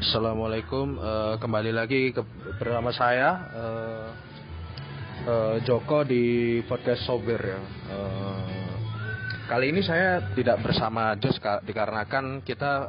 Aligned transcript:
Assalamualaikum, 0.00 0.96
eh, 0.96 1.34
kembali 1.36 1.72
lagi 1.76 2.10
ke, 2.10 2.24
bersama 2.56 2.90
saya 2.90 3.30
eh, 3.52 4.08
eh, 5.28 5.56
Joko 5.62 6.02
di 6.02 6.24
podcast 6.64 7.04
Sober 7.04 7.36
ya. 7.36 7.60
Eh, 7.92 8.74
kali 9.44 9.74
ini 9.74 9.84
saya 9.84 10.32
tidak 10.32 10.64
bersama 10.64 11.12
Jos 11.20 11.36
ka- 11.36 11.60
dikarenakan 11.62 12.40
kita 12.40 12.88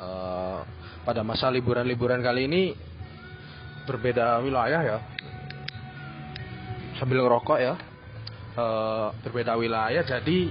eh, 0.00 0.58
pada 1.02 1.26
masa 1.26 1.50
liburan-liburan 1.50 2.22
kali 2.22 2.46
ini 2.46 2.62
berbeda 3.88 4.42
wilayah 4.44 4.80
ya. 4.84 4.98
Sambil 6.98 7.24
ngerokok 7.24 7.58
ya. 7.58 7.74
Eh, 8.58 9.08
berbeda 9.22 9.54
wilayah 9.54 10.02
jadi 10.02 10.50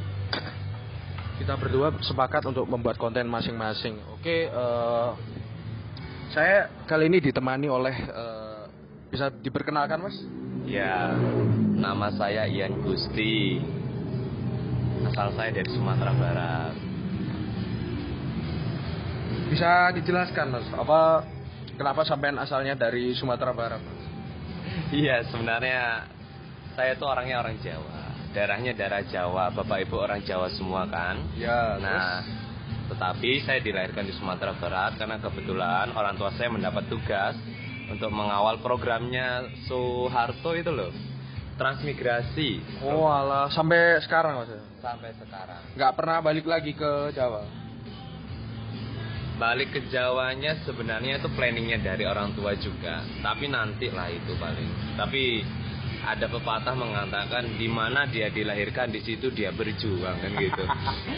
kita 1.38 1.54
berdua 1.60 1.92
sepakat 2.00 2.48
untuk 2.48 2.64
membuat 2.66 2.96
konten 2.96 3.28
masing-masing. 3.28 4.00
Oke, 4.16 4.48
eh, 4.48 5.10
saya 6.32 6.72
kali 6.88 7.12
ini 7.12 7.20
ditemani 7.20 7.68
oleh 7.68 7.96
eh, 7.96 8.64
bisa 9.12 9.28
diperkenalkan 9.28 10.00
mas? 10.00 10.18
Ya, 10.68 11.16
nama 11.76 12.12
saya 12.16 12.48
Ian 12.48 12.80
Gusti. 12.84 13.60
Asal 15.08 15.32
saya 15.36 15.52
dari 15.52 15.70
Sumatera 15.72 16.12
Barat. 16.16 16.87
Bisa 19.48 19.96
dijelaskan 19.96 20.52
mas? 20.52 20.68
Apa 20.76 21.24
kenapa 21.80 22.04
sampean 22.04 22.36
asalnya 22.36 22.76
dari 22.76 23.16
Sumatera 23.16 23.56
Barat? 23.56 23.80
Mas? 23.80 24.04
Iya, 24.92 25.24
sebenarnya 25.32 26.04
saya 26.76 26.94
itu 26.96 27.06
orangnya 27.08 27.40
orang 27.40 27.56
Jawa. 27.64 27.98
Darahnya 28.36 28.76
darah 28.76 29.04
Jawa. 29.08 29.50
Bapak 29.56 29.88
Ibu 29.88 29.96
orang 29.98 30.22
Jawa 30.28 30.52
semua 30.52 30.84
kan? 30.86 31.16
Ya. 31.40 31.80
Nah, 31.80 32.22
tetapi 32.92 33.42
saya 33.48 33.64
dilahirkan 33.64 34.04
di 34.04 34.14
Sumatera 34.16 34.52
Barat 34.60 35.00
karena 35.00 35.18
kebetulan 35.18 35.96
orang 35.96 36.20
tua 36.20 36.32
saya 36.36 36.52
mendapat 36.52 36.86
tugas 36.92 37.36
untuk 37.88 38.12
mengawal 38.12 38.60
programnya 38.60 39.48
Soeharto 39.66 40.54
itu 40.60 40.72
loh. 40.72 40.92
Transmigrasi. 41.58 42.62
terus- 42.62 42.84
oh 42.86 43.10
alah 43.10 43.50
sampai 43.50 43.98
sekarang 44.06 44.44
mas? 44.44 44.52
Sampai 44.78 45.10
sekarang. 45.18 45.58
Nggak 45.74 45.94
pernah 45.98 46.18
balik 46.22 46.46
lagi 46.46 46.76
ke 46.78 47.16
Jawa? 47.18 47.67
Balik 49.38 49.70
ke 49.70 49.80
Jawanya 49.94 50.58
sebenarnya 50.66 51.22
itu 51.22 51.30
planningnya 51.38 51.78
dari 51.80 52.04
orang 52.10 52.34
tua 52.34 52.58
juga, 52.58 53.06
tapi 53.22 53.46
nanti 53.48 53.88
lah 53.94 54.10
itu 54.10 54.34
paling. 54.36 54.98
Tapi 54.98 55.46
ada 56.02 56.26
pepatah 56.26 56.74
mengatakan 56.74 57.46
di 57.60 57.70
mana 57.70 58.10
dia 58.10 58.34
dilahirkan 58.34 58.90
di 58.90 58.98
situ 59.06 59.30
dia 59.30 59.54
berjuang 59.54 60.18
kan 60.18 60.32
gitu. 60.34 60.64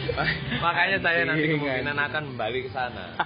Makanya 0.66 0.98
saya 1.00 1.24
nanti 1.24 1.48
Anjing, 1.48 1.64
kemungkinan 1.64 1.96
anjing. 1.96 2.10
akan 2.12 2.24
balik 2.36 2.64
ke 2.68 2.72
sana. 2.76 3.06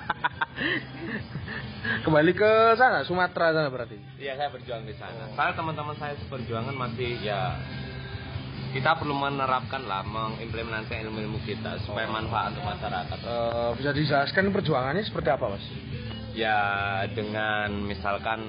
Kembali 2.05 2.31
ke 2.31 2.52
sana, 2.77 3.03
Sumatera 3.03 3.52
sana 3.52 3.67
berarti? 3.73 3.97
Iya 4.16 4.38
saya 4.38 4.49
berjuang 4.53 4.86
di 4.86 4.95
sana. 4.95 5.27
Saya 5.36 5.52
teman-teman 5.52 5.97
saya 5.99 6.16
seperjuangan 6.21 6.75
masih 6.75 7.17
ya 7.19 7.58
kita 8.74 8.98
perlu 8.98 9.14
menerapkan 9.14 9.86
lah 9.86 10.02
mengimplementasikan 10.02 11.06
ilmu-ilmu 11.06 11.40
kita 11.44 11.78
supaya 11.80 12.10
manfaat 12.10 12.52
untuk 12.52 12.66
masyarakat. 12.66 13.18
Eh, 13.20 13.72
bisa 13.78 13.90
dijelaskan 13.92 14.50
perjuangannya 14.50 15.04
seperti 15.04 15.30
apa 15.30 15.46
mas? 15.48 15.66
ya 16.34 16.58
dengan 17.14 17.70
misalkan 17.86 18.42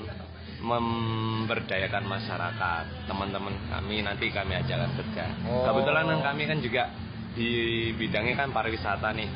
memberdayakan 0.65 2.01
masyarakat 2.03 2.85
teman-teman 3.05 3.53
kami 3.69 4.01
nanti 4.01 4.33
kami 4.33 4.57
ajakkan 4.57 4.89
kerja 4.95 5.25
Oh. 5.45 5.69
kebetulan 5.69 6.09
kan 6.09 6.33
kami 6.33 6.43
kan 6.47 6.59
juga 6.59 6.89
di 7.33 7.51
bidangnya 7.93 8.35
kan 8.39 8.49
pariwisata 8.51 9.13
nih 9.13 9.29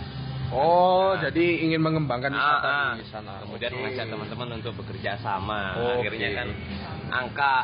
Oh, 0.48 1.12
Nah. 1.12 1.28
jadi 1.28 1.60
ingin 1.60 1.76
mengembangkan 1.76 2.32
wisata 2.32 2.64
Ah, 2.64 2.88
ah. 2.88 2.92
di 2.96 3.04
sana. 3.04 3.36
kemudian 3.44 3.68
Oke. 3.68 3.78
mengajak 3.84 4.06
teman-teman 4.08 4.48
untuk 4.56 4.72
bekerja 4.80 5.20
sama 5.20 5.76
Oke. 5.76 6.08
akhirnya 6.08 6.28
kan 6.32 6.48
angka 7.12 7.54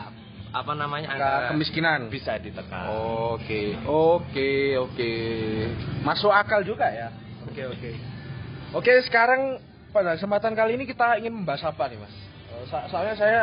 apa 0.55 0.73
namanya 0.73 1.11
Angka 1.11 1.51
kemiskinan. 1.51 2.07
bisa 2.07 2.39
ditekan 2.39 2.87
Oke, 3.35 3.75
oke, 3.83 4.51
oke. 4.79 5.13
Masuk 6.07 6.31
akal 6.31 6.63
juga 6.63 6.87
ya. 6.87 7.11
Oke, 7.43 7.67
oke. 7.67 7.91
Oke, 8.71 8.93
sekarang 9.03 9.59
pada 9.91 10.15
kesempatan 10.15 10.55
kali 10.55 10.79
ini 10.79 10.87
kita 10.87 11.19
ingin 11.19 11.35
membahas 11.35 11.67
apa 11.67 11.91
nih, 11.91 11.99
Mas? 11.99 12.15
Eh, 12.55 12.65
so- 12.67 12.87
soalnya 12.87 13.15
saya 13.15 13.41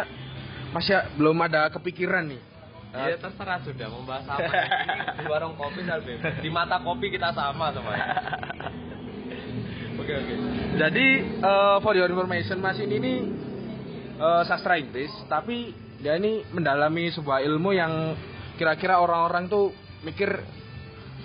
masih 0.71 0.95
belum 1.19 1.35
ada 1.41 1.67
kepikiran 1.69 2.31
nih. 2.31 2.41
Ya 2.91 3.15
terserah 3.15 3.59
sudah 3.63 3.87
mau 3.87 4.03
bahas 4.03 4.27
apa 4.27 4.51
di 5.15 5.23
warung 5.23 5.55
kopi 5.55 5.79
dan 5.83 6.03
di 6.43 6.49
mata 6.51 6.75
kopi 6.75 7.07
kita 7.07 7.31
sama 7.31 7.71
semuanya 7.71 8.19
Oke, 9.95 10.11
oke. 10.11 10.33
Jadi, 10.75 11.07
eh, 11.39 11.77
for 11.79 11.93
your 11.93 12.07
information, 12.07 12.59
Mas 12.59 12.79
ini 12.79 12.97
nih 12.97 13.17
eh, 14.17 14.43
sastra 14.43 14.75
Inggris, 14.75 15.07
tapi 15.25 15.71
dia 16.01 16.17
ini 16.17 16.41
mendalami 16.49 17.13
sebuah 17.13 17.45
ilmu 17.45 17.71
yang 17.71 18.17
kira-kira 18.57 18.97
orang-orang 18.97 19.45
tuh 19.45 19.69
mikir 20.01 20.41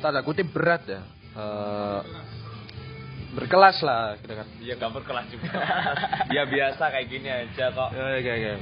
tanda 0.00 0.20
kutip 0.20 0.52
berat 0.52 0.84
ya. 0.84 1.00
Eh, 1.36 2.00
berkelas 3.36 3.76
lah 3.84 4.16
kira 4.20 4.44
kan. 4.44 4.48
Iya 4.60 4.74
gak 4.76 4.92
berkelas 4.96 5.26
juga. 5.28 5.48
ya 6.36 6.44
biasa 6.44 6.84
kayak 6.88 7.06
gini 7.08 7.28
aja 7.28 7.72
kok. 7.72 7.90
Oke, 7.92 8.30
oke. 8.30 8.52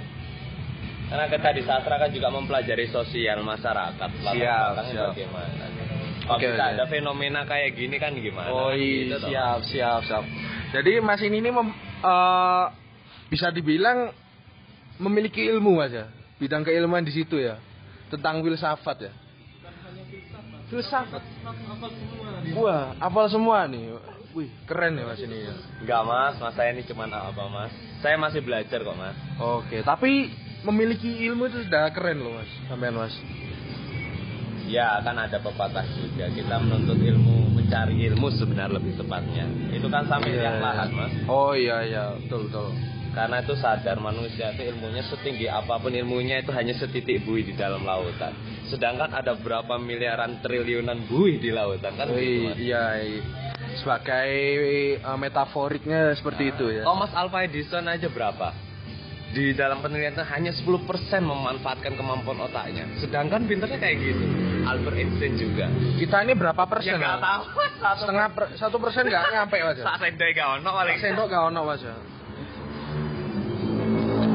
Karena 1.05 1.25
kita 1.29 1.49
di 1.53 1.63
sastra 1.63 1.95
kan 2.01 2.11
juga 2.11 2.33
mempelajari 2.33 2.89
sosial 2.89 3.45
masyarakat. 3.45 4.11
Siap, 4.25 4.73
siap. 4.89 5.13
Bagaimana? 5.13 5.65
Kalau 6.25 6.41
Oke, 6.41 6.49
kita 6.49 6.65
oke. 6.65 6.73
ada 6.73 6.85
fenomena 6.89 7.45
kayak 7.45 7.77
gini 7.77 8.01
kan 8.01 8.17
gimana? 8.17 8.49
Oh 8.49 8.73
Kan 8.73 8.81
iya, 8.81 8.97
gitu 9.13 9.29
siap, 9.29 9.59
siap, 9.69 10.01
siap. 10.09 10.25
Jadi 10.73 10.97
Mas 11.05 11.21
ini 11.21 11.45
mem- 11.45 11.77
eh, 12.01 12.65
bisa 13.29 13.53
dibilang 13.53 14.09
memiliki 14.99 15.43
ilmu 15.47 15.79
Mas 15.79 15.93
ya. 15.93 16.07
Bidang 16.39 16.67
keilmuan 16.67 17.03
di 17.07 17.13
situ 17.15 17.39
ya. 17.39 17.59
Tentang 18.11 18.43
filsafat 18.43 19.11
ya. 19.11 19.13
Filsafat. 20.71 21.23
Wah, 22.57 22.95
hafal 22.99 23.27
semua 23.31 23.67
nih. 23.71 23.95
Wih, 24.35 24.51
keren 24.67 24.99
ya 24.99 25.07
Mas 25.07 25.21
ini 25.23 25.47
ya. 25.47 25.55
Enggak 25.79 26.03
mas, 26.11 26.35
mas 26.43 26.55
saya 26.59 26.75
ini 26.75 26.83
cuma 26.83 27.07
apa 27.07 27.45
mas? 27.47 27.71
Saya 28.03 28.19
masih 28.19 28.43
belajar 28.43 28.83
kok 28.83 28.97
mas. 28.99 29.15
Oke, 29.39 29.87
tapi 29.87 30.33
memiliki 30.65 31.29
ilmu 31.29 31.47
itu 31.47 31.63
sudah 31.69 31.93
keren 31.93 32.19
loh 32.25 32.41
Mas. 32.41 32.51
Sampean 32.67 32.97
Mas. 32.97 33.15
Ya 34.65 34.97
kan 35.05 35.13
ada 35.21 35.37
pepatah 35.39 35.85
juga 35.93 36.25
kita 36.33 36.57
menuntut 36.57 36.97
ilmu, 36.97 37.53
mencari 37.53 38.01
ilmu 38.09 38.33
sebenarnya 38.33 38.81
lebih 38.81 38.97
tepatnya. 38.97 39.45
Itu 39.71 39.93
kan 39.93 40.09
sampai 40.09 40.33
Iya, 40.33 40.41
yang 40.41 40.57
lahat 40.65 40.89
mas. 40.89 41.13
Oh 41.29 41.53
iya 41.53 41.85
iya, 41.85 42.17
betul 42.17 42.49
betul. 42.49 42.73
Karena 43.15 43.39
itu 43.39 43.55
sadar 43.55 44.03
manusia 44.03 44.51
itu 44.51 44.75
ilmunya 44.75 45.07
setinggi 45.07 45.47
apa 45.47 45.79
pun 45.79 45.95
ilmunya 45.95 46.43
itu 46.43 46.51
hanya 46.51 46.75
setitik 46.75 47.23
buih 47.23 47.47
di 47.47 47.55
dalam 47.55 47.87
lautan. 47.87 48.35
Sedangkan 48.67 49.15
ada 49.15 49.39
berapa 49.39 49.79
miliaran 49.79 50.43
triliunan 50.43 51.07
buih 51.07 51.39
di 51.39 51.55
lautan 51.55 51.95
kan 51.95 52.11
gitu, 52.11 52.19
Wih, 52.19 52.51
Mas. 52.51 52.57
iya, 52.59 52.85
iya. 52.99 53.23
Sebagai 53.79 54.31
eh, 54.99 55.19
metaforiknya 55.19 56.11
seperti 56.19 56.51
itu 56.51 56.75
ya. 56.75 56.83
Thomas 56.83 57.15
Alva 57.15 57.47
Edison 57.47 57.87
aja 57.87 58.11
berapa? 58.11 58.51
Di 59.35 59.51
dalam 59.51 59.83
penelitian 59.83 60.15
itu 60.15 60.25
hanya 60.31 60.53
10% 60.55 60.71
memanfaatkan 61.23 61.99
kemampuan 61.99 62.39
otaknya. 62.47 62.87
Sedangkan 63.03 63.47
pinternya 63.51 63.83
kayak 63.83 63.99
gitu. 63.99 64.27
Albert 64.63 64.95
Einstein 64.95 65.35
juga. 65.35 65.67
Kita 65.99 66.23
ini 66.23 66.39
berapa 66.39 66.63
persen? 66.71 67.03
Ya 67.03 67.19
tahu. 67.19 67.43
Satu 67.83 68.01
Setengah 68.07 68.27
per, 68.31 68.45
satu 68.55 68.77
persen 68.79 69.03
nggak 69.11 69.23
nyampe 69.35 69.59
mas 69.59 69.77
ya? 69.83 69.85
Sak 69.91 69.97
sendok 70.07 70.31
gak 70.39 70.49
ono 70.63 70.71
paling. 70.71 70.97
Sendok 71.03 71.27
nggak 71.27 71.45
ono 71.51 71.61
mas 71.67 71.83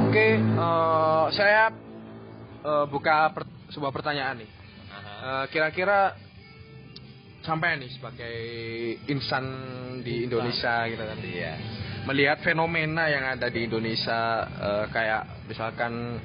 Oke, 0.10 0.42
eh, 0.42 1.26
saya 1.38 1.70
eh, 2.66 2.86
buka 2.90 3.30
per- 3.30 3.70
sebuah 3.70 3.94
pertanyaan 3.94 4.42
nih. 4.42 4.50
Eh, 5.22 5.46
Kira-kira 5.54 6.18
sampai 7.46 7.78
nih 7.78 7.94
sebagai 7.94 8.38
insan 9.06 9.46
di 10.02 10.26
Indonesia 10.26 10.90
gitu 10.90 10.98
kan. 11.06 11.14
Iya. 11.22 11.54
Melihat 12.10 12.42
fenomena 12.42 13.06
yang 13.06 13.22
ada 13.38 13.54
di 13.54 13.70
Indonesia 13.70 14.50
eh, 14.50 14.86
kayak 14.90 15.46
misalkan 15.46 16.18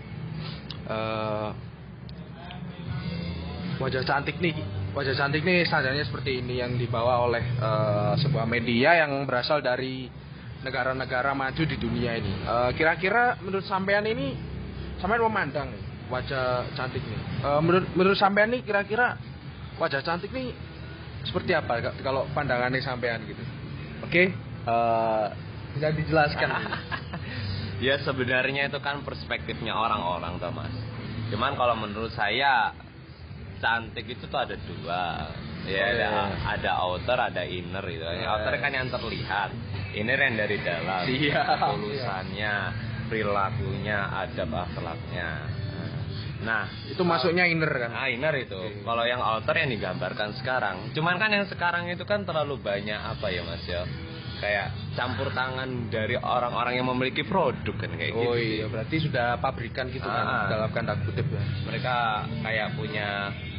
eh, 0.88 1.48
wajah 3.84 4.00
cantik 4.00 4.40
nih 4.40 4.56
wajah 4.96 5.12
cantik 5.12 5.44
nih 5.44 5.68
standarnya 5.68 6.08
seperti 6.08 6.40
ini 6.40 6.56
yang 6.64 6.72
dibawa 6.80 7.20
oleh 7.20 7.44
eh, 7.44 8.12
sebuah 8.16 8.48
media 8.48 9.04
yang 9.04 9.12
berasal 9.28 9.60
dari 9.60 10.23
negara-negara 10.64 11.36
maju 11.36 11.62
di 11.62 11.76
dunia 11.76 12.16
ini. 12.16 12.32
Eh, 12.32 12.70
Kira-kira 12.74 13.36
menurut 13.44 13.62
sampean 13.64 14.08
ini 14.08 14.32
sampean 14.98 15.20
memandang 15.20 15.68
nih 15.70 15.82
wajah 16.08 16.64
cantik 16.72 17.04
nih. 17.04 17.20
Eh, 17.44 17.60
menurut 17.60 17.86
menurut 17.92 18.18
sampean 18.18 18.48
nih 18.50 18.64
kira-kira 18.64 19.20
wajah 19.76 20.00
cantik 20.00 20.32
nih 20.32 20.56
seperti 21.24 21.52
apa 21.52 21.80
ka- 21.80 21.96
kalau 22.00 22.24
pandangannya 22.32 22.80
sampean 22.80 23.20
gitu? 23.28 23.44
Oke, 24.00 24.32
eh, 24.64 25.26
Bisa 25.74 25.90
dijelaskan. 25.90 26.48
ya 27.84 27.98
sebenarnya 28.00 28.70
itu 28.70 28.78
kan 28.78 29.02
perspektifnya 29.02 29.74
orang-orang 29.74 30.38
toh 30.38 30.54
mas 30.54 30.70
cuman 31.28 31.58
kalau 31.58 31.74
menurut 31.74 32.14
saya 32.14 32.70
cantik 33.58 34.06
itu 34.06 34.24
tuh 34.24 34.38
ada 34.38 34.54
dua 34.54 35.26
ya 35.66 35.80
Oh, 35.80 35.88
ada 35.88 35.96
iya. 35.96 36.22
ada 36.50 36.70
outer 36.80 37.18
ada 37.20 37.42
inner 37.42 37.84
gitu 37.84 38.04
Iya. 38.04 38.26
outer 38.28 38.54
kan 38.58 38.70
yang 38.70 38.88
terlihat 38.88 39.50
inner 39.92 40.18
yang 40.18 40.34
dari 40.36 40.56
dalam 40.58 41.02
Siap. 41.04 41.58
tulisannya 41.72 42.54
perilakunya 43.06 43.98
adab 44.10 44.50
akhlaknya 44.52 45.30
nah 46.44 46.68
Itu 46.84 47.00
masuknya 47.02 47.48
inner 47.48 47.72
kan. 47.72 47.88
Nah, 47.90 48.04
inner 48.04 48.36
itu. 48.36 48.52
Oke. 48.52 48.84
Kalau 48.84 49.00
yang 49.02 49.16
outer 49.16 49.56
yang 49.56 49.70
digambarkan 49.70 50.36
sekarang. 50.36 50.92
Cuman 50.92 51.16
kan 51.16 51.32
yang 51.32 51.48
sekarang 51.48 51.88
itu 51.88 52.04
kan 52.04 52.20
terlalu 52.22 52.60
banyak 52.60 53.00
apa 53.00 53.32
ya 53.32 53.40
Mas 53.40 53.64
ya? 53.64 53.88
Kayak 54.36 54.68
campur 54.92 55.32
tangan 55.32 55.88
dari 55.88 56.20
orang-orang 56.20 56.76
yang 56.76 56.92
memiliki 56.92 57.24
produk 57.24 57.72
kan 57.80 57.96
kayak 57.96 58.12
gitu. 58.12 58.28
Oh 58.28 58.36
iya, 58.36 58.68
berarti 58.68 58.96
sudah 59.00 59.40
pabrikan 59.40 59.88
gitu 59.88 60.04
kan 60.04 60.20
Ah. 60.20 60.44
dalam 60.52 60.68
tanda 60.68 61.00
kutip 61.00 61.24
ya. 61.24 61.40
Mereka 61.64 61.96
kayak 62.44 62.68
punya 62.76 63.08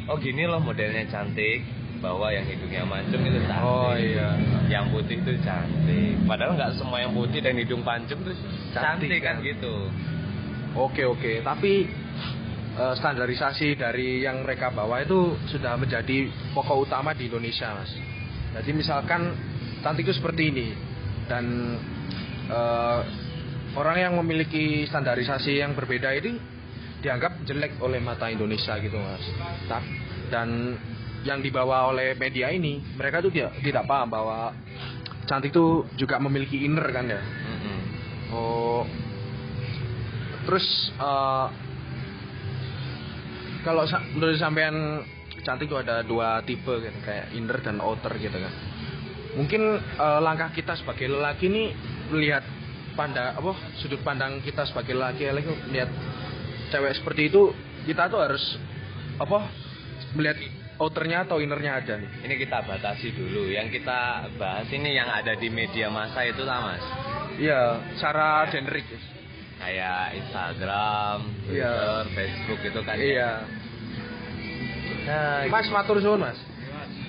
oh 0.06 0.16
gini 0.16 0.46
loh 0.46 0.62
modelnya 0.62 1.10
cantik, 1.10 1.66
bahwa 2.00 2.28
yang 2.28 2.44
hidungnya 2.44 2.84
mancung 2.84 3.22
itu 3.24 3.40
cantik. 3.48 3.66
Oh 3.66 3.94
iya. 3.96 4.28
Yang 4.68 4.84
putih 4.92 5.16
itu 5.22 5.32
cantik. 5.42 6.14
Padahal 6.28 6.52
nggak 6.58 6.72
semua 6.76 6.98
yang 7.00 7.12
putih 7.16 7.40
dan 7.40 7.54
hidung 7.56 7.82
pancung 7.86 8.20
itu 8.22 8.32
Cantik, 8.76 9.08
cantik, 9.08 9.20
kan 9.24 9.40
kan? 9.40 9.46
gitu. 9.46 9.74
Oke 10.76 11.02
oke, 11.08 11.40
tapi 11.40 11.88
eh, 12.76 12.94
standarisasi 13.00 13.80
dari 13.80 14.20
yang 14.20 14.44
mereka 14.44 14.68
bawa 14.68 15.00
itu 15.00 15.40
sudah 15.48 15.80
menjadi 15.80 16.28
pokok 16.52 16.84
utama 16.84 17.16
di 17.16 17.32
Indonesia, 17.32 17.72
mas. 17.72 17.92
Jadi 18.56 18.70
misalkan 18.76 19.32
cantik 19.80 20.04
itu 20.04 20.14
seperti 20.20 20.52
ini 20.52 20.66
dan 21.24 21.44
eh, 22.52 23.00
orang 23.76 23.96
yang 23.96 24.12
memiliki 24.20 24.84
standarisasi 24.84 25.64
yang 25.64 25.72
berbeda 25.72 26.12
ini 26.16 26.36
dianggap 27.00 27.44
jelek 27.44 27.80
oleh 27.80 28.00
mata 28.00 28.28
Indonesia 28.28 28.76
gitu, 28.80 28.96
mas. 29.00 29.24
Dan 30.26 30.74
yang 31.26 31.42
dibawa 31.42 31.90
oleh 31.90 32.14
media 32.14 32.54
ini, 32.54 32.78
mereka 32.94 33.18
tuh 33.18 33.34
tidak 33.34 33.58
tidak 33.60 33.84
paham 33.84 34.08
bahwa 34.08 34.54
cantik 35.26 35.50
itu 35.50 35.82
juga 35.98 36.22
memiliki 36.22 36.62
inner 36.62 36.86
kan 36.94 37.04
ya. 37.10 37.20
Mm-mm. 37.20 37.78
Oh. 38.30 38.82
Terus 40.46 40.66
eh, 40.94 41.46
kalau 43.66 43.82
menurut 44.14 44.38
sampean 44.38 45.02
cantik 45.42 45.66
itu 45.66 45.76
ada 45.78 46.06
dua 46.06 46.42
tipe 46.46 46.70
kan 46.70 46.96
kayak 47.02 47.26
inner 47.34 47.58
dan 47.58 47.82
outer 47.82 48.14
gitu 48.22 48.38
kan. 48.38 48.54
Mungkin 49.34 49.62
eh, 49.82 50.20
langkah 50.22 50.54
kita 50.54 50.78
sebagai 50.78 51.10
lelaki 51.10 51.50
ini 51.50 51.74
melihat 52.14 52.46
pandang 52.96 53.36
apa 53.36 53.52
sudut 53.82 54.00
pandang 54.00 54.40
kita 54.40 54.64
sebagai 54.64 54.96
lelaki 54.96 55.28
lagi 55.28 55.52
melihat 55.68 55.90
cewek 56.72 56.96
seperti 56.96 57.28
itu 57.28 57.52
kita 57.84 58.08
tuh 58.08 58.24
harus 58.24 58.42
apa 59.20 59.52
melihat 60.16 60.40
outernya 60.76 61.24
atau 61.24 61.40
innernya 61.40 61.80
ada 61.80 61.94
nih. 61.96 62.10
Ini 62.28 62.34
kita 62.36 62.64
batasi 62.64 63.12
dulu. 63.16 63.48
Yang 63.48 63.80
kita 63.80 64.28
bahas 64.36 64.68
ini 64.68 64.92
yang 64.92 65.08
ada 65.08 65.32
di 65.32 65.48
media 65.48 65.88
massa 65.88 66.20
itu 66.22 66.44
lah 66.44 66.60
mas. 66.72 66.84
Iya, 67.36 67.80
secara 67.96 68.44
generik. 68.48 68.84
ya. 68.88 69.00
Kayak 69.56 70.02
Instagram, 70.20 71.18
Twitter, 71.48 71.56
Iya. 71.56 72.12
Facebook 72.12 72.60
itu 72.60 72.80
kan. 72.84 72.96
Iya. 73.00 73.30
Nah, 75.06 75.46
Mas 75.48 75.70
matur 75.70 76.02
suwun, 76.02 76.18
Mas. 76.18 76.38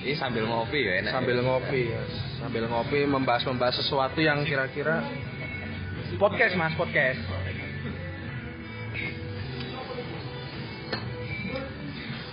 ini 0.05 0.13
sambil 0.15 0.45
ngopi 0.45 0.79
ya 0.85 1.01
enak. 1.01 1.11
sambil 1.11 1.41
ngopi 1.41 1.89
ya. 1.91 2.01
sambil 2.39 2.63
ngopi 2.69 3.03
membahas 3.03 3.43
membahas 3.49 3.75
sesuatu 3.81 4.21
yang 4.21 4.45
kira-kira 4.45 5.01
podcast 6.15 6.53
mas 6.55 6.71
podcast 6.77 7.17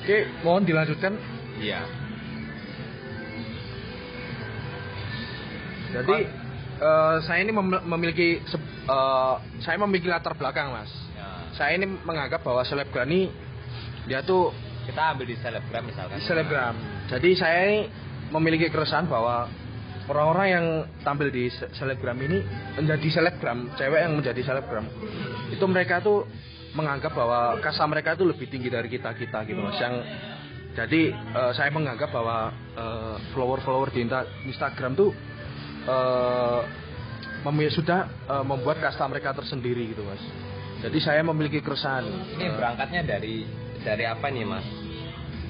oke 0.04 0.16
mohon 0.40 0.62
dilanjutkan 0.62 1.16
Iya. 1.56 1.80
jadi 5.92 6.16
eh, 6.76 7.16
saya 7.22 7.40
ini 7.40 7.52
mem- 7.52 7.84
memiliki 7.86 8.42
eh, 8.84 9.34
saya 9.60 9.76
memiliki 9.78 10.06
latar 10.06 10.34
belakang 10.34 10.70
mas 10.70 10.90
Ya. 11.14 11.46
saya 11.54 11.78
ini 11.78 11.86
menganggap 12.02 12.42
bahwa 12.42 12.60
selebgram 12.62 13.06
ini 13.06 13.30
dia 14.04 14.20
tuh 14.20 14.50
Kita 14.84 15.16
ambil 15.16 15.24
di 15.24 15.36
selebgram 15.40 15.80
misalkan. 15.80 16.20
selebgram. 16.20 16.76
Jadi 17.08 17.32
saya 17.32 17.58
ini 17.64 17.88
memiliki 18.28 18.68
keresahan 18.68 19.08
bahwa 19.08 19.48
orang-orang 20.04 20.46
yang 20.50 20.66
tampil 21.00 21.32
di 21.32 21.48
se- 21.48 21.72
selebgram 21.72 22.20
ini 22.20 22.44
menjadi 22.76 23.08
selebgram, 23.10 23.72
cewek 23.80 23.96
yang 23.96 24.12
menjadi 24.12 24.44
selebgram. 24.44 24.84
Itu 25.48 25.64
mereka 25.64 26.04
tuh 26.04 26.28
menganggap 26.74 27.14
bahwa 27.14 27.56
kasta 27.62 27.86
mereka 27.86 28.18
itu 28.18 28.26
lebih 28.26 28.46
tinggi 28.50 28.68
dari 28.68 28.90
kita-kita 28.90 29.46
gitu 29.46 29.60
Mas. 29.62 29.78
Yang 29.78 29.94
jadi 30.74 31.02
eh, 31.14 31.52
saya 31.54 31.70
menganggap 31.70 32.10
bahwa 32.10 32.50
eh, 32.74 33.16
follower-follower 33.32 33.94
di 33.94 34.02
Insta- 34.04 34.28
Instagram 34.44 34.98
tuh 34.98 35.10
eh, 35.86 36.60
memi- 37.46 37.70
sudah 37.70 38.10
eh, 38.26 38.44
membuat 38.44 38.82
kasta 38.82 39.06
mereka 39.06 39.32
tersendiri 39.32 39.94
gitu 39.94 40.02
Mas. 40.02 40.20
Jadi 40.82 40.98
saya 41.00 41.24
memiliki 41.24 41.64
keresahan. 41.64 42.04
Ini 42.36 42.60
berangkatnya 42.60 43.06
dari 43.06 43.46
dari 43.80 44.04
apa 44.04 44.28
nih 44.28 44.44
mas? 44.44 44.66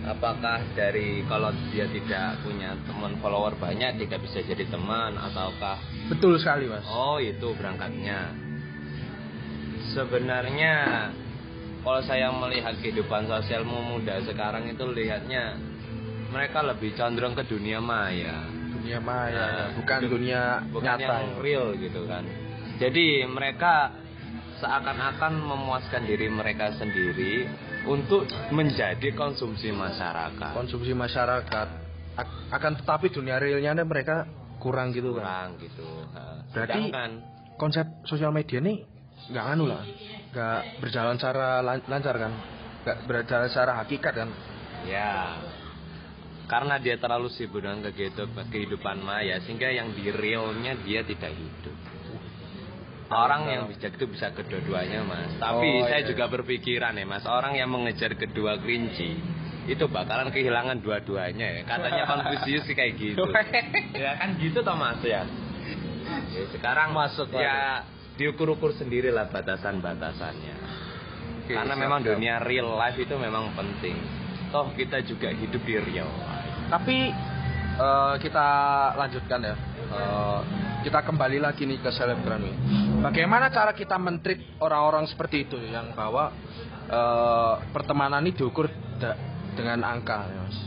Apakah 0.04 0.60
dari 0.76 1.24
kalau 1.24 1.48
dia 1.72 1.88
tidak 1.88 2.44
punya 2.44 2.76
teman 2.84 3.16
follower 3.24 3.56
banyak 3.56 4.04
tidak 4.04 4.20
bisa 4.20 4.44
jadi 4.44 4.68
teman 4.68 5.16
ataukah 5.16 5.80
Betul 6.12 6.36
sekali 6.36 6.68
Mas. 6.68 6.84
Oh 6.84 7.16
itu 7.16 7.56
berangkatnya. 7.56 8.43
Sebenarnya 9.92 10.74
kalau 11.80 12.00
saya 12.00 12.32
melihat 12.32 12.72
kehidupan 12.78 13.26
sosial 13.26 13.62
muda 13.62 14.24
sekarang 14.24 14.64
itu 14.66 14.84
lihatnya 14.86 15.60
mereka 16.30 16.64
lebih 16.64 16.96
condong 16.96 17.32
ke 17.32 17.44
dunia 17.44 17.78
maya, 17.78 18.48
dunia 18.72 18.98
maya 18.98 19.36
Nah, 19.36 19.66
bukan 19.76 19.98
hidup- 20.00 20.10
dunia 20.10 20.40
bukan 20.72 20.86
nyata 20.88 21.14
yang 21.14 21.30
ya. 21.30 21.40
real 21.40 21.66
gitu 21.76 22.00
kan. 22.04 22.24
Jadi 22.74 23.06
mereka 23.24 23.92
seakan-akan 24.56 25.32
memuaskan 25.36 26.02
diri 26.04 26.26
mereka 26.26 26.72
sendiri 26.74 27.46
untuk 27.84 28.24
menjadi 28.50 29.12
konsumsi 29.12 29.68
masyarakat. 29.70 30.52
konsumsi 30.54 30.90
masyarakat 30.90 31.68
Ak- 32.14 32.46
akan 32.50 32.72
tetapi 32.78 33.10
dunia 33.10 33.36
realnya 33.36 33.82
mereka 33.82 34.24
kurang 34.56 34.90
gitu 34.90 35.12
kan 35.12 35.22
Kurang 35.22 35.50
gitu. 35.60 35.84
Nah, 36.10 36.46
Berarti- 36.48 36.72
sedangkan 36.88 37.10
konsep 37.54 37.86
sosial 38.04 38.30
media 38.30 38.58
nih 38.58 38.86
nggak 39.24 39.44
anu 39.56 39.64
lah 39.66 39.82
nggak 40.30 40.60
berjalan 40.82 41.14
secara 41.16 41.62
lan- 41.62 41.86
lancar 41.86 42.14
kan 42.18 42.32
nggak 42.84 42.96
berjalan 43.06 43.48
secara 43.48 43.72
hakikat 43.80 44.14
kan 44.14 44.30
Ya, 44.84 45.40
karena 46.44 46.76
dia 46.76 47.00
terlalu 47.00 47.32
sibuk 47.32 47.64
dengan 47.64 47.80
kehidupan, 47.88 48.52
kehidupan 48.52 49.00
maya, 49.00 49.40
sehingga 49.40 49.72
yang 49.72 49.96
di 49.96 50.12
realnya 50.12 50.76
dia 50.84 51.00
tidak 51.00 51.32
hidup. 51.32 51.72
Orang 53.08 53.48
yang 53.48 53.64
bijak 53.64 53.96
itu 53.96 54.04
bisa 54.04 54.28
kedua-duanya, 54.28 55.08
mas. 55.08 55.32
Tapi 55.36 55.68
Oh, 55.80 55.88
saya 55.88 56.04
iya. 56.04 56.08
juga 56.08 56.28
berpikiran 56.28 57.00
ya, 57.00 57.04
mas. 57.08 57.24
Orang 57.24 57.56
yang 57.56 57.72
mengejar 57.72 58.12
kedua 58.12 58.60
kelinci 58.60 59.16
itu 59.64 59.88
bakalan 59.88 60.28
kehilangan 60.28 60.84
dua-duanya 60.84 61.48
ya. 61.48 61.62
Katanya 61.64 62.04
Konfusius 62.04 62.68
sih 62.68 62.76
kayak 62.76 62.92
gitu. 63.00 63.24
ya 64.04 64.20
kan 64.20 64.36
gitu 64.36 64.60
toh 64.60 64.76
mas 64.76 65.00
ya. 65.00 65.24
Ya, 65.24 66.44
sekarang 66.52 66.92
Masuk, 66.92 67.32
ya 67.32 67.88
diukur-ukur 68.14 68.74
sendiri 68.74 69.10
lah 69.10 69.26
batasan-batasannya. 69.28 70.56
Oke, 71.44 71.52
Karena 71.52 71.74
memang 71.74 72.00
siap. 72.00 72.16
dunia 72.16 72.34
real 72.40 72.72
life 72.74 72.96
itu 72.96 73.14
memang 73.18 73.52
penting. 73.58 73.96
Toh 74.48 74.70
kita 74.72 75.02
juga 75.02 75.34
hidup 75.34 75.62
di 75.66 75.74
real 75.78 76.06
life. 76.06 76.42
tapi 76.64 77.12
eh, 77.76 78.14
kita 78.24 78.48
lanjutkan 78.96 79.40
ya 79.44 79.56
Eh, 79.84 80.40
kita 80.82 81.04
kembali 81.04 81.38
lagi 81.38 81.68
nih 81.68 81.78
ke 81.78 81.92
selebgram 81.92 82.40
nih 82.40 82.56
bagaimana 82.98 83.52
cara 83.52 83.76
kita 83.76 84.00
mentrit 84.00 84.40
orang-orang 84.58 85.04
seperti 85.06 85.44
itu 85.44 85.60
yang 85.60 85.92
bahwa 85.92 86.32
eh, 86.88 87.54
pertemanan 87.70 88.24
ini 88.24 88.32
diukur 88.32 88.66
dengan 89.54 89.80
angka 89.84 90.24
ya 90.24 90.40
mas 90.40 90.58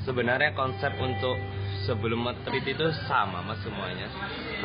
Sebenarnya 0.00 0.56
konsep 0.56 0.96
untuk 0.96 1.36
sebelum 1.84 2.24
metrit 2.24 2.64
itu 2.64 2.88
sama 3.04 3.44
mas 3.44 3.60
semuanya. 3.60 4.08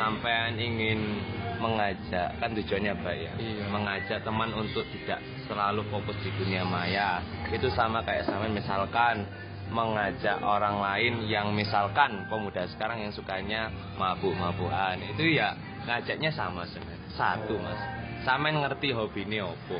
Sampai 0.00 0.56
ingin 0.56 1.20
mengajak 1.58 2.28
kan 2.38 2.50
tujuannya 2.52 2.94
baik 3.00 3.20
ya. 3.26 3.32
Iya. 3.40 3.64
Mengajak 3.72 4.18
teman 4.22 4.50
untuk 4.52 4.84
tidak 4.92 5.20
selalu 5.48 5.82
fokus 5.88 6.16
di 6.22 6.30
dunia 6.36 6.62
maya. 6.66 7.20
Itu 7.50 7.70
sama 7.72 8.02
kayak 8.04 8.28
sama 8.28 8.48
misalkan 8.48 9.26
mengajak 9.70 10.38
orang 10.46 10.78
lain 10.78 11.26
yang 11.26 11.50
misalkan 11.50 12.26
pemuda 12.30 12.70
sekarang 12.70 13.02
yang 13.02 13.10
sukanya 13.10 13.66
mabuk-mabukan 13.98 14.94
itu 15.02 15.34
ya 15.34 15.58
ngajaknya 15.90 16.30
sama 16.30 16.62
sebenarnya 16.70 17.10
satu 17.18 17.58
mas 17.58 17.80
sama 18.22 18.54
ngerti 18.54 18.94
hobi 18.94 19.26
ini 19.26 19.42
opo 19.42 19.78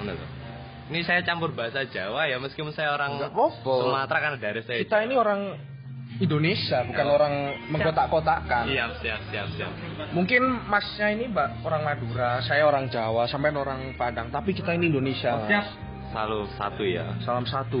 lho. 0.00 0.26
ini 0.88 1.04
saya 1.04 1.20
campur 1.24 1.52
bahasa 1.52 1.84
Jawa 1.88 2.24
ya 2.28 2.40
meskipun 2.40 2.72
saya 2.72 2.96
orang. 2.96 3.20
Sumatera 3.64 4.18
kan 4.18 4.32
dari 4.40 4.60
saya 4.64 4.84
kita 4.84 5.04
ini 5.04 5.14
orang 5.16 5.56
Indonesia, 6.20 6.84
bukan 6.84 7.06
Oh. 7.08 7.14
orang 7.16 7.34
mengkotak-kotakkan. 7.72 8.68
Siap, 8.68 8.92
siap, 9.00 9.20
siap, 9.32 9.48
siap. 9.56 9.72
Mungkin 10.12 10.42
masnya 10.68 11.08
ini 11.08 11.32
mbak 11.32 11.64
orang 11.64 11.82
Madura, 11.82 12.44
saya 12.44 12.68
orang 12.68 12.92
Jawa, 12.92 13.24
sampai 13.24 13.54
orang 13.56 13.96
Padang, 13.96 14.28
tapi 14.28 14.52
kita 14.52 14.76
ini 14.76 14.92
Indonesia. 14.92 15.32
Mas. 15.40 15.68
Selalu 16.12 16.44
satu 16.60 16.82
ya. 16.84 17.06
Salam 17.24 17.48
satu. 17.48 17.80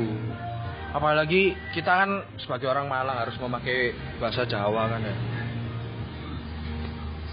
Apalagi 0.92 1.52
kita 1.76 2.04
kan 2.04 2.10
sebagai 2.40 2.68
orang 2.68 2.88
Malang 2.88 3.16
harus 3.20 3.36
memakai 3.36 3.92
bahasa 4.16 4.48
Jawa 4.48 4.88
kan 4.88 5.00
ya. 5.04 5.16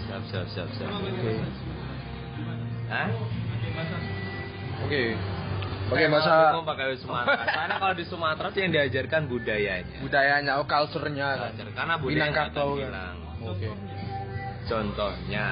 Siap, 0.04 0.22
siap, 0.28 0.46
siap, 0.52 0.68
siap. 0.76 0.90
Oke. 0.92 1.32
Hah? 2.92 3.08
Oke. 4.84 5.04
Oke 5.16 5.39
Saya 5.90 6.06
bahasa 6.06 6.32
mau 6.54 6.64
pakai 6.64 6.94
Sumatera. 7.02 7.42
Karena 7.44 7.74
kalau 7.82 7.94
di 7.98 8.04
Sumatera 8.06 8.46
tuh 8.54 8.60
yang 8.62 8.72
diajarkan 8.72 9.20
budayanya. 9.26 9.96
budayanya, 9.98 10.52
oh 10.62 10.66
culture-nya. 10.66 11.28
Belajar. 11.34 11.66
Karena 11.74 11.94
budaya 11.98 12.14
Minangkabau 12.30 12.70
kan. 12.78 13.14
Oke. 13.42 13.68
Contohnya, 14.70 15.46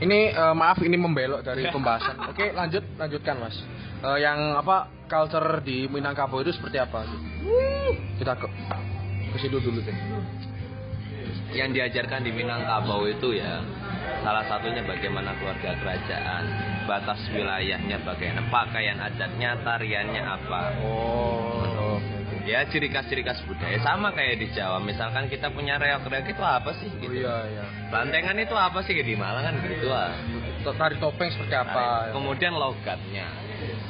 Ini 0.00 0.18
eh, 0.32 0.54
maaf 0.56 0.80
ini 0.80 0.96
membelok 0.96 1.44
dari 1.44 1.68
pembahasan. 1.68 2.16
Oke, 2.28 2.52
lanjut 2.52 2.84
lanjutkan 2.96 3.36
Mas. 3.40 3.56
Eh, 4.00 4.18
yang 4.20 4.56
apa 4.56 4.88
culture 5.08 5.60
di 5.64 5.88
Minangkabau 5.88 6.40
itu 6.40 6.52
seperti 6.56 6.80
apa? 6.80 7.04
Kita 8.16 8.36
ke 8.36 8.46
ke 9.32 9.36
situ 9.40 9.56
dulu 9.60 9.80
deh. 9.84 9.96
yang 11.50 11.74
diajarkan 11.74 12.22
di 12.22 12.30
Minangkabau 12.30 13.10
itu 13.10 13.34
ya 13.34 13.58
salah 14.20 14.44
satunya 14.46 14.84
bagaimana 14.84 15.36
keluarga 15.40 15.76
kerajaan, 15.80 16.44
batas 16.84 17.20
wilayahnya 17.32 18.00
bagaimana, 18.04 18.46
pakaian 18.52 18.98
adatnya, 19.00 19.56
tariannya 19.64 20.22
apa. 20.22 20.60
Oh. 20.84 21.70
Ya 22.48 22.64
ciri 22.66 22.88
khas-ciri 22.88 23.20
khas 23.22 23.38
budaya 23.44 23.78
sama 23.84 24.10
kayak 24.16 24.40
di 24.40 24.48
Jawa. 24.56 24.80
Misalkan 24.80 25.28
kita 25.28 25.52
punya 25.52 25.76
reok-reok 25.76 26.34
itu 26.34 26.42
apa 26.42 26.72
sih 26.82 26.88
Oh 26.88 26.98
gitu. 27.04 27.22
iya 27.22 27.36
iya. 27.46 27.64
Bantengan 27.92 28.34
itu 28.42 28.56
apa 28.56 28.80
sih 28.82 28.96
di 28.96 29.14
Malang 29.14 29.44
kan 29.44 29.54
gitu 29.60 29.86
ah. 29.92 30.10
Tari 30.64 30.96
topeng 30.98 31.30
seperti 31.30 31.54
apa? 31.54 32.10
Kemudian 32.10 32.56
logatnya. 32.56 33.28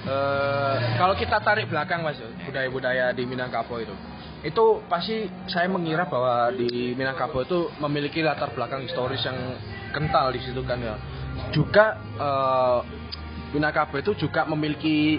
Eh, 0.00 0.76
kalau 0.98 1.14
kita 1.14 1.38
tarik 1.40 1.70
belakang 1.70 2.02
mas, 2.02 2.18
budaya-budaya 2.42 3.14
di 3.14 3.22
Minangkabau 3.24 3.78
itu, 3.78 3.94
itu 4.42 4.64
pasti 4.90 5.30
saya 5.46 5.70
mengira 5.70 6.10
bahwa 6.10 6.50
di 6.50 6.92
Minangkabau 6.98 7.46
itu 7.46 7.70
memiliki 7.78 8.20
latar 8.20 8.50
belakang 8.50 8.82
historis 8.82 9.22
yang 9.22 9.36
kental 9.92 10.32
di 10.34 10.40
situ 10.42 10.62
kan 10.66 10.78
ya. 10.80 10.96
Juga 11.54 11.98
eh, 12.18 12.80
Minangkabau 13.50 13.98
itu 13.98 14.14
juga 14.14 14.46
memiliki 14.46 15.18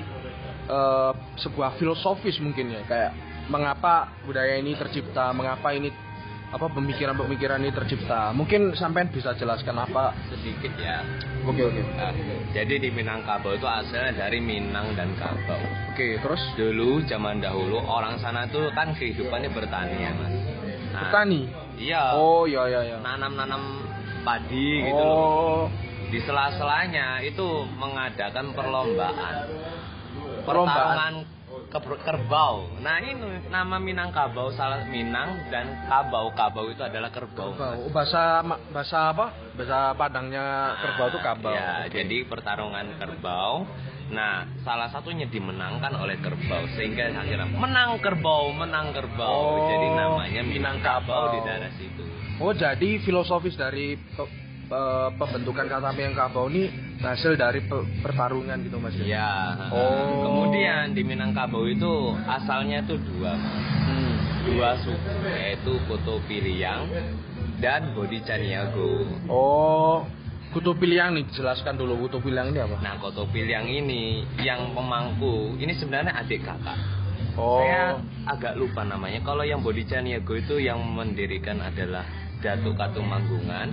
eh, 0.67 1.11
sebuah 1.39 1.75
filosofis 1.75 2.39
mungkin 2.39 2.71
ya, 2.71 2.81
kayak 2.87 3.11
mengapa 3.51 4.07
budaya 4.23 4.55
ini 4.55 4.77
tercipta, 4.79 5.35
mengapa 5.35 5.75
ini 5.75 5.91
apa 6.51 6.67
pemikiran-pemikiran 6.67 7.63
ini 7.63 7.71
tercipta. 7.71 8.35
Mungkin 8.35 8.75
sampean 8.75 9.07
bisa 9.07 9.31
jelaskan 9.39 9.87
apa? 9.87 10.11
Sedikit 10.27 10.75
ya. 10.75 10.99
Oke 11.47 11.63
oke. 11.63 11.81
Nah, 11.95 12.11
jadi 12.51 12.75
di 12.75 12.89
Minangkabau 12.91 13.55
itu 13.55 13.63
asalnya 13.63 14.27
dari 14.27 14.43
Minang 14.43 14.91
dan 14.99 15.15
Kabau. 15.15 15.63
Oke, 15.95 16.19
terus 16.19 16.43
Dulu 16.59 17.07
zaman 17.07 17.39
dahulu 17.39 17.79
orang 17.79 18.19
sana 18.19 18.51
tuh 18.51 18.67
kan 18.75 18.91
kehidupannya 18.91 19.49
bertani 19.55 19.95
ya 20.03 20.11
mas. 20.11 20.33
Nah, 20.91 21.01
petani. 21.07 21.41
Iya. 21.79 22.19
Oh 22.19 22.43
iya 22.43 22.67
iya 22.67 22.81
iya. 22.93 22.97
Nanam-nanam 22.99 23.80
padi 24.21 24.69
gitu 24.85 25.01
loh. 25.01 25.17
oh, 25.17 25.61
Di 26.11 26.19
sela-selanya 26.23 27.23
itu 27.23 27.47
mengadakan 27.79 28.51
perlombaan. 28.51 29.35
Perlombaan. 30.43 31.13
Kerbau. 31.71 32.67
Nah 32.83 32.99
ini 32.99 33.47
nama 33.47 33.79
Minangkabau 33.79 34.51
salah 34.51 34.83
Minang 34.91 35.47
dan 35.47 35.87
Kabau. 35.87 36.35
Kabau 36.35 36.67
itu 36.67 36.83
adalah 36.83 37.07
kerbau. 37.15 37.55
kerbau. 37.55 37.87
Oh, 37.87 37.91
bahasa 37.95 38.43
bahasa 38.75 39.15
apa? 39.15 39.31
Bahasa 39.55 39.95
Padangnya 39.95 40.75
kerbau 40.83 41.07
itu 41.07 41.19
kabau. 41.23 41.55
Ya, 41.55 41.87
Oke. 41.87 41.95
jadi 41.95 42.27
pertarungan 42.27 42.99
kerbau. 42.99 43.63
Nah, 44.11 44.43
salah 44.67 44.91
satunya 44.91 45.23
dimenangkan 45.31 45.95
oleh 45.95 46.19
kerbau 46.19 46.67
sehingga 46.75 47.07
akhirnya 47.15 47.47
menang 47.47 48.03
kerbau, 48.03 48.51
menang 48.51 48.91
kerbau. 48.91 49.31
Oh, 49.31 49.71
jadi 49.71 49.87
namanya 49.95 50.43
Minangkabau 50.43 51.39
di 51.39 51.39
daerah 51.47 51.71
situ. 51.79 52.03
Oh, 52.41 52.53
jadi 52.57 52.97
filosofis 53.05 53.53
dari 53.53 53.93
pe- 53.95 54.33
pe- 54.65 55.09
pembentukan 55.15 55.69
kata 55.69 55.93
Minangkabau 55.93 56.49
ini 56.49 56.73
hasil 56.97 57.37
dari 57.37 57.61
pe- 57.61 57.85
pertarungan 58.01 58.57
gitu 58.65 58.81
Mas. 58.81 58.97
ya? 58.97 59.05
Ya. 59.05 59.31
Oh. 59.69 60.25
Kemudian 60.25 60.97
di 60.97 61.05
Minangkabau 61.05 61.69
itu 61.69 62.17
asalnya 62.25 62.81
itu 62.81 62.97
dua, 62.97 63.37
Mas. 63.37 63.61
Hmm. 63.85 64.13
dua 64.49 64.69
suku 64.81 65.13
yaitu 65.29 65.77
Koto 65.85 66.17
Piliang 66.25 66.89
dan 67.61 67.93
Bodi 67.93 68.25
Caniago. 68.25 69.05
Oh, 69.29 70.01
Kutu 70.51 70.73
Piliang 70.75 71.13
nih 71.13 71.29
jelaskan 71.31 71.77
dulu 71.77 72.09
Kutu 72.09 72.19
Piliang 72.25 72.49
ini 72.49 72.59
apa? 72.59 72.75
Nah, 72.81 72.97
Koto 72.97 73.29
Piliang 73.29 73.69
ini 73.69 74.25
yang 74.41 74.73
pemangku 74.73 75.55
ini 75.61 75.77
sebenarnya 75.77 76.17
adik 76.17 76.41
kakak. 76.41 76.75
Oh. 77.39 77.61
Saya 77.63 78.01
agak 78.27 78.59
lupa 78.59 78.83
namanya. 78.83 79.23
Kalau 79.23 79.45
yang 79.47 79.63
Bodi 79.63 79.87
Caniago 79.87 80.35
itu 80.35 80.59
yang 80.59 80.81
mendirikan 80.83 81.63
adalah 81.63 82.03
Datuk 82.41 82.73
Katumanggungan. 82.75 83.69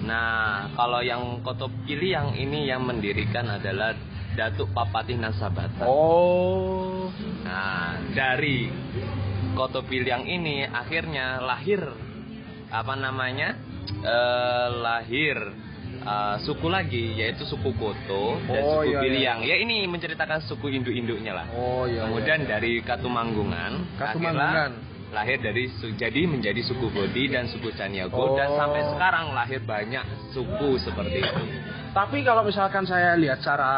Nah, 0.00 0.72
kalau 0.72 1.04
yang 1.04 1.44
Koto 1.44 1.68
Piliang 1.84 2.32
ini 2.32 2.64
yang 2.64 2.88
mendirikan 2.88 3.44
adalah 3.52 3.92
Datuk 4.32 4.72
Papatih 4.72 5.20
Nasabata. 5.20 5.84
Oh. 5.84 7.12
Nah, 7.44 8.00
dari 8.16 8.72
Koto 9.52 9.84
Piliang 9.84 10.24
ini 10.24 10.64
akhirnya 10.64 11.44
lahir 11.44 11.84
apa 12.72 12.94
namanya? 12.96 13.60
Eh, 14.00 14.68
lahir 14.80 15.36
eh, 16.00 16.36
suku 16.48 16.72
lagi 16.72 17.20
yaitu 17.20 17.44
suku 17.44 17.74
Koto 17.76 18.40
dan 18.48 18.62
Oh, 18.64 18.80
suku 18.80 18.88
iya, 18.88 18.96
iya. 18.96 19.00
Piliang. 19.04 19.38
Ya 19.44 19.56
ini 19.60 19.84
menceritakan 19.84 20.40
suku 20.48 20.72
induk-induknya 20.72 21.44
lah. 21.44 21.46
Oh 21.52 21.84
iya. 21.84 22.08
Kemudian 22.08 22.48
iya. 22.48 22.56
dari 22.56 22.80
Katumanggungan, 22.80 24.00
Katumanggungan. 24.00 24.72
akhirnya 24.72 24.89
lahir 25.10 25.38
dari 25.38 25.66
jadi 25.96 26.20
menjadi 26.22 26.62
suku 26.62 26.86
Bodi 26.88 27.26
dan 27.28 27.46
suku 27.46 27.74
Caniago 27.74 28.14
Oh. 28.14 28.38
dan 28.38 28.54
sampai 28.54 28.82
sekarang 28.86 29.34
lahir 29.34 29.60
banyak 29.60 30.04
suku 30.30 30.78
seperti 30.78 31.18
itu. 31.18 31.42
Tapi 31.90 32.22
kalau 32.22 32.46
misalkan 32.46 32.86
saya 32.86 33.18
lihat 33.18 33.42
cara 33.42 33.70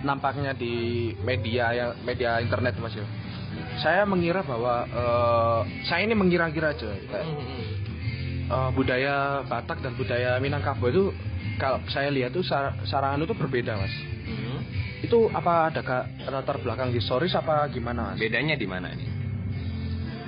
nampaknya 0.00 0.54
di 0.54 1.10
media 1.20 1.74
ya 1.74 1.86
media 2.00 2.38
internet 2.38 2.78
Mas 2.78 2.94
ya. 2.94 3.02
Saya 3.76 4.06
mengira 4.06 4.40
bahwa 4.40 4.86
eh, 4.86 5.60
saya 5.84 6.06
ini 6.06 6.14
mengira-kira 6.14 6.70
aja 6.70 6.94
kayak, 6.94 7.26
eh, 8.46 8.70
budaya 8.72 9.42
Batak 9.42 9.82
dan 9.82 9.92
budaya 9.94 10.38
Minangkabau 10.38 10.86
itu 10.86 11.04
kalau 11.56 11.80
saya 11.88 12.12
lihat 12.12 12.30
tuh 12.30 12.44
sar- 12.44 12.76
sarangan 12.84 13.24
itu 13.24 13.34
berbeda 13.34 13.74
Mas. 13.74 13.94
Itu 14.96 15.28
apa 15.28 15.70
ada 15.70 15.82
latar 16.24 16.56
belakang 16.58 16.92
historis 16.92 17.34
apa 17.34 17.66
gimana 17.68 18.14
Mas? 18.14 18.20
Bedanya 18.20 18.54
di 18.54 18.68
mana 18.68 18.92
nih? 18.92 19.08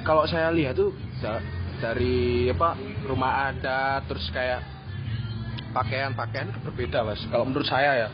Kalau 0.09 0.25
saya 0.25 0.49
lihat 0.49 0.73
tuh 0.73 0.97
da- 1.21 1.45
dari 1.79 2.49
apa 2.49 2.75
rumah 3.05 3.53
adat 3.53 4.09
terus 4.09 4.25
kayak 4.33 4.65
pakaian-pakaian 5.71 6.49
berbeda 6.65 7.05
mas 7.05 7.21
kalau 7.29 7.45
menurut 7.47 7.69
saya 7.69 7.93
ya 7.95 8.09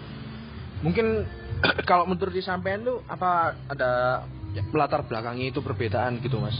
mungkin 0.82 1.24
kalau 1.88 2.04
menurut 2.04 2.34
disampaikan 2.34 2.84
tuh 2.84 2.98
apa 3.06 3.56
ada 3.70 4.20
ya, 4.52 4.62
latar 4.74 5.06
belakangnya 5.06 5.48
itu 5.48 5.62
perbedaan 5.62 6.20
gitu 6.20 6.42
mas 6.42 6.56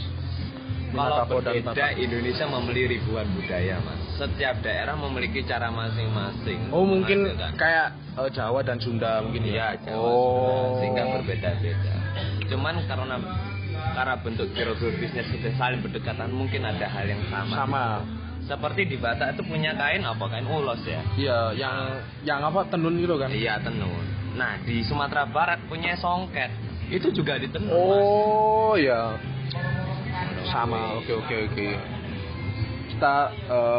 Kalau 0.95 1.27
berbeda. 1.27 1.91
Indonesia 1.99 2.47
memiliki 2.47 2.95
ribuan 2.95 3.27
budaya, 3.35 3.83
mas. 3.83 3.99
Setiap 4.15 4.63
daerah 4.63 4.95
memiliki 4.95 5.43
cara 5.43 5.67
masing-masing. 5.67 6.71
oh 6.71 6.87
mungkin 6.87 7.35
menghasilkan. 7.35 7.51
kayak 7.59 7.87
eh, 8.15 8.29
Jawa 8.31 8.59
dan 8.63 8.79
Sunda 8.79 9.19
mungkin 9.19 9.43
Iya, 9.43 9.75
ya 9.75 9.91
Jawa, 9.91 10.07
oh 10.07 10.15
Sunda, 10.15 10.55
sehingga 10.79 11.03
berbeda-beda. 11.19 11.93
Cuman 12.47 12.75
karena 12.87 13.15
karena 13.95 14.19
bentuk 14.19 14.51
geografisnya 14.51 15.23
sudah 15.25 15.53
saling 15.55 15.79
berdekatan, 15.79 16.27
mungkin 16.29 16.61
ada 16.61 16.85
hal 16.85 17.07
yang 17.07 17.23
sama. 17.31 17.53
sama 17.55 17.83
Seperti 18.45 18.85
di 18.85 18.97
Batak 18.99 19.33
itu 19.33 19.41
punya 19.41 19.73
kain 19.73 20.05
apa? 20.05 20.21
Kain 20.29 20.45
ulos 20.45 20.77
ya. 20.85 21.01
iya 21.17 21.39
yang 21.55 21.97
yang 22.21 22.39
apa 22.43 22.69
tenun 22.69 22.93
gitu 22.99 23.17
kan 23.17 23.33
Iya 23.33 23.57
tenun. 23.57 24.05
Nah 24.37 24.61
di 24.61 24.85
Sumatera 24.85 25.25
Barat 25.25 25.65
punya 25.65 25.97
songket. 25.97 26.53
Itu 26.85 27.09
juga 27.09 27.41
ditenun. 27.41 27.65
Mas. 27.65 28.05
Oh 28.05 28.77
ya 28.77 29.17
sama 30.45 30.93
oke 30.95 31.09
oke 31.15 31.35
oke 31.49 31.67
kita 32.93 33.15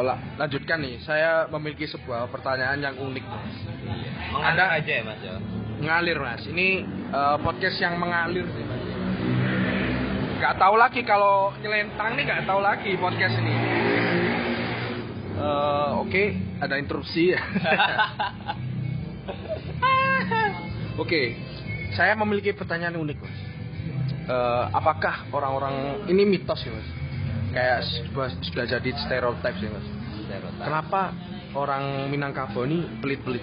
la- 0.02 0.20
lanjutkan 0.36 0.82
nih 0.82 0.98
saya 1.00 1.46
memiliki 1.48 1.86
sebuah 1.86 2.28
pertanyaan 2.28 2.82
yang 2.82 2.94
unik 2.98 3.24
mas 3.24 3.54
Iya. 3.86 4.10
Mengalir 4.28 4.50
Ada- 4.58 4.74
aja 4.76 4.92
ya 4.92 5.02
mas 5.06 5.20
ya. 5.22 5.34
mengalir 5.78 6.18
mas 6.18 6.42
ini 6.44 6.82
eh, 7.08 7.36
podcast 7.38 7.78
yang 7.78 7.94
mengalir 7.96 8.44
sih 8.44 8.64
mas 8.66 8.82
nggak 10.36 10.54
tahu 10.60 10.74
lagi 10.76 11.00
kalau 11.02 11.52
nyelentang 11.64 12.12
nih 12.16 12.24
nggak 12.28 12.44
tahu 12.44 12.60
lagi 12.60 12.92
podcast 13.00 13.36
ini 13.40 13.54
Eh, 15.36 15.90
oke 16.00 16.24
ada 16.64 16.80
interupsi 16.80 17.28
oke 21.02 21.22
saya 21.92 22.16
memiliki 22.16 22.56
pertanyaan 22.56 22.96
unik 22.96 23.18
mas 23.20 23.36
Eh, 24.26 24.64
apakah 24.74 25.30
orang-orang 25.30 26.02
ini 26.10 26.26
mitos 26.26 26.58
ya 26.66 26.74
mas 26.74 26.88
kayak 27.54 27.78
sudah, 27.86 28.28
sudah 28.42 28.64
jadi 28.66 28.90
stereotip 29.06 29.54
sih 29.54 29.70
mas. 29.70 29.86
Stereotip. 30.26 30.60
Kenapa 30.66 31.14
orang 31.54 32.10
Minangkabau 32.10 32.66
ini 32.66 32.90
pelit-pelit? 32.98 33.40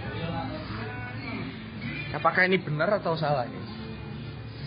Apakah 2.12 2.45
ini 2.45 2.59
benar 2.59 3.00
atau 3.00 3.15
salah? 3.15 3.47
Mas? 3.47 3.71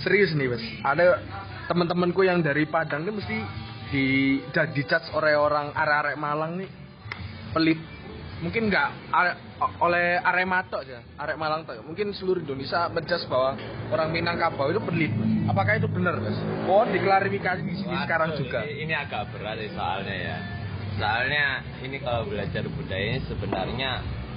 Serius 0.00 0.32
nih 0.32 0.48
mas. 0.48 0.64
Ada 0.82 1.20
teman-temanku 1.66 2.22
yang 2.22 2.40
dari 2.42 2.64
Padang 2.66 3.02
ini 3.06 3.12
mesti 3.14 3.38
di 3.90 4.06
jadi 4.50 4.82
judge 4.82 5.10
oleh 5.14 5.38
orang 5.38 5.70
arek-arek 5.74 6.16
Malang 6.18 6.58
nih 6.58 6.70
pelit. 7.54 7.78
Mungkin 8.36 8.68
nggak 8.68 8.88
are- 9.16 9.38
oleh 9.80 10.20
Arema 10.20 10.60
tok 10.68 10.84
ya, 10.84 11.00
arek 11.16 11.40
Malang 11.40 11.64
tok. 11.64 11.80
Mungkin 11.86 12.12
seluruh 12.12 12.44
Indonesia 12.44 12.86
menjudge 12.92 13.24
bahwa 13.30 13.56
orang 13.88 14.08
Minangkabau 14.12 14.68
itu 14.68 14.82
pelit. 14.84 15.12
Apakah 15.48 15.80
itu 15.80 15.88
benar 15.88 16.20
mas? 16.20 16.36
Oh 16.68 16.84
diklarifikasi 16.84 17.62
di 17.64 17.74
sini 17.80 17.94
Waduh, 17.96 18.04
sekarang 18.04 18.30
juga. 18.36 18.60
Ini, 18.66 18.84
ini 18.84 18.94
agak 18.94 19.32
berat 19.32 19.56
ya 19.56 19.68
soalnya 19.72 20.16
ya. 20.16 20.36
Soalnya 20.96 21.44
ini 21.84 21.96
kalau 22.00 22.28
belajar 22.28 22.64
budaya 22.68 23.04
ini 23.16 23.20
sebenarnya 23.24 23.90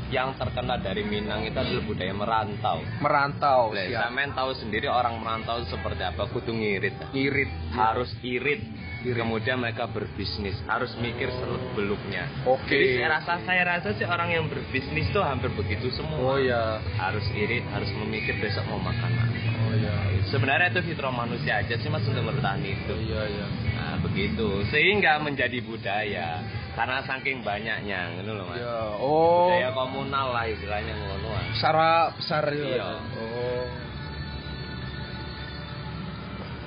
yang 0.09 0.33
terkenal 0.37 0.81
dari 0.81 1.05
Minang 1.05 1.45
itu 1.45 1.53
adalah 1.53 1.85
budaya 1.85 2.13
merantau. 2.13 2.77
Merantau, 3.01 3.61
siap. 3.77 4.09
Sampean 4.09 4.33
tahu 4.33 4.51
sendiri 4.57 4.89
orang 4.89 5.21
merantau 5.21 5.61
itu 5.61 5.73
seperti 5.73 6.01
apa? 6.01 6.25
Kudu 6.33 6.49
ngirit. 6.49 6.97
Irit. 7.13 7.51
Harus 7.73 8.09
irit. 8.25 8.61
Irit. 9.05 9.21
Kemudian 9.21 9.61
mereka 9.61 9.87
berbisnis, 9.87 10.57
harus 10.67 10.91
mikir 10.99 11.29
seluk 11.31 11.61
beluknya. 11.77 12.27
Oke. 12.43 12.73
Jadi 12.73 12.99
saya 12.99 13.09
rasa 13.21 13.33
saya 13.45 13.63
rasa 13.63 13.89
sih 13.95 14.03
orang 14.03 14.33
yang 14.33 14.45
berbisnis 14.49 15.07
tuh 15.13 15.23
hampir 15.23 15.53
begitu 15.53 15.93
semua. 15.93 16.35
Oh 16.35 16.39
ya. 16.41 16.81
Harus 16.97 17.23
irit, 17.37 17.63
harus 17.71 17.87
memikir 17.95 18.35
besok 18.41 18.65
mau 18.67 18.81
makan 18.81 19.13
apa. 19.13 19.37
Oh 19.69 19.73
ya. 19.77 19.95
Sebenarnya 20.33 20.73
itu 20.73 20.81
fitrah 20.89 21.13
manusia 21.13 21.61
aja 21.61 21.77
sih 21.77 21.87
mas 21.87 22.03
untuk 22.09 22.25
bertahan 22.27 22.59
hidup. 22.59 22.97
Iya 22.97 23.21
iya. 23.29 23.47
Nah, 23.77 23.95
begitu. 24.03 24.65
Sehingga 24.73 25.21
menjadi 25.21 25.61
budaya. 25.63 26.43
Karena 26.79 27.03
saking 27.03 27.43
banyaknya, 27.43 28.23
gitu 28.23 28.31
loh 28.39 28.47
mas. 28.47 28.63
Ya. 28.63 28.77
Oh. 29.03 29.51
Budaya 29.51 29.75
komunal 29.75 30.31
lah 30.31 30.47
istilahnya 30.47 30.95
ngono. 30.95 31.27
Secara 31.59 32.15
besar. 32.15 32.47
Mas. 32.47 33.03
Oh. 33.19 33.63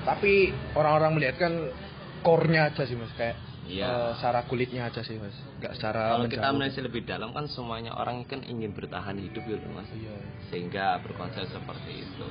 Tapi 0.04 0.52
orang-orang 0.76 1.16
melihat 1.16 1.40
kan 1.40 1.72
core-nya 2.20 2.68
aja 2.68 2.84
sih 2.84 2.92
mas 2.92 3.08
kayak 3.16 3.40
Iya. 3.62 3.88
eh, 3.88 4.10
secara 4.18 4.44
kulitnya 4.50 4.90
aja 4.90 5.00
sih 5.06 5.16
mas, 5.16 5.32
nggak 5.62 5.78
secara 5.78 6.18
Kalau 6.18 6.28
kita 6.28 6.50
meneliti 6.50 6.82
lebih 6.82 7.06
dalam 7.06 7.30
kan 7.30 7.46
semuanya 7.46 7.94
orang 7.94 8.26
kan 8.26 8.42
ingin 8.44 8.74
bertahan 8.76 9.16
hidup 9.16 9.40
gitu 9.48 9.64
mas. 9.72 9.88
Iya. 9.96 10.12
Sehingga 10.52 11.00
berkonsep 11.00 11.48
seperti 11.48 12.04
itu. 12.04 12.28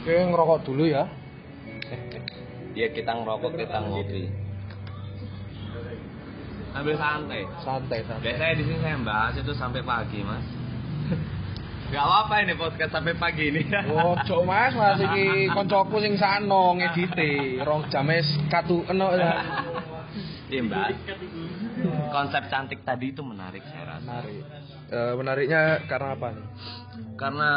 Oke 0.00 0.16
ngerokok 0.16 0.58
dulu 0.64 0.88
ya. 0.88 1.04
Ya 2.72 2.88
kita 2.94 3.10
ngerokok, 3.20 3.52
kita 3.58 3.78
ngopi. 3.84 4.47
Ambil 6.76 6.96
santai. 7.00 7.42
Santai 7.64 8.00
santai. 8.04 8.24
Biasanya 8.24 8.54
di 8.56 8.64
sini 8.64 8.78
saya 8.84 8.98
bahas 9.00 9.34
itu 9.36 9.52
sampai 9.56 9.80
pagi 9.84 10.20
mas. 10.24 10.44
Gak 11.92 12.04
apa-apa 12.04 12.44
ini 12.44 12.52
podcast 12.52 12.92
sampai 12.92 13.16
pagi 13.16 13.48
ini. 13.48 13.62
Oh, 13.96 14.12
cok 14.12 14.42
mas, 14.44 14.76
mas 14.76 15.00
iki 15.00 15.48
koncoku 15.48 16.04
sing 16.04 16.20
sano 16.20 16.76
ngedite, 16.76 17.64
rong 17.64 17.88
james 17.88 18.28
katu 18.52 18.84
eno 18.88 19.08
ya. 19.16 19.32
Iya 20.48 20.64
mbak. 20.64 20.88
Konsep 22.08 22.48
cantik 22.48 22.80
tadi 22.80 23.12
itu 23.12 23.20
menarik 23.20 23.60
saya 23.68 23.84
rasa. 23.84 24.24
Menarik. 24.24 24.40
Eh, 24.88 25.12
menariknya 25.20 25.62
karena 25.84 26.16
apa 26.16 26.32
nih? 26.32 26.46
Karena 27.20 27.50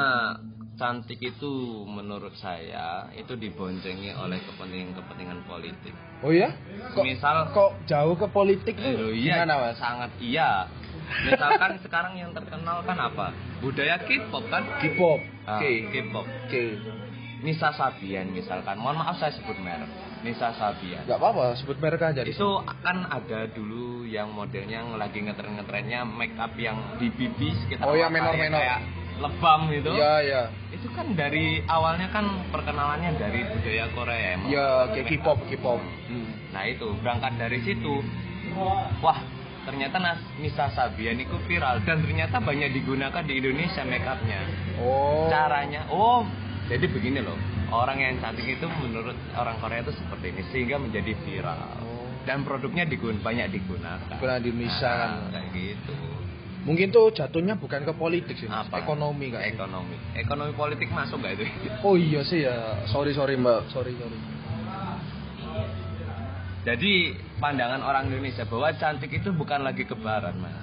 cantik 0.82 1.22
itu 1.22 1.54
menurut 1.86 2.34
saya 2.34 3.06
itu 3.14 3.38
diboncengi 3.38 4.18
oleh 4.18 4.42
kepentingan-kepentingan 4.42 5.46
politik. 5.46 5.94
Oh 6.26 6.34
iya? 6.34 6.50
Kok, 6.92 7.06
Misal 7.06 7.54
kok 7.54 7.78
jauh 7.86 8.18
ke 8.18 8.26
politik 8.28 8.74
Eh, 8.74 8.98
tuh? 8.98 8.98
loh, 8.98 9.14
iya, 9.14 9.46
Gimana 9.46 9.54
mas? 9.62 9.78
sangat 9.78 10.10
iya. 10.18 10.66
Misalkan 11.22 11.78
sekarang 11.86 12.18
yang 12.18 12.34
terkenal 12.34 12.82
kan 12.82 12.98
apa? 12.98 13.30
Budaya 13.62 14.02
K-pop 14.02 14.42
kan? 14.50 14.66
K-pop. 14.82 15.22
Ah. 15.46 15.62
K-pop. 15.62 16.26
Oke. 16.26 16.82
Nisa 17.42 17.70
Sabian 17.72 18.30
misalkan. 18.30 18.78
Mohon 18.78 19.02
maaf 19.02 19.18
saya 19.18 19.34
sebut 19.34 19.58
merek. 19.58 19.90
Nisa 20.22 20.54
Sabian. 20.54 21.06
Gak 21.06 21.18
apa-apa, 21.18 21.58
sebut 21.58 21.78
merek 21.78 22.02
aja. 22.04 22.22
Itu 22.22 22.62
kan 22.82 23.06
ada 23.06 23.50
dulu 23.50 24.06
yang 24.06 24.30
modelnya 24.30 24.82
yang 24.82 24.94
lagi 24.94 25.22
ngetren-ngetrennya 25.22 26.06
make 26.06 26.38
up 26.38 26.54
yang 26.54 26.78
di 26.98 27.10
pipi 27.10 27.50
sekitar 27.66 27.86
Oh, 27.86 27.94
mata, 27.94 28.10
menor-menor. 28.10 28.58
kayak 28.58 28.80
lebam 29.22 29.70
gitu. 29.70 29.92
Iya, 29.94 30.14
iya. 30.26 30.44
Itu 30.74 30.90
kan 30.98 31.14
dari 31.14 31.62
awalnya 31.70 32.10
kan 32.10 32.26
perkenalannya 32.50 33.16
dari 33.16 33.46
budaya 33.46 33.86
Korea 33.94 34.20
emang. 34.36 34.50
Iya, 34.50 34.70
kayak 34.92 35.06
K-pop. 35.08 35.40
K-pop. 35.48 35.80
Hmm. 36.10 36.28
Nah 36.52 36.64
itu 36.66 36.88
berangkat 37.00 37.38
dari 37.38 37.60
situ. 37.62 38.02
Wah 39.00 39.22
ternyata 39.62 40.02
Nas 40.02 40.18
Nisa 40.42 40.74
Sabian 40.74 41.22
itu 41.22 41.38
viral 41.46 41.86
dan 41.86 42.02
ternyata 42.02 42.42
banyak 42.42 42.74
digunakan 42.74 43.22
di 43.22 43.38
Indonesia 43.38 43.86
make 43.86 44.04
upnya. 44.04 44.42
Oh. 44.82 45.30
Caranya, 45.30 45.86
oh 45.94 46.26
jadi 46.66 46.90
begini 46.90 47.22
loh. 47.22 47.38
Orang 47.72 48.04
yang 48.04 48.20
cantik 48.20 48.44
itu 48.44 48.68
menurut 48.68 49.16
orang 49.38 49.56
Korea 49.64 49.80
itu 49.80 49.96
seperti 49.96 50.36
ini 50.36 50.44
sehingga 50.52 50.76
menjadi 50.76 51.16
viral 51.24 51.80
Oh. 51.80 52.04
dan 52.28 52.44
produknya 52.44 52.84
digun 52.84 53.24
banyak 53.24 53.48
digunakan. 53.54 54.02
Digunakan 54.12 54.42
di 54.44 54.50
Indonesia 54.52 54.90
kan. 54.92 55.10
Nah, 55.16 55.30
kayak 55.32 55.48
gitu. 55.56 55.94
Mungkin 56.62 56.94
tuh 56.94 57.10
jatuhnya 57.10 57.58
bukan 57.58 57.82
ke 57.82 57.94
politik 57.98 58.38
sih, 58.38 58.46
Mas. 58.46 58.70
Apa? 58.70 58.86
ekonomi 58.86 59.34
kan. 59.34 59.42
Ekonomi. 59.42 59.98
Ekonomi 60.14 60.54
politik 60.54 60.94
masuk 60.94 61.18
nggak 61.22 61.34
itu? 61.42 61.46
Oh 61.88 61.98
iya 61.98 62.22
sih 62.22 62.46
ya. 62.46 62.86
Sorry 62.86 63.18
sorry 63.18 63.34
mbak. 63.34 63.66
Sorry 63.74 63.98
sorry. 63.98 64.18
Jadi 66.62 67.18
pandangan 67.42 67.82
orang 67.82 68.14
Indonesia 68.14 68.46
bahwa 68.46 68.70
cantik 68.78 69.10
itu 69.10 69.34
bukan 69.34 69.66
lagi 69.66 69.82
ke 69.82 69.98
barat 69.98 70.38
mas, 70.38 70.54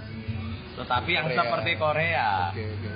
tetapi 0.79 1.11
yang 1.11 1.27
Korea. 1.27 1.39
seperti 1.43 1.71
Korea 1.75 2.29
Oke 2.55 2.63
oke. 2.71 2.91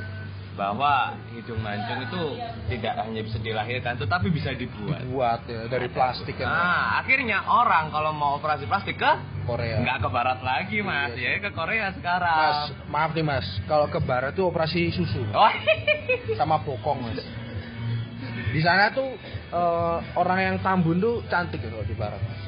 Bahwa 0.53 1.17
hidung 1.33 1.57
mancung 1.59 2.05
itu 2.05 2.23
tidak 2.69 3.01
hanya 3.01 3.25
bisa 3.25 3.41
dilahirkan, 3.41 3.97
tetapi 3.97 4.29
bisa 4.29 4.53
dibuat. 4.53 5.01
Buat 5.09 5.41
ya 5.49 5.65
dari 5.65 5.89
plastik 5.89 6.37
kan. 6.37 6.45
Nah, 6.45 7.01
akhirnya 7.01 7.41
orang 7.43 7.89
kalau 7.89 8.13
mau 8.13 8.37
operasi 8.37 8.69
plastik 8.69 8.97
ke 8.97 9.13
Korea. 9.43 9.81
nggak 9.81 9.99
ke 9.99 10.09
barat 10.09 10.39
lagi 10.41 10.79
mas, 10.81 11.17
Iya, 11.17 11.41
ya 11.41 11.43
ke 11.43 11.51
Korea 11.51 11.89
Mas, 11.89 11.97
sekarang. 11.97 12.53
maaf 12.87 13.11
nih 13.11 13.25
mas. 13.25 13.47
Kalau 13.65 13.89
ke 13.89 13.99
barat 13.99 14.33
tuh 14.33 14.47
operasi 14.47 14.93
susu 14.93 15.25
Oh, 15.33 15.53
sama 16.35 16.61
bokong 16.61 17.01
mas. 17.03 17.25
Di 18.53 18.61
sana 18.61 18.93
tuh 18.93 19.09
eh, 19.49 19.97
orang 20.15 20.39
yang 20.39 20.57
tambun 20.61 21.01
tuh 21.01 21.25
cantik 21.27 21.59
kalau 21.59 21.81
di 21.83 21.97
barat 21.97 22.21
mas. 22.21 22.41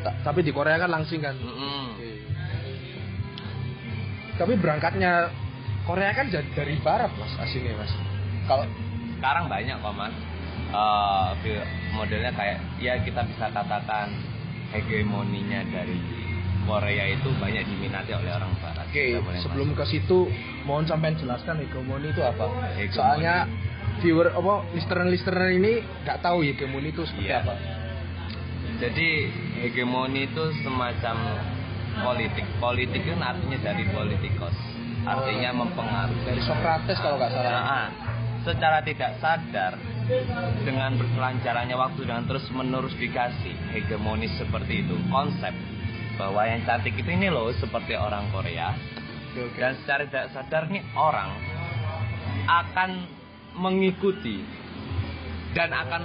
Ta- 0.00 0.16
tapi 0.24 0.40
di 0.40 0.50
Korea 0.50 0.74
kan 0.76 0.88
langsing 0.88 1.20
kan. 1.20 1.36
Mm-mm. 1.36 1.92
Oke. 1.92 2.08
Tapi 4.34 4.52
berangkatnya 4.54 5.28
Korea 5.88 6.12
kan 6.12 6.28
jadi 6.28 6.44
dari 6.52 6.76
barat 6.78 7.08
mas 7.16 7.32
aslinya 7.38 7.72
mas. 7.74 7.92
Kalau 8.44 8.68
sekarang 9.16 9.48
banyak 9.48 9.72
kok 9.74 9.94
mas 9.94 10.12
fil- 11.40 11.64
modelnya 11.90 12.28
kayak 12.30 12.60
ya 12.76 13.00
kita 13.00 13.24
bisa 13.24 13.48
katakan 13.48 14.12
hegemoninya 14.68 15.64
dari 15.66 15.96
Korea 16.62 17.08
itu 17.08 17.32
banyak 17.34 17.64
diminati 17.64 18.12
oleh 18.12 18.28
orang 18.28 18.52
Barat. 18.60 18.84
Oke, 18.84 19.16
boleh 19.16 19.40
sebelum 19.40 19.72
masuk. 19.72 19.80
ke 19.80 19.84
situ 19.88 20.18
mohon 20.62 20.84
sampean 20.84 21.16
jelaskan 21.16 21.56
hegemoni 21.58 22.12
itu 22.12 22.20
apa? 22.20 22.44
Hegemoni. 22.76 22.92
Soalnya 22.92 23.48
viewer 23.98 24.28
apa 24.30 24.68
listener-listener 24.76 25.48
ini 25.50 25.72
nggak 26.04 26.20
tahu 26.20 26.44
hegemoni 26.44 26.92
itu 26.92 27.08
seperti 27.08 27.32
Iya. 27.32 27.40
apa. 27.40 27.54
Jadi 28.78 29.08
hegemoni 29.58 30.28
itu 30.28 30.44
semacam 30.60 31.16
politik. 31.98 32.44
Politik 32.60 33.02
kan 33.02 33.20
artinya 33.24 33.58
dari 33.64 33.84
politikos, 33.88 34.54
artinya 35.08 35.50
mempengaruhi. 35.64 36.20
Dari 36.28 36.42
Socrates 36.44 36.98
kalau 37.00 37.16
nggak 37.16 37.32
salah. 37.32 37.62
Nah, 37.64 37.88
secara 38.44 38.78
tidak 38.84 39.16
sadar 39.20 39.72
dengan 40.64 40.96
berselancarannya 40.96 41.76
waktu 41.76 42.00
dengan 42.04 42.24
terus 42.28 42.44
menerus 42.52 42.94
dikasih 42.96 43.56
hegemoni 43.72 44.28
seperti 44.36 44.84
itu 44.84 44.96
konsep 45.08 45.52
bahwa 46.16 46.44
yang 46.44 46.64
cantik 46.64 46.96
itu 46.96 47.08
ini 47.08 47.28
loh 47.32 47.48
seperti 47.56 47.96
orang 47.96 48.28
Korea. 48.32 48.76
Dan 49.54 49.76
secara 49.84 50.02
tidak 50.08 50.34
sadar 50.34 50.66
nih 50.66 50.82
orang 50.98 51.30
akan 52.48 52.90
mengikuti 53.54 54.42
dan 55.52 55.70
akan 55.70 56.02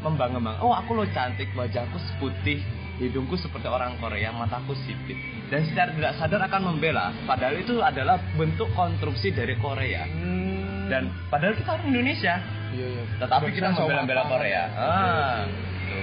membangga-bangga. 0.00 0.62
Oh 0.64 0.72
aku 0.72 0.96
lo 0.96 1.04
cantik 1.12 1.50
wajahku 1.52 1.98
putih 2.22 2.62
hidungku 3.02 3.34
seperti 3.34 3.66
orang 3.66 3.98
Korea 3.98 4.30
mataku 4.30 4.72
sipit 4.86 5.18
dan 5.48 5.60
secara 5.64 5.90
tidak 5.92 6.12
sadar 6.16 6.40
akan 6.44 6.62
membela 6.72 7.12
padahal 7.24 7.54
itu 7.54 7.78
adalah 7.78 8.16
bentuk 8.34 8.68
konstruksi 8.72 9.30
dari 9.30 9.54
Korea 9.56 10.04
Hmm. 10.04 10.88
dan 10.88 11.02
padahal 11.28 11.54
kita 11.54 11.70
orang 11.72 11.88
Indonesia 11.88 12.34
iya, 12.72 12.86
iya. 12.86 13.02
tetapi 13.20 13.52
kita 13.52 13.68
membela-bela. 13.72 14.22
Korea 14.26 14.62
ah 14.72 15.40
oke. 15.44 16.02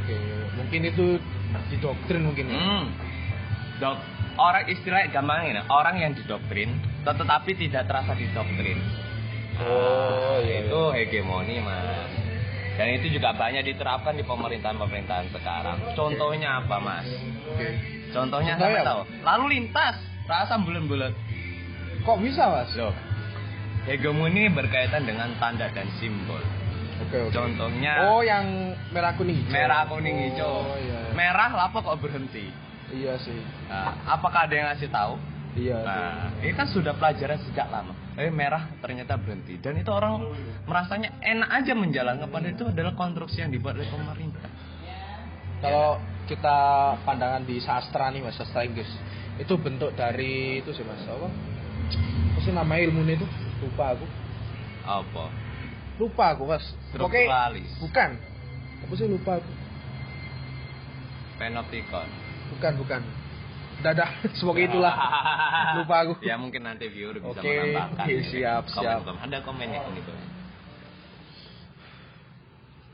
Oke, 0.00 0.16
mungkin 0.56 0.80
itu 0.84 1.06
didoktrin 1.70 2.22
mungkin. 2.22 2.46
ya. 2.46 2.54
Hmm. 2.56 2.84
Dok, 3.80 3.96
orang 4.36 4.68
istilah 4.68 5.08
gampang 5.08 5.48
ini, 5.48 5.62
orang 5.66 5.96
yang 5.98 6.12
didoktrin, 6.12 6.70
tetapi 7.02 7.50
tidak 7.56 7.88
terasa 7.88 8.12
didoktrin. 8.12 8.78
Oh, 9.58 10.36
Ah, 10.36 10.38
iya. 10.40 10.64
itu 10.64 10.80
hegemoni 10.94 11.58
mas. 11.60 12.10
dan 12.78 12.96
itu 12.96 13.12
juga 13.12 13.36
banyak 13.36 13.60
diterapkan 13.66 14.16
di 14.16 14.24
pemerintahan-pemerintahan 14.24 15.28
sekarang 15.28 15.76
contohnya 15.92 16.64
apa 16.64 16.76
mas 16.80 17.04
Oke. 17.44 17.68
contohnya 17.68 17.68
Contohnya 18.10 18.54
saya 18.54 18.82
tahu 18.82 19.00
lalu 19.20 19.44
lintas 19.52 19.96
rasa 20.24 20.54
bulan-bulan 20.56 21.12
Kok 22.00 22.18
bisa 22.18 22.42
mas? 22.46 22.70
loh 22.74 22.94
hegemoni 23.82 24.46
berkaitan 24.48 25.02
dengan 25.02 25.32
tanda 25.36 25.66
dan 25.68 25.88
simbol 25.96 26.40
Oke 27.00 27.16
oke. 27.18 27.32
contohnya 27.32 28.06
Oh 28.06 28.20
yang 28.20 28.44
merah 28.90 29.14
kuning 29.14 29.40
hijau. 29.40 29.50
merah 29.50 29.82
kuning 29.86 30.16
hijau 30.28 30.64
Oh 30.64 30.76
iya. 30.76 31.00
merah 31.12 31.48
apa 31.50 31.78
kok 31.78 31.96
berhenti 31.98 32.50
Iya 32.90 33.14
sih. 33.16 33.38
nah, 33.66 33.94
apakah 34.04 34.46
ada 34.46 34.54
yang 34.54 34.66
ngasih 34.68 34.90
tahu 34.90 35.14
Iya. 35.50 35.82
Nah, 35.82 36.30
ini 36.38 36.54
kan 36.54 36.62
sudah 36.64 36.94
pelajaran 36.94 37.34
sejak 37.42 37.66
lama. 37.66 37.90
Eh 38.14 38.30
merah 38.30 38.70
ternyata 38.78 39.18
berhenti 39.18 39.58
dan 39.58 39.74
itu 39.74 39.90
orang 39.90 40.22
merasanya 40.62 41.18
enak 41.18 41.50
aja 41.50 41.74
menjalankan 41.74 42.30
padahal 42.30 42.54
itu 42.54 42.64
adalah 42.64 42.94
konstruksi 42.94 43.42
yang 43.42 43.50
dibuat 43.50 43.74
oleh 43.74 43.90
pemerintah. 43.90 44.46
Kalau 45.58 45.98
kita 46.30 46.58
pandangan 47.02 47.42
di 47.42 47.58
sastra 47.58 48.06
nih 48.14 48.22
mas, 48.22 48.38
sastra 48.38 48.62
Inggris 48.62 48.86
itu 49.34 49.50
bentuk 49.58 49.90
dari 49.98 50.62
itu 50.62 50.70
sih 50.70 50.86
mas 50.86 51.02
apa? 51.10 51.26
Apa 51.26 52.38
sih 52.46 52.54
nama 52.54 52.78
ilmunya 52.78 53.18
itu? 53.18 53.26
Lupa 53.66 53.98
aku. 53.98 54.06
Apa? 54.86 55.24
Lupa 55.98 56.24
aku 56.38 56.42
mas. 56.46 56.62
Oke. 56.94 57.26
Bukan. 57.82 58.10
Apa 58.86 58.92
sih 58.94 59.10
lupa 59.10 59.42
aku? 59.42 59.50
Panopticon. 61.40 62.08
Bukan 62.54 62.72
bukan. 62.78 63.00
Dadah. 63.80 64.10
Semoga 64.38 64.60
itulah. 64.60 64.94
Lupa 65.80 66.04
aku. 66.04 66.14
Ya 66.20 66.36
mungkin 66.36 66.68
nanti 66.68 66.86
viewer 66.92 67.16
bisa 67.16 67.40
Oke, 67.40 67.48
menambahkan. 67.48 68.04
oke, 68.04 68.12
gitu. 68.12 68.28
siap, 68.36 68.64
Komen, 68.68 68.76
siap. 68.84 68.98
komen. 69.08 69.20
Ada 69.24 69.38
komennya 69.40 69.80
gitu. 69.96 70.12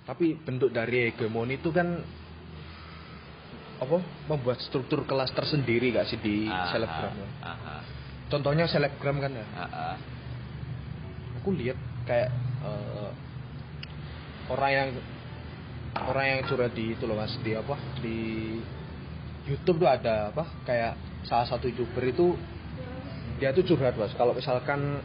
Tapi 0.07 0.27
bentuk 0.39 0.71
dari 0.71 1.11
hegemoni 1.11 1.59
itu 1.59 1.75
kan 1.75 2.07
apa? 3.77 3.99
Membuat 4.27 4.59
struktur 4.61 5.05
kelas 5.05 5.31
tersendiri 5.31 5.93
gak 5.93 6.07
sih 6.07 6.19
di 6.19 6.47
Ah, 6.47 6.71
selebgram? 6.71 7.13
ah, 7.41 7.47
ah, 7.47 7.59
ah, 7.79 7.83
Contohnya 8.27 8.67
selebgram 8.67 9.21
kan 9.21 9.31
ya. 9.31 9.47
aku 11.37 11.55
lihat 11.55 11.79
kayak 12.05 12.35
eh, 12.67 13.11
orang 14.51 14.71
yang 14.73 14.89
orang 15.95 16.27
yang 16.27 16.41
curhat 16.45 16.75
di 16.75 16.93
itu 16.93 17.07
loh 17.07 17.15
mas 17.15 17.35
di 17.41 17.55
apa 17.55 17.75
di 18.03 18.19
YouTube 19.47 19.79
tuh 19.79 19.87
ada 19.87 20.35
apa 20.35 20.43
kayak 20.67 20.99
salah 21.23 21.47
satu 21.47 21.71
youtuber 21.71 22.03
itu 22.03 22.35
dia 23.39 23.55
tuh 23.55 23.63
curhat 23.63 23.95
mas 23.95 24.11
kalau 24.15 24.35
misalkan 24.35 24.99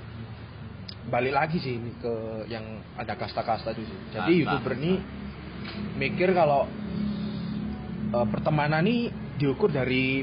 balik 1.13 1.34
lagi 1.34 1.57
sih 1.57 1.77
ini 1.77 1.93
ke 1.97 2.13
yang 2.49 2.65
ada 2.97 3.13
kasta-kasta 3.13 3.73
itu 3.73 3.86
sih 3.86 3.97
jadi 4.13 4.31
youtuber 4.41 4.73
ini 4.77 4.97
mikir 5.97 6.34
kalau 6.34 6.65
eh, 8.12 8.28
pertemanan 8.30 8.84
ini 8.84 9.08
diukur 9.36 9.71
dari 9.71 10.21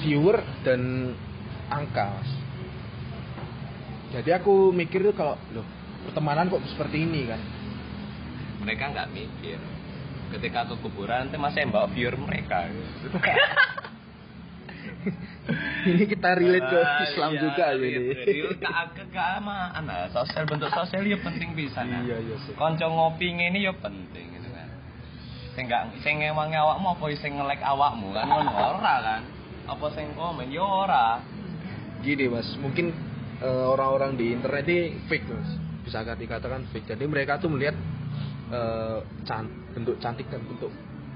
viewer 0.00 0.38
dan 0.62 1.12
angka 1.68 2.20
mas 2.20 2.30
jadi 4.12 4.38
aku 4.38 4.70
mikir 4.70 5.02
tuh 5.02 5.14
kalau 5.14 5.34
loh 5.50 5.66
pertemanan 6.06 6.46
kok 6.46 6.62
seperti 6.70 7.02
ini 7.02 7.26
kan 7.26 7.40
Mereka 8.64 8.96
nggak 8.96 9.12
mikir. 9.12 9.60
Ketika 10.32 10.64
ke 10.64 10.80
kuburan 10.80 11.28
nanti 11.28 11.36
masih 11.36 11.68
bawa 11.68 11.84
viewer 11.92 12.16
mereka. 12.16 12.64
ini 15.84 16.04
kita 16.08 16.32
relate 16.32 16.64
ke 16.64 16.80
Ah, 16.80 17.04
Islam 17.04 17.30
iya, 17.36 17.40
juga 17.44 17.64
relate, 17.76 18.24
ini 18.24 18.40
relate. 18.40 18.56
ke 18.56 18.72
ke 18.96 19.04
keagamaan 19.12 19.84
nah, 19.84 20.08
sosial 20.08 20.48
bentuk 20.48 20.72
sosial 20.72 21.04
ya 21.04 21.20
penting 21.20 21.52
bisa 21.52 21.84
nah. 21.84 22.00
iya 22.00 22.16
iya 22.24 22.36
konco 22.56 22.88
ngopi 22.88 23.36
ini 23.36 23.68
ya 23.68 23.76
penting 23.76 24.26
gitu 24.32 24.48
sing 25.54 25.64
gak 25.70 25.86
sing 26.02 26.18
ngewangi 26.18 26.58
awakmu 26.58 26.98
apa 26.98 27.04
sing 27.14 27.32
ngelek 27.38 27.62
awakmu 27.62 28.10
kan? 28.10 28.26
Ngono. 28.26 28.50
Ora 28.50 28.94
kan? 29.00 29.20
Apa 29.70 29.86
sing 29.94 30.10
komen? 30.18 30.50
Ya 30.50 30.62
ora. 30.66 31.22
Gini 32.02 32.26
mas. 32.26 32.46
Mungkin 32.58 32.90
eh, 33.38 33.64
orang-orang 33.70 34.18
di 34.18 34.34
internet 34.34 34.66
ini 34.66 34.98
fake 35.06 35.26
mas. 35.30 35.50
Bisa 35.86 36.02
dikatakan 36.02 36.66
fake. 36.74 36.90
Jadi 36.90 37.04
mereka 37.06 37.38
tuh 37.38 37.48
melihat 37.48 37.78
eh, 38.50 38.98
can- 39.22 39.52
bentuk 39.74 39.96
cantik 40.02 40.26
dan 40.26 40.42
bentuk 40.42 40.70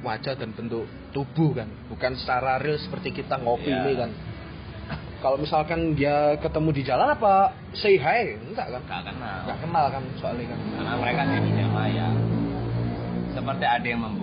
wajah 0.06 0.38
dan 0.38 0.54
bentuk 0.54 0.86
tubuh 1.10 1.58
kan? 1.58 1.68
Bukan 1.90 2.14
secara 2.14 2.62
real 2.62 2.78
seperti 2.78 3.10
kita 3.10 3.42
ngopi 3.42 3.68
Iya. 3.74 3.82
ini 3.82 3.92
kan? 3.98 4.10
Kalau 5.18 5.34
misalkan 5.34 5.98
dia 5.98 6.38
ketemu 6.38 6.70
di 6.70 6.82
jalan 6.86 7.10
apa 7.10 7.50
say 7.74 7.98
hi? 7.98 8.38
Enggak 8.38 8.70
kan? 8.70 8.82
Gak 8.86 9.02
kenal. 9.10 9.38
Nggak 9.50 9.58
kenal 9.66 9.84
kan 9.90 10.02
soalnya 10.22 10.54
kan? 10.54 10.58
Karena 10.78 10.94
mereka 10.94 11.20
di 11.26 11.36
dunia 11.42 11.68
maya 11.74 12.06
seperti 13.34 13.66
ada 13.66 13.86
yang 13.86 14.00
mas 14.02 14.14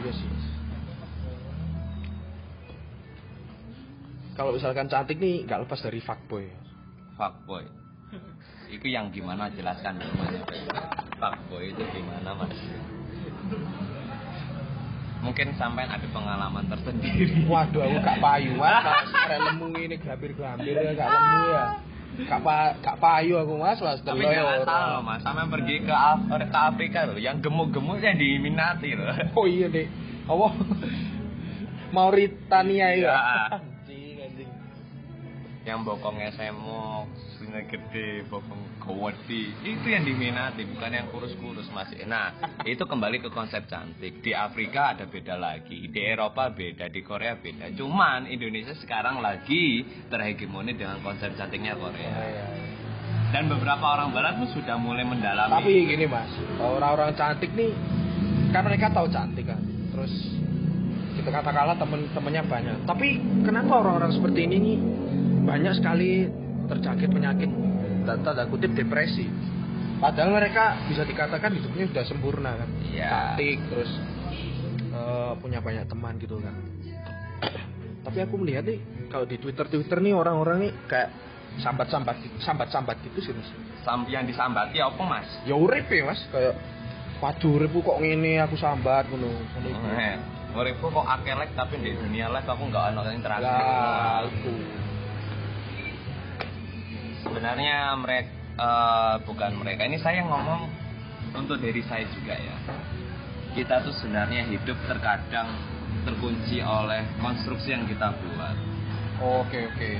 Iya 0.00 0.12
sih. 0.16 0.30
Kalau 4.36 4.56
misalkan 4.56 4.88
cantik 4.88 5.20
nih 5.20 5.44
nggak 5.44 5.68
lepas 5.68 5.80
dari 5.84 6.00
fuckboy. 6.00 6.48
fuckboy 7.20 7.68
itu 8.70 8.86
yang 8.86 9.10
gimana 9.10 9.50
jelaskan 9.52 9.98
namanya 9.98 10.40
fuckboy 11.18 11.68
itu 11.74 11.82
gimana 11.92 12.32
mas 12.32 12.54
mungkin 15.20 15.52
sampai 15.60 15.84
ada 15.84 16.06
pengalaman 16.16 16.64
tersendiri 16.64 17.44
Waduh, 17.44 17.84
aku 17.84 17.96
gak 18.00 18.18
payu 18.24 18.56
mas. 18.56 19.04
Arek 19.12 19.52
lemu 19.52 19.66
ini 19.76 19.96
gambir-gambir 20.00 20.80
ya, 20.80 20.96
gak 20.96 21.08
lemu 21.12 21.44
ya. 21.52 21.64
Gak, 22.10 22.42
pa, 22.42 22.74
gak 22.82 22.98
payu 22.98 23.38
aku 23.38 23.54
mas, 23.54 23.78
mas. 23.78 24.02
tapi 24.02 24.26
ya 24.26 24.42
jangan 24.42 24.66
salah 24.66 24.88
loh 24.98 25.02
mas 25.06 25.22
sampai 25.22 25.46
pergi 25.46 25.86
ke, 25.86 25.94
Af 25.94 26.20
ke 26.26 26.58
Afrika 26.58 27.06
loh 27.06 27.16
yang 27.16 27.38
gemuk-gemuk 27.38 28.02
yang 28.02 28.18
diminati 28.18 28.98
loh 28.98 29.08
Oh 29.38 29.46
iya 29.46 29.70
deh. 29.70 29.86
Apa? 30.26 30.48
Mauritania 31.94 32.88
ya. 32.94 32.98
Iya. 32.98 33.14
Anjing, 33.58 34.16
anjing. 34.20 34.50
yang 35.64 35.86
bokongnya 35.86 36.34
semok 36.34 37.29
sini 37.50 37.66
gede 37.66 38.08
bokong 38.30 38.62
gede 38.78 39.42
itu 39.66 39.86
yang 39.90 40.06
diminati 40.06 40.62
bukan 40.70 40.90
yang 40.94 41.06
kurus-kurus 41.10 41.66
masih 41.74 42.06
nah 42.06 42.30
itu 42.62 42.82
kembali 42.86 43.18
ke 43.18 43.30
konsep 43.34 43.66
cantik 43.66 44.22
di 44.22 44.30
Afrika 44.30 44.94
ada 44.94 45.10
beda 45.10 45.34
lagi 45.34 45.90
di 45.90 45.98
Eropa 45.98 46.46
beda 46.50 46.86
di 46.86 47.02
Korea 47.02 47.34
beda 47.34 47.74
cuman 47.74 48.30
Indonesia 48.30 48.74
sekarang 48.78 49.18
lagi 49.18 49.82
terhegemoni 50.06 50.78
dengan 50.78 51.02
konsep 51.02 51.34
cantiknya 51.34 51.74
Korea 51.74 51.98
iya, 51.98 52.22
iya. 52.30 52.46
dan 53.34 53.50
beberapa 53.50 53.98
orang 53.98 54.14
Barat 54.14 54.38
pun 54.38 54.48
sudah 54.54 54.78
mulai 54.78 55.02
mendalami 55.02 55.50
Tapi 55.50 55.74
gini 55.90 56.06
mas, 56.06 56.30
orang-orang 56.58 57.14
cantik 57.14 57.50
nih, 57.54 57.70
kan 58.50 58.62
mereka 58.66 58.90
tahu 58.90 59.06
cantik 59.06 59.46
kan. 59.46 59.62
Terus 59.94 60.10
kita 61.14 61.30
katakanlah 61.30 61.78
temen-temennya 61.78 62.42
banyak. 62.42 62.76
Tapi 62.90 63.22
kenapa 63.46 63.86
orang-orang 63.86 64.10
seperti 64.18 64.50
ini 64.50 64.56
nih 64.58 64.78
banyak 65.46 65.78
sekali 65.78 66.26
terjangkit 66.70 67.10
penyakit 67.10 67.50
dan 68.02 68.16
tanda 68.22 68.46
kutip 68.46 68.70
depresi. 68.72 69.26
Padahal 69.98 70.32
mereka 70.32 70.80
bisa 70.86 71.02
dikatakan 71.02 71.52
hidupnya 71.52 71.84
sudah 71.86 72.04
sempurna 72.04 72.50
kan, 72.56 72.68
Iya. 72.86 73.36
cantik 73.36 73.58
terus 73.68 73.90
eh, 74.90 75.32
punya 75.36 75.60
banyak 75.60 75.84
teman 75.84 76.16
gitu 76.16 76.40
kan. 76.40 76.54
Tapi 78.00 78.18
aku 78.18 78.34
melihat 78.36 78.64
nih 78.64 78.80
kalau 79.06 79.24
di 79.24 79.36
Twitter 79.36 79.66
Twitter 79.66 79.98
nih 79.98 80.14
orang-orang 80.14 80.64
nih 80.64 80.72
kayak 80.86 81.10
sambat-sambat 81.58 82.16
sambat-sambat 82.38 82.96
gitu 83.04 83.20
sih 83.20 83.32
mas. 83.32 83.50
Sam- 83.80 84.08
yang 84.08 84.24
disambati 84.24 84.78
apa 84.78 85.02
mas 85.02 85.28
ya 85.42 85.52
urip 85.52 85.84
ya 85.86 86.06
mas 86.06 86.20
kayak 86.30 86.56
waduh 87.18 87.52
uripku 87.54 87.80
kok 87.82 88.00
ngene 88.00 88.40
aku 88.40 88.56
sambat 88.56 89.04
ngono 89.06 89.28
ngono. 89.28 89.68
Eh, 89.92 90.16
Uripku 90.50 90.90
kok 90.90 91.06
akelek 91.06 91.54
tapi 91.54 91.78
di 91.78 91.92
dunia 91.92 92.26
live 92.26 92.42
aku 92.44 92.62
nggak 92.66 92.84
ada 92.90 93.12
interaksi. 93.12 93.46
lah 93.46 94.24
iku 94.26 94.50
sebenarnya 97.24 97.94
mereka 98.00 98.32
bukan 99.24 99.56
mereka. 99.60 99.88
Ini 99.88 99.98
saya 100.00 100.24
ngomong 100.26 100.68
untuk 101.36 101.60
diri 101.60 101.80
saya 101.86 102.04
juga 102.12 102.36
ya. 102.36 102.56
Kita 103.56 103.82
tuh 103.82 103.94
sebenarnya 103.98 104.46
hidup 104.46 104.78
terkadang 104.86 105.48
terkunci 106.06 106.62
oleh 106.62 107.02
konstruksi 107.18 107.74
yang 107.74 107.84
kita 107.88 108.14
buat. 108.14 108.56
Oke 109.20 109.68
oke. 109.68 109.90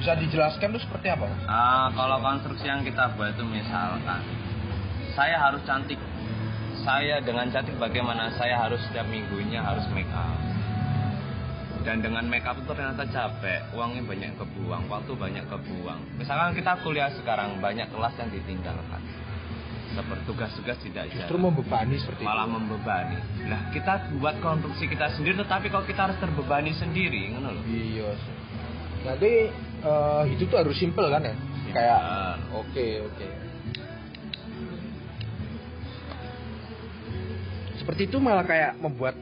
Bisa 0.00 0.16
dijelaskan 0.16 0.72
tuh 0.72 0.82
seperti 0.82 1.12
apa? 1.12 1.28
Ah, 1.44 1.92
kalau 1.92 2.16
konstruksi 2.24 2.64
yang 2.64 2.80
kita 2.80 3.12
buat 3.16 3.36
itu 3.36 3.44
misalkan 3.44 4.24
saya 5.12 5.36
harus 5.36 5.60
cantik. 5.68 6.00
Saya 6.80 7.20
dengan 7.20 7.52
cantik 7.52 7.76
bagaimana? 7.76 8.32
Saya 8.40 8.56
harus 8.56 8.80
setiap 8.88 9.04
minggunya 9.04 9.60
harus 9.60 9.84
make 9.92 10.08
up 10.16 10.59
dan 11.80 12.04
dengan 12.04 12.24
make 12.28 12.44
up 12.44 12.60
itu 12.60 12.68
ternyata 12.68 13.04
capek. 13.08 13.72
Uangnya 13.72 14.04
banyak 14.04 14.36
kebuang 14.36 14.84
waktu 14.88 15.12
banyak 15.16 15.44
kebuang. 15.48 16.00
Misalkan 16.20 16.52
kita 16.52 16.76
kuliah 16.84 17.10
sekarang 17.16 17.56
banyak 17.58 17.88
kelas 17.88 18.14
yang 18.20 18.30
ditinggalkan. 18.32 19.00
Seperti 19.90 20.22
tugas-tugas 20.22 20.78
tidak 20.86 21.10
justru 21.10 21.34
jalan. 21.34 21.50
membebani 21.50 21.98
seperti 21.98 22.22
malah 22.22 22.46
itu. 22.46 22.54
membebani. 22.54 23.18
Nah 23.50 23.60
kita 23.74 23.92
buat 24.22 24.38
konstruksi 24.38 24.86
kita 24.86 25.18
sendiri 25.18 25.42
tetapi 25.42 25.66
kalau 25.66 25.82
kita 25.82 26.06
harus 26.06 26.18
terbebani 26.22 26.70
sendiri 26.78 27.34
ngono 27.34 27.58
loh 27.58 27.64
iya 27.66 28.14
jadi 29.00 29.32
eh, 29.80 30.22
hidup 30.36 30.46
tuh 30.52 30.58
harus 30.60 30.76
simple 30.76 31.08
kan 31.08 31.24
ya? 31.24 31.34
Kayak 31.70 32.02
oke 32.52 32.86
oke. 33.08 33.28
Seperti 37.80 38.02
itu 38.12 38.16
malah 38.20 38.44
kayak 38.44 38.76
membuat 38.76 39.16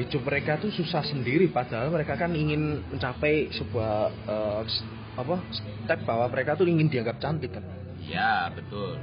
hidup 0.00 0.22
mereka 0.26 0.58
tuh 0.58 0.70
susah 0.74 1.02
sendiri. 1.06 1.46
Padahal 1.50 1.90
mereka 1.90 2.18
kan 2.18 2.34
ingin 2.34 2.82
mencapai 2.90 3.50
sebuah 3.54 4.10
s- 4.66 4.84
apa 5.14 5.38
step 5.54 6.02
bahwa 6.02 6.26
mereka 6.26 6.58
tuh 6.58 6.66
ingin 6.66 6.90
dianggap 6.90 7.22
cantik 7.22 7.54
kan? 7.54 7.62
Ya, 8.02 8.50
betul. 8.50 8.98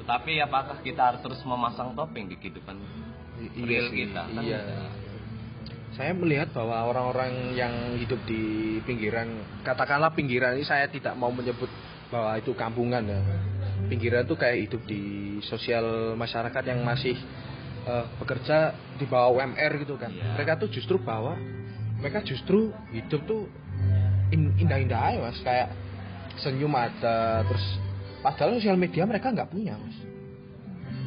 Tetapi 0.00 0.40
apakah 0.40 0.80
kita 0.80 1.12
harus 1.12 1.20
terus 1.20 1.40
memasang 1.44 1.92
topeng 1.92 2.26
di 2.26 2.40
kehidupan 2.40 2.76
I- 3.40 3.52
real 3.68 3.86
sih, 3.92 4.08
kita? 4.08 4.22
Kan 4.26 4.42
iya. 4.44 4.60
saya 5.90 6.16
melihat 6.16 6.48
bahwa 6.56 6.86
orang-orang 6.88 7.52
yang 7.58 7.98
hidup 8.00 8.22
di 8.24 8.78
pinggiran 8.88 9.26
katakanlah 9.66 10.14
pinggiran 10.14 10.56
ini 10.56 10.64
saya 10.64 10.88
tidak 10.88 11.12
mau 11.18 11.28
menyebut 11.28 11.68
bahwa 12.08 12.38
itu 12.40 12.56
kampungan 12.56 13.04
ya. 13.04 13.20
Pinggiran 13.90 14.24
tuh 14.24 14.38
kayak 14.38 14.70
hidup 14.70 14.82
di 14.86 15.36
sosial 15.44 16.14
masyarakat 16.14 16.62
yang 16.64 16.80
masih 16.86 17.18
eh, 17.82 18.04
bekerja 18.16 18.56
di 18.96 19.04
bawah 19.04 19.36
UMR 19.36 19.72
gitu 19.78 19.94
kan 19.94 20.10
Iya. 20.10 20.34
mereka 20.34 20.56
tuh 20.56 20.68
justru 20.68 20.96
bahwa 20.96 21.36
mereka 21.96 22.20
justru 22.20 22.72
hidup 22.90 23.24
tuh 23.24 23.48
in- 24.30 24.56
indah-indah 24.56 25.00
aja 25.00 25.18
mas 25.20 25.38
kayak 25.40 25.68
senyum 26.36 26.72
ada 26.72 27.44
terus 27.44 27.64
padahal 28.20 28.56
sosial 28.56 28.76
media 28.76 29.04
mereka 29.04 29.28
nggak 29.28 29.48
punya 29.48 29.76
mas 29.76 29.96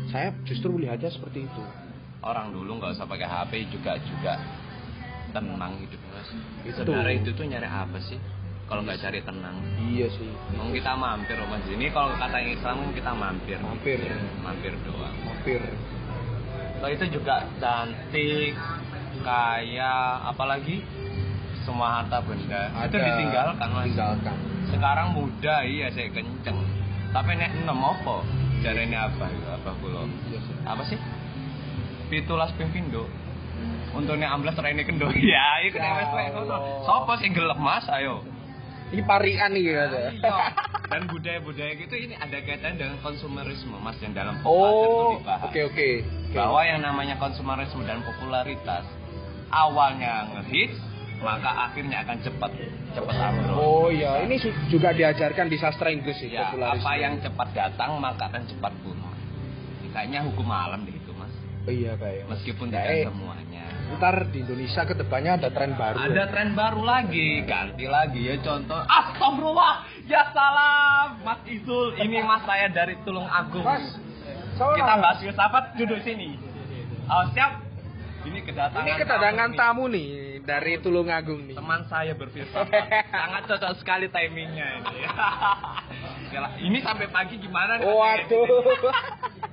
saya 0.09 0.29
justru 0.43 0.69
melihatnya 0.69 1.09
seperti 1.09 1.45
itu 1.45 1.63
Orang 2.23 2.55
dulu 2.55 2.79
nggak 2.79 2.95
usah 2.95 3.03
pakai 3.03 3.27
HP 3.27 3.67
juga 3.67 3.99
juga 3.99 4.39
tenang 5.35 5.75
hidupnya. 5.75 6.11
Mas. 6.15 6.29
Itu. 6.63 6.87
Sebenarnya 6.87 7.19
itu 7.19 7.29
tuh 7.35 7.43
nyari 7.43 7.67
apa 7.67 7.99
sih? 7.99 8.15
Kalau 8.63 8.79
nggak 8.79 8.95
cari 8.95 9.19
tenang. 9.19 9.59
iya 9.83 10.07
sih 10.07 10.31
Mau 10.55 10.71
kita 10.71 10.95
mampir 10.95 11.35
mas. 11.43 11.67
Ini 11.67 11.91
kalau 11.91 12.15
kata 12.15 12.39
Islam 12.39 12.95
kita 12.95 13.11
mampir. 13.11 13.59
Mampir. 13.59 13.99
Mampir 14.39 14.71
doang. 14.87 15.11
hampir 15.27 15.59
Kalau 16.83 16.99
itu 16.99 17.15
juga 17.15 17.47
cantik, 17.63 18.51
kaya, 19.23 20.19
apalagi 20.27 20.83
semua 21.63 22.03
harta 22.03 22.19
benda 22.19 22.75
itu 22.83 22.99
Ada- 22.99 23.07
ditinggalkan 23.07 23.67
mas. 23.71 23.87
tinggalkan 23.87 24.35
Sekarang 24.67 25.15
muda 25.15 25.63
iya 25.63 25.87
saya 25.95 26.11
kenceng. 26.11 26.59
Tapi 27.15 27.39
nek 27.39 27.55
enem 27.55 27.79
apa? 27.79 28.19
Jarene 28.59 28.99
apa? 28.99 29.31
Apa 29.31 29.71
kulo? 29.79 30.11
Sih. 30.27 30.43
Apa 30.67 30.83
sih? 30.83 30.99
Pitulas 32.11 32.51
pimpindo. 32.59 33.07
Untuk 33.95 34.19
nek 34.19 34.27
amblas 34.35 34.59
rene 34.59 34.83
kendo. 34.83 35.07
Ya, 35.23 35.63
wis 35.63 35.79
kowe 35.79 36.25
ngono. 36.35 36.83
Sopo 36.83 37.15
sing 37.15 37.31
gelem 37.31 37.63
Mas? 37.63 37.87
Ayo. 37.87 38.27
Ini 38.93 39.01
parian 39.01 39.49
nih 39.51 39.63
ya 39.65 39.83
Iya. 40.13 40.35
Dan 40.85 41.09
budaya-budaya 41.09 41.73
gitu 41.75 41.95
ini 41.97 42.13
ada 42.13 42.37
kaitan 42.37 42.77
dengan 42.77 43.01
konsumerisme 43.01 43.73
Mas 43.75 43.97
yang 43.97 44.13
dalam 44.13 44.37
oh 44.45 45.17
oke 45.17 45.33
oke 45.49 45.61
oke. 45.65 45.89
Bahwa 46.31 46.61
yang 46.61 46.79
namanya 46.79 47.17
konsumerisme 47.17 47.81
dan 47.81 48.05
popularitas 48.05 48.85
awalnya 49.49 50.29
ngehits 50.31 50.77
maka 51.17 51.71
akhirnya 51.71 52.03
akan 52.03 52.17
cepat 52.19 52.51
cepat 52.93 53.15
ambruk. 53.15 53.55
oh 53.55 53.87
iya 53.87 54.21
ini 54.21 54.35
juga 54.67 54.91
diajarkan 54.91 55.47
di 55.47 55.55
sastra 55.55 55.87
Inggris 55.87 56.19
sih 56.19 56.29
Ya, 56.29 56.51
popularisme. 56.51 56.83
apa 56.83 56.91
yang 56.99 57.13
cepat 57.17 57.47
datang 57.53 57.95
maka 57.97 58.27
akan 58.27 58.43
cepat 58.45 58.73
punah. 58.83 59.15
Kayaknya 59.93 60.25
hukum 60.25 60.49
alam 60.49 60.83
deh 60.83 60.91
itu 60.91 61.13
mas. 61.13 61.29
oh, 61.63 61.69
iya 61.69 61.93
kayak 61.95 62.25
Meskipun 62.27 62.67
Ya, 62.67 62.81
tidak 62.81 62.91
eh, 62.91 63.05
semuanya. 63.07 63.65
Ntar 63.97 64.29
di 64.29 64.41
Indonesia 64.41 64.81
ke 64.83 64.93
depannya 64.93 65.37
ada 65.41 65.49
tren 65.53 65.73
baru 65.73 65.97
Ada 65.97 66.13
ya. 66.13 66.25
tren 66.31 66.49
baru 66.53 66.81
lagi, 66.81 67.41
ganti 67.45 67.85
lagi 67.85 68.21
ya 68.27 68.35
contoh. 68.41 68.81
Astagfirullah, 68.83 69.73
ya 70.05 70.23
salam, 70.33 71.21
Mas 71.21 71.41
Isul. 71.45 71.97
Ini 71.97 72.21
Mas 72.21 72.43
saya 72.45 72.67
dari 72.69 72.97
Tulung 73.01 73.27
Agung. 73.27 73.63
mas 73.65 73.97
Kita 74.53 74.93
bahas 75.01 75.17
filsafat 75.21 75.73
duduk 75.77 75.99
sini. 76.05 76.37
Oh 77.09 77.25
siap. 77.33 77.61
Ini 78.23 78.39
kedatangan. 78.47 78.87
ini 78.87 78.93
kedatangan 79.03 79.49
tamu 79.51 79.51
nih. 79.51 79.59
tamu 79.59 79.83
nih 79.91 80.07
dari 80.47 80.73
Tulungagung 80.79 81.41
nih 81.43 81.55
Teman 81.59 81.81
saya 81.91 82.15
berfilsafat. 82.15 82.71
Sangat 83.11 83.43
cocok 83.51 83.73
sekali 83.83 84.07
timingnya 84.07 84.79
ini. 84.79 84.95
Ini 86.65 86.81
sampai 86.81 87.13
pagi 87.13 87.37
gimana 87.37 87.77
nih? 87.77 87.85
Waduh 87.85 88.47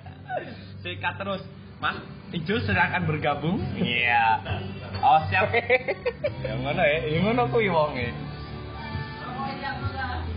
Sikat 0.82 1.14
terus. 1.20 1.42
Mas, 1.76 1.96
Ijo 2.30 2.62
sedang 2.62 2.94
bergabung. 3.04 3.58
Iya. 3.74 4.38
Oh, 5.02 5.18
siap. 5.26 5.50
yang 6.46 6.60
mana 6.62 6.82
ya? 6.84 6.98
Yang 7.10 7.22
mana 7.26 7.42
kuwi 7.50 7.66
wonge? 7.66 8.08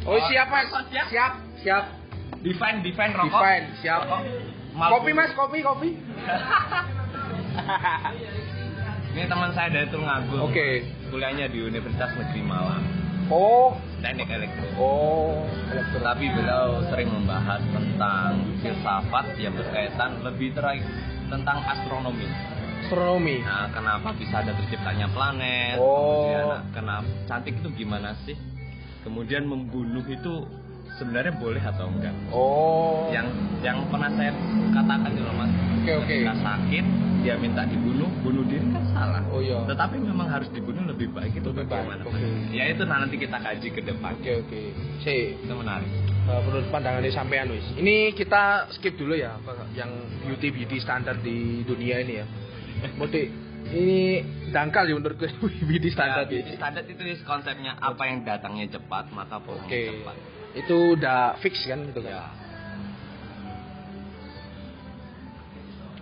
oh 0.04 0.20
siap 0.20 0.48
mas 0.52 0.68
Oh, 0.70 0.84
siap. 0.92 1.08
siap 1.08 1.34
siap 1.64 1.84
Define, 2.44 2.84
define 2.84 3.16
rokok. 3.16 3.40
Define, 3.40 3.66
siap. 3.80 4.04
Rokok. 4.04 4.22
Kopi 4.74 5.12
mas 5.14 5.32
kopi 5.32 5.60
kopi 5.62 5.90
Ini 9.14 9.30
teman 9.30 9.54
saya 9.54 9.70
dari 9.70 9.88
Tulungagung. 9.88 10.50
oke 10.50 10.68
Kuliahnya 11.08 11.46
di 11.48 11.62
Universitas 11.62 12.10
Negeri 12.18 12.42
Malang. 12.42 12.84
oh 13.30 13.78
Teknik 14.04 14.28
elektro. 14.28 14.68
oh 14.76 15.48
elektro. 15.72 16.04
Tapi 16.04 16.26
beliau 16.28 16.84
sering 16.92 17.08
membahas 17.08 17.64
tentang 17.72 18.44
filsafat 18.60 19.26
yang 19.40 19.56
berkaitan 19.56 20.20
lebih 20.28 20.52
terakhir 20.52 20.84
tentang 21.32 21.64
astronomi. 21.64 22.28
astronomi 22.84 23.40
Nah, 23.42 23.72
kenapa 23.72 24.12
bisa 24.20 24.44
ada 24.44 24.52
terciptanya 24.60 25.08
planet? 25.16 25.80
Oh. 25.80 25.88
Kemudian, 25.88 26.46
nah, 26.52 26.64
kenapa 26.76 27.08
cantik 27.32 27.56
itu 27.64 27.70
gimana 27.80 28.12
sih? 28.28 28.36
Kemudian 29.08 29.48
membunuh 29.48 30.04
itu 30.06 30.44
sebenarnya 31.00 31.34
boleh 31.40 31.64
atau 31.64 31.88
enggak? 31.90 32.16
oh 32.30 33.10
Yang 33.10 33.28
yang 33.64 33.88
pernah 33.88 34.12
saya 34.14 34.36
katakan 34.76 35.12
loh 35.16 35.34
mas. 35.40 35.52
Oke, 35.80 35.92
oke. 35.96 36.08
Ketika 36.12 36.36
sakit 36.44 36.86
dia 37.24 37.40
minta 37.40 37.64
dibunuh, 37.64 38.12
bunuh 38.20 38.44
diri 38.44 38.68
kan 38.70 38.84
salah. 38.92 39.24
Oh, 39.32 39.40
iya. 39.40 39.64
Tetapi 39.64 39.96
memang 39.96 40.28
harus 40.28 40.52
dibunuh 40.52 40.84
lebih 40.84 41.08
baik 41.10 41.40
itu 41.40 41.48
Lebih 41.48 41.66
baik, 41.66 41.88
bagaimana? 41.88 42.04
oke. 42.04 42.20
Mas? 42.20 42.52
Ya 42.52 42.64
itu 42.68 42.84
nanti 42.84 43.16
kita 43.16 43.38
kaji 43.40 43.68
ke 43.72 43.82
depan. 43.82 44.12
oke 44.14 44.32
oke 44.44 44.60
si 45.02 45.16
Itu 45.40 45.54
menarik. 45.56 45.88
Eh, 46.24 46.40
menurut 46.44 46.68
pandangan 46.68 47.04
sampean 47.10 47.48
wis. 47.52 47.64
Ini 47.76 48.12
kita 48.12 48.68
skip 48.76 48.96
dulu 48.96 49.16
ya 49.16 49.40
yang 49.74 49.92
beauty 50.24 50.52
beauty 50.52 50.78
standar 50.78 51.16
di 51.20 51.64
dunia 51.64 52.04
ini 52.04 52.14
ya. 52.20 52.26
Mesti 53.00 53.22
ini 53.72 54.20
dangkal 54.52 54.84
ya 54.86 54.96
menurutku 55.00 55.24
beauty 55.72 55.90
standar 55.92 56.28
Ya, 56.28 56.30
beauty 56.30 56.52
standar 56.60 56.84
itu 56.84 57.00
konsepnya 57.24 57.80
apa 57.80 58.04
yang 58.04 58.28
datangnya 58.28 58.68
cepat 58.70 59.08
maka 59.12 59.40
pulangnya 59.40 59.72
Oke. 59.72 59.84
cepat. 59.96 60.16
Itu 60.54 61.00
udah 61.00 61.40
fix 61.40 61.64
kan 61.64 61.88
gitu 61.88 62.04
kan. 62.04 62.12
Ya. 62.12 62.28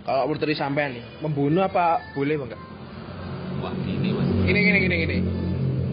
Kalau 0.02 0.26
menurut 0.26 0.42
dari 0.42 0.56
sampean 0.58 0.98
nih, 0.98 1.04
membunuh 1.22 1.62
apa 1.62 2.02
boleh 2.18 2.34
enggak? 2.34 2.58
Wah 3.62 3.70
ini 3.86 4.10
mas. 4.10 4.26
Gini 4.42 4.60
gini 4.66 4.78
gini 4.82 4.94
gini. 5.06 5.18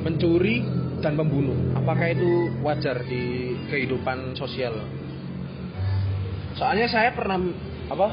Mencuri 0.01 0.65
dan 1.05 1.13
membunuh. 1.13 1.53
Apakah 1.77 2.09
itu 2.09 2.49
wajar 2.65 3.05
di 3.05 3.53
kehidupan 3.69 4.33
sosial? 4.33 4.73
Soalnya 6.57 6.89
saya 6.89 7.13
pernah 7.13 7.37
apa? 7.89 8.09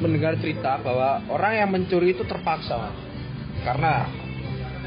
mendengar 0.00 0.32
cerita 0.40 0.80
bahwa 0.80 1.20
orang 1.28 1.60
yang 1.60 1.68
mencuri 1.68 2.16
itu 2.16 2.24
terpaksa. 2.24 2.88
Karena 3.60 4.08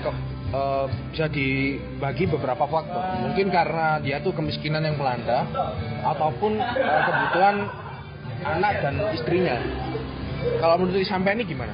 ke- 0.02 0.22
eh, 0.58 0.86
bisa 1.14 1.30
dibagi 1.30 2.26
beberapa 2.26 2.66
faktor. 2.66 3.22
Mungkin 3.22 3.54
karena 3.54 4.02
dia 4.02 4.18
tuh 4.26 4.34
kemiskinan 4.34 4.82
yang 4.82 4.98
melanda 4.98 5.46
ataupun 6.02 6.58
eh, 6.58 7.02
kebutuhan 7.06 7.56
anak 8.44 8.74
dan 8.84 8.94
istrinya. 9.16 9.58
Kalau 10.60 10.76
menurut 10.80 11.08
sampai 11.08 11.40
ini 11.40 11.44
gimana? 11.48 11.74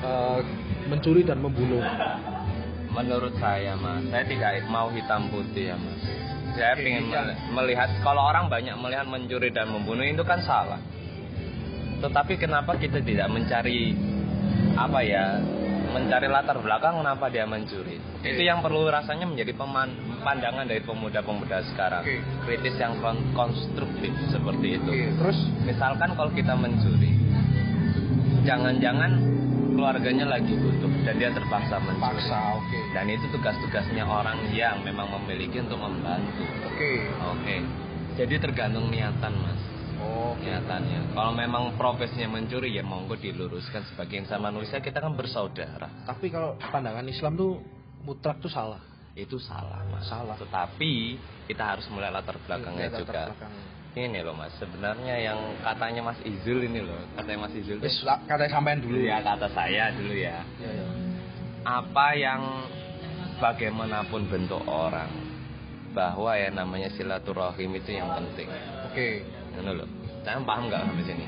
Eh, 0.00 0.38
mencuri 0.88 1.24
dan 1.24 1.40
membunuh. 1.40 1.84
Menurut 2.90 3.36
saya 3.38 3.78
mas, 3.78 4.02
saya 4.10 4.24
tidak 4.26 4.66
mau 4.66 4.90
hitam 4.90 5.30
putih 5.30 5.72
ya 5.72 5.76
mas. 5.78 6.00
Saya 6.58 6.74
ingin 6.82 7.14
iya. 7.14 7.38
melihat 7.54 7.88
kalau 8.02 8.26
orang 8.26 8.50
banyak 8.50 8.74
melihat 8.74 9.06
mencuri 9.06 9.54
dan 9.54 9.70
membunuh 9.70 10.02
itu 10.02 10.26
kan 10.26 10.42
salah. 10.42 10.82
Tetapi 12.00 12.34
kenapa 12.40 12.74
kita 12.80 12.98
tidak 13.04 13.28
mencari 13.30 13.94
apa 14.74 14.98
ya 15.04 15.38
mencari 15.90 16.26
latar 16.26 16.56
belakang 16.56 16.98
kenapa 16.98 17.26
dia 17.26 17.44
mencuri? 17.44 17.98
Oke. 17.98 18.30
Itu 18.30 18.42
yang 18.42 18.60
perlu 18.60 18.86
rasanya 18.86 19.26
menjadi 19.26 19.52
peman- 19.52 19.92
pandangan 20.20 20.64
dari 20.64 20.80
pemuda-pemuda 20.80 21.62
sekarang. 21.68 22.02
Oke. 22.02 22.18
Kritis 22.44 22.76
yang 22.76 22.98
kon- 22.98 23.30
konstruktif 23.32 24.12
seperti 24.26 24.76
itu. 24.76 24.88
Oke, 24.88 25.06
terus 25.16 25.38
Misalkan 25.60 26.14
kalau 26.14 26.30
kita 26.30 26.54
mencuri, 26.54 27.12
jangan-jangan 28.42 29.12
keluarganya 29.70 30.26
lagi 30.28 30.52
butuh 30.52 30.90
dan 31.02 31.14
dia 31.16 31.30
terpaksa 31.30 31.76
mencuri. 31.78 32.00
paksa, 32.00 32.38
oke. 32.56 32.78
Dan 32.92 33.06
itu 33.06 33.26
tugas-tugasnya 33.30 34.02
orang 34.02 34.50
yang 34.50 34.82
memang 34.82 35.08
memiliki 35.14 35.60
untuk 35.60 35.78
membantu. 35.78 36.44
Oke. 36.66 37.06
Oke. 37.28 37.56
Jadi 38.18 38.34
tergantung 38.36 38.90
niatan, 38.90 39.32
Mas. 39.38 39.60
Oh, 40.00 40.32
Niatannya. 40.40 41.12
Kalau 41.12 41.32
memang 41.36 41.76
profesinya 41.76 42.32
mencuri 42.32 42.72
ya 42.72 42.82
monggo 42.82 43.14
diluruskan 43.14 43.84
sebagai 43.92 44.16
insan 44.24 44.40
manusia 44.40 44.80
kita 44.80 44.98
kan 44.98 45.12
bersaudara. 45.12 45.88
tapi 46.08 46.32
kalau 46.32 46.56
pandangan 46.58 47.04
Islam 47.04 47.36
tuh 47.36 47.60
mutlak 48.02 48.40
tuh 48.40 48.48
salah. 48.48 48.80
Itu 49.12 49.36
salah, 49.42 49.84
Mas. 49.92 50.08
Salah. 50.08 50.38
Tetapi 50.38 51.18
kita 51.50 51.76
harus 51.76 51.84
mulai 51.90 52.08
latar 52.08 52.38
belakangnya 52.46 52.88
latar 52.88 53.00
juga. 53.04 53.22
belakang. 53.34 53.52
ini 53.90 54.22
loh 54.22 54.38
mas 54.38 54.54
sebenarnya 54.54 55.18
yang 55.18 55.38
katanya 55.66 56.14
mas 56.14 56.20
Izul 56.22 56.62
ini 56.62 56.78
loh 56.78 56.94
katanya 57.18 57.50
mas 57.50 57.54
Izul 57.58 57.82
Wis 57.82 57.98
katanya 58.06 58.46
sampean 58.54 58.78
dulu 58.78 59.02
ya 59.02 59.18
kata 59.18 59.50
saya 59.50 59.90
dulu 59.90 60.14
ya 60.14 60.46
Iya, 60.62 60.70
iya. 60.70 60.86
apa 61.66 62.06
yang 62.14 62.40
bagaimanapun 63.42 64.30
bentuk 64.30 64.62
orang 64.70 65.10
bahwa 65.90 66.38
ya 66.38 66.54
namanya 66.54 66.86
silaturahim 66.94 67.74
itu 67.74 67.90
yang 67.98 68.14
penting 68.14 68.46
Oke. 68.86 69.26
Ngono 69.56 69.72
loh. 69.82 69.88
Saya 70.20 70.36
paham 70.44 70.68
nggak 70.68 70.84
sampai 70.84 71.04
sini? 71.08 71.24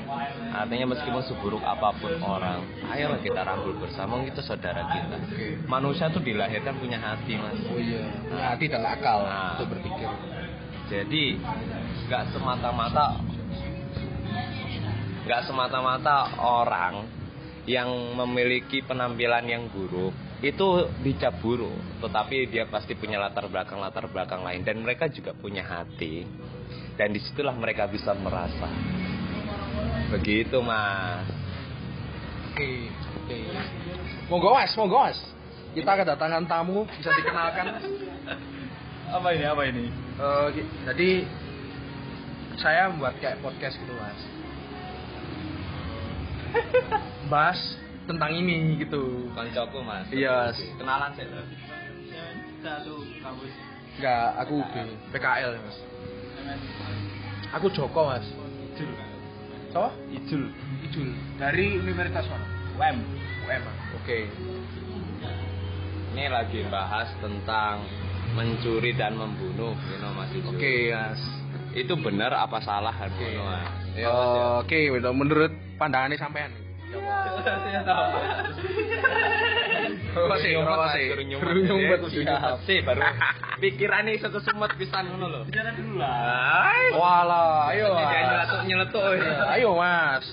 Artinya 0.53 0.85
meskipun 0.93 1.23
seburuk 1.25 1.65
apa 1.65 1.97
pun 1.97 2.13
orang, 2.21 2.61
ayolah 2.93 3.17
kita 3.25 3.41
rangkul 3.41 3.73
bersama, 3.81 4.21
kita 4.21 4.45
saudara 4.45 4.85
kita. 4.85 5.17
Manusia 5.65 6.13
tuh 6.13 6.21
dilahirkan 6.21 6.77
punya 6.77 7.01
hati 7.01 7.33
mas. 7.33 7.57
Oh 7.73 7.81
iya, 7.81 8.05
punya 8.29 8.53
hati 8.53 8.69
dan 8.69 8.85
akal 8.85 9.25
Nah. 9.25 9.57
untuk 9.57 9.73
berpikir. 9.73 10.09
Jadi 10.93 11.41
nggak 12.05 12.23
semata-mata 12.37 13.17
nggak 15.23 15.41
semata-mata 15.47 16.37
orang 16.37 17.07
yang 17.65 17.89
memiliki 18.19 18.83
penampilan 18.83 19.47
yang 19.47 19.71
buruk 19.71 20.11
itu 20.43 20.91
dicap 20.99 21.39
buruk, 21.39 21.71
tetapi 22.03 22.51
dia 22.51 22.67
pasti 22.67 22.93
punya 22.99 23.15
latar 23.15 23.47
belakang 23.47 23.79
latar 23.79 24.05
belakang 24.11 24.43
lain 24.43 24.67
dan 24.67 24.83
mereka 24.83 25.07
juga 25.07 25.31
punya 25.31 25.63
hati 25.63 26.27
dan 26.93 27.09
di 27.09 27.19
situlah 27.19 27.53
mereka 27.53 27.89
bisa 27.89 28.13
merasa 28.13 28.69
begitu 30.09 30.61
mas. 30.61 31.25
Oke, 32.53 32.85
oke. 33.25 33.37
Monggo 34.29 34.53
mas, 34.53 34.69
monggo 34.77 35.01
mas. 35.01 35.17
Kita 35.73 35.97
kedatangan 35.97 36.45
tamu, 36.45 36.85
bisa 36.85 37.09
dikenalkan. 37.17 37.81
Apa 39.09 39.27
ini? 39.33 39.45
Apa 39.45 39.63
ini? 39.65 39.85
Eh, 40.21 40.47
gi- 40.53 40.69
jadi 40.85 41.09
saya 42.61 42.93
membuat 42.93 43.17
kayak 43.17 43.41
podcast 43.41 43.73
gitu 43.81 43.93
mas. 43.97 44.19
Bahas 47.25 47.57
tentang 48.05 48.37
ini 48.37 48.77
gitu. 48.77 49.33
Koncoku 49.33 49.81
mas. 49.81 50.05
Iya. 50.13 50.53
Kenalan 50.77 51.09
saya. 51.17 51.41
Satu 52.63 53.01
kampus 53.19 53.51
Enggak, 53.97 54.29
aku 54.45 54.55
PKL 55.09 55.57
mas. 55.57 55.77
Aku 57.53 57.69
Joko 57.69 58.09
mas. 58.09 58.25
Ijul. 58.73 58.89
So? 59.69 59.89
Ijul. 60.09 60.43
Ijul 60.89 61.09
dari 61.37 61.77
Universitas 61.77 62.25
mana? 62.29 62.45
UM. 62.77 62.97
Mas. 63.45 63.65
Oke. 64.01 64.25
Ini 66.13 66.29
lagi 66.29 66.61
bahas 66.69 67.09
tentang 67.21 67.81
mencuri 68.33 68.93
dan 68.97 69.17
membunuh, 69.17 69.73
you 69.89 69.97
know, 70.01 70.13
Mas 70.13 70.29
Ijul. 70.33 70.57
Oke 70.57 70.73
mas. 70.93 71.21
Itu 71.73 71.93
benar 71.97 72.33
apa 72.33 72.61
salah 72.61 72.93
Oke. 72.93 73.21
Harmono? 73.21 73.45
Mas? 73.49 73.69
Eh, 73.93 74.01
Ya, 74.01 74.09
Mas, 74.09 74.29
ya. 74.33 74.43
Oke, 74.65 74.79
menurut 75.13 75.51
pandangannya 75.77 76.17
sampean. 76.17 76.62
Saya 77.43 77.81
tahu. 77.83 78.03
Rokok 80.13 80.37
sih, 80.45 80.53
Nyumet, 80.53 80.69
rokok 80.69 80.87
Mas, 80.93 81.01
sih. 82.13 82.21
Ya, 82.21 82.37
siap. 82.61 82.85
baru 82.85 83.01
satu 84.21 84.39
pisan 84.77 85.09
ngono 85.09 85.25
lho. 85.25 85.39
Bicara 85.49 85.73
dulu 85.73 85.97
lah. 85.97 86.93
Walah, 86.93 87.73
ayo 87.73 87.85
Ini. 87.97 88.69
Iya, 88.69 89.41
Ayo 89.57 89.69
mas. 89.73 90.25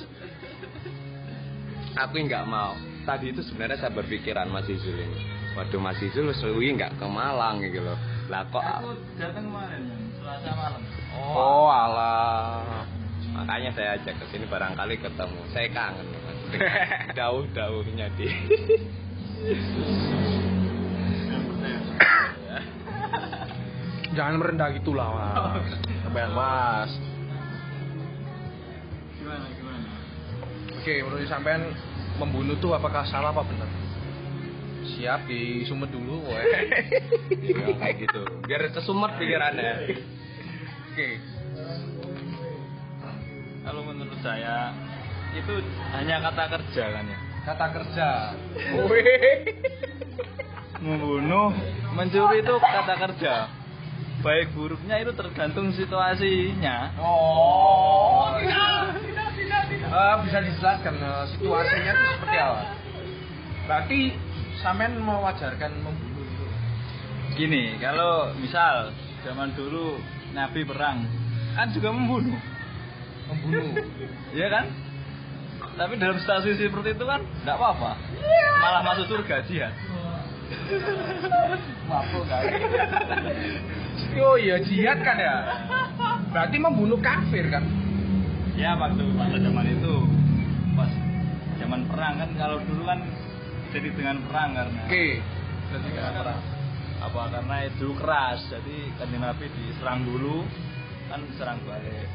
Aku 1.97 2.15
nggak 2.21 2.45
mau. 2.45 2.77
Tadi 3.09 3.33
itu 3.33 3.41
sebenarnya 3.43 3.81
saya 3.81 3.93
berpikiran 3.97 4.47
Mas 4.53 4.69
Izul 4.69 4.95
ini. 4.95 5.19
Waduh 5.57 5.81
Mas 5.81 5.99
Izul 5.99 6.31
suwi 6.37 6.77
nggak 6.77 7.01
ke 7.01 7.07
Malang 7.09 7.65
gitu 7.65 7.81
loh. 7.81 7.99
Lah 8.31 8.47
kok 8.53 8.63
Aku 8.63 8.95
datang 9.19 9.51
kemarin, 9.51 9.83
Selasa 10.21 10.51
malam. 10.55 10.81
Oh, 11.35 11.67
alah. 11.67 12.87
Makanya 13.35 13.75
saya 13.75 13.99
ajak 13.99 14.15
ke 14.21 14.25
sini 14.31 14.47
barangkali 14.47 15.01
ketemu. 15.03 15.41
Saya 15.51 15.69
kangen. 15.75 16.07
Dauh-dauhnya 17.19 18.07
di. 18.19 18.27
Jangan 24.17 24.43
merendah 24.43 24.75
gitulah 24.75 25.07
mas. 25.15 25.71
Sampean 26.03 26.35
mas. 26.35 26.91
Gimana? 29.21 29.47
Gimana? 29.55 29.87
Oke, 30.81 30.95
menurut 31.07 31.31
sampean 31.31 31.63
membunuh 32.19 32.59
tuh 32.59 32.75
apakah 32.75 33.07
salah 33.07 33.31
apa 33.31 33.47
benar? 33.47 33.71
Siap 34.97 35.31
di 35.31 35.63
sumet 35.69 35.93
dulu, 35.95 36.27
woy. 36.27 36.43
Ya, 37.51 37.67
kayak 37.79 37.97
gitu. 38.03 38.23
Biar 38.47 38.67
kesumet 38.75 39.15
pikirannya. 39.17 39.95
Oke. 40.91 41.09
Kalau 43.61 43.83
menurut 43.87 44.19
saya 44.25 44.75
itu 45.35 45.55
hanya 45.95 46.17
kata 46.23 46.45
kerja 46.59 46.85
kan 46.91 47.05
ya. 47.07 47.19
Kata 47.41 47.67
kerja. 47.73 48.09
Membunuh, 50.81 51.53
mencuri 51.93 52.41
itu 52.41 52.55
kata 52.57 52.95
kerja. 52.97 53.35
Baik 54.21 54.53
buruknya 54.53 55.01
itu 55.01 55.13
tergantung 55.17 55.73
situasinya. 55.73 56.93
Oh. 57.01 58.37
Eh, 59.91 60.15
bisa 60.25 60.39
dijelaskan 60.45 60.95
eh, 61.01 61.25
situasinya 61.37 61.93
itu 61.93 62.05
seperti 62.17 62.37
apa? 62.37 62.61
Berarti 63.65 64.01
sampean 64.61 65.01
mewajarkan 65.01 65.73
membunuh 65.81 66.25
itu. 66.25 66.47
Gini, 67.37 67.77
kalau 67.81 68.33
misal 68.37 68.93
zaman 69.25 69.53
dulu 69.57 69.97
Nabi 70.37 70.63
perang, 70.69 71.05
kan 71.57 71.69
juga 71.73 71.91
membunuh, 71.91 72.39
Membunuh. 73.31 73.73
ya 74.37 74.47
kan? 74.53 74.69
Tapi 75.81 75.97
dalam 75.97 76.21
situasi 76.21 76.61
seperti 76.61 76.93
itu 76.93 77.05
kan 77.09 77.25
tidak 77.25 77.57
apa-apa, 77.57 77.97
malah 78.61 78.85
masuk 78.85 79.09
surga 79.09 79.41
jihad. 79.49 79.73
Mampu 81.89 82.21
kan? 82.29 82.43
Oh 84.21 84.37
iya 84.37 84.61
jihad 84.61 85.01
kan 85.01 85.17
ya. 85.17 85.37
Berarti 86.29 86.57
membunuh 86.61 87.01
kafir 87.01 87.49
kan? 87.49 87.65
Ya 88.61 88.77
waktu 88.77 89.09
masa 89.17 89.41
zaman 89.41 89.65
itu 89.73 89.95
pas 90.77 90.93
zaman 91.57 91.81
perang 91.89 92.15
kan 92.21 92.31
kalau 92.37 92.61
dulu 92.61 92.83
kan 92.85 93.01
jadi 93.73 93.89
dengan 93.97 94.17
perang 94.29 94.51
karena 94.53 94.83
Oke. 94.85 95.07
jadi 95.73 95.89
dengan 95.89 96.13
perang 96.21 96.41
apa 97.01 97.21
karena 97.33 97.57
itu 97.65 97.89
keras 97.97 98.39
jadi 98.53 98.77
kan 99.01 99.09
Nabi 99.17 99.47
diserang 99.49 100.05
dulu 100.05 100.45
kan 101.09 101.21
serang 101.41 101.59
balik 101.65 102.09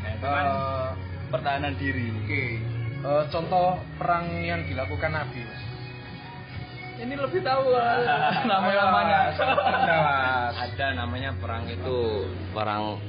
nah 0.00 0.10
itu 0.16 0.26
kan 0.26 0.46
Eh, 0.48 0.90
pertahanan 1.28 1.74
diri 1.76 2.08
Oke. 2.24 2.44
Eh, 3.02 3.24
contoh 3.28 3.82
perang 3.98 4.30
yang 4.38 4.62
dilakukan 4.62 5.10
Nabi, 5.10 5.42
Mas. 5.42 5.62
ini 7.02 7.18
lebih 7.18 7.42
tahu 7.42 7.74
nama-namanya. 8.46 9.34
Ada, 10.62 10.86
namanya 10.94 11.34
perang 11.34 11.66
itu 11.66 12.30
perang 12.54 13.02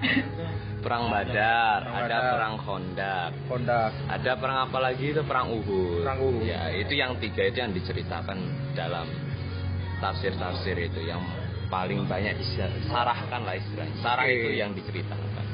perang 0.84 1.10
Badar, 1.10 1.82
Perang 1.82 1.98
ada 1.98 2.06
Badar. 2.08 2.30
perang 2.32 2.54
Khandaq, 2.56 3.30
Kondak. 3.50 3.90
ada 4.06 4.32
perang 4.38 4.58
apa 4.64 4.78
lagi 4.80 5.04
itu 5.12 5.22
perang 5.26 5.50
Uhud. 5.50 6.06
Perang 6.06 6.20
Uhud. 6.22 6.46
Ya, 6.46 6.70
itu 6.72 6.94
yang 6.94 7.18
tiga 7.18 7.42
itu 7.44 7.58
yang 7.58 7.74
diceritakan 7.74 8.38
dalam 8.72 9.04
tafsir-tafsir 9.98 10.78
itu 10.78 11.04
yang 11.04 11.20
paling 11.68 12.06
banyak 12.06 12.38
disarahkan 12.38 13.40
lah 13.44 13.58
istilahnya. 13.58 13.98
Sarah 13.98 14.24
itu 14.24 14.48
yang 14.54 14.70
diceritakan. 14.72 15.44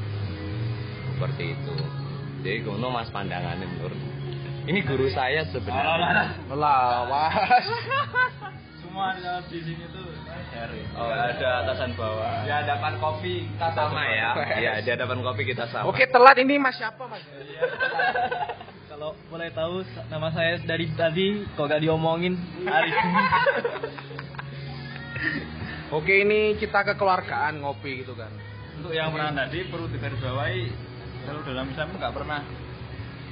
Seperti 1.16 1.56
itu. 1.56 1.74
Jadi 2.46 2.62
kuno 2.62 2.94
mas 2.94 3.10
pandangannya 3.10 3.66
menurut 3.66 3.98
ini 4.66 4.82
guru 4.86 5.06
saya 5.10 5.42
sebenarnya. 5.50 6.30
Lah, 6.54 7.06
Mas. 7.06 7.66
semua 8.82 9.14
di 9.50 9.58
sini 9.62 9.82
tuh 9.90 10.06
sharing 10.54 10.86
Oh, 10.94 11.10
Nggak 11.10 11.42
ada 11.42 11.50
atasan 11.66 11.90
bawah 11.98 12.46
Di 12.46 12.50
hadapan 12.54 12.92
kopi 13.02 13.50
kita 13.50 13.68
sama 13.74 14.02
ya. 14.06 14.30
Iya, 14.62 14.72
di 14.86 14.90
hadapan 14.94 15.18
kopi 15.26 15.42
kita 15.42 15.64
sama. 15.74 15.90
Oke, 15.90 16.06
telat 16.06 16.38
ini 16.38 16.54
Mas 16.58 16.78
siapa, 16.78 17.02
Mas? 17.10 17.18
kalau 18.86 19.10
boleh 19.26 19.50
tahu 19.50 19.82
nama 20.06 20.30
saya 20.30 20.56
dari 20.62 20.86
tadi 20.94 21.44
kok 21.52 21.66
gak 21.68 21.82
diomongin 21.82 22.38
Arif 22.64 22.94
Oke, 25.90 26.22
ini 26.22 26.54
kita 26.56 26.94
kekeluargaan 26.94 27.60
ngopi 27.60 28.06
gitu 28.06 28.14
kan. 28.14 28.30
untuk 28.76 28.92
yang 28.92 29.12
perang 29.12 29.34
tadi 29.34 29.68
perlu 29.68 29.88
digarisbawahi 29.88 30.85
kalau 31.26 31.42
dalam 31.42 31.66
Islam 31.66 31.90
nggak 31.98 32.14
pernah 32.14 32.40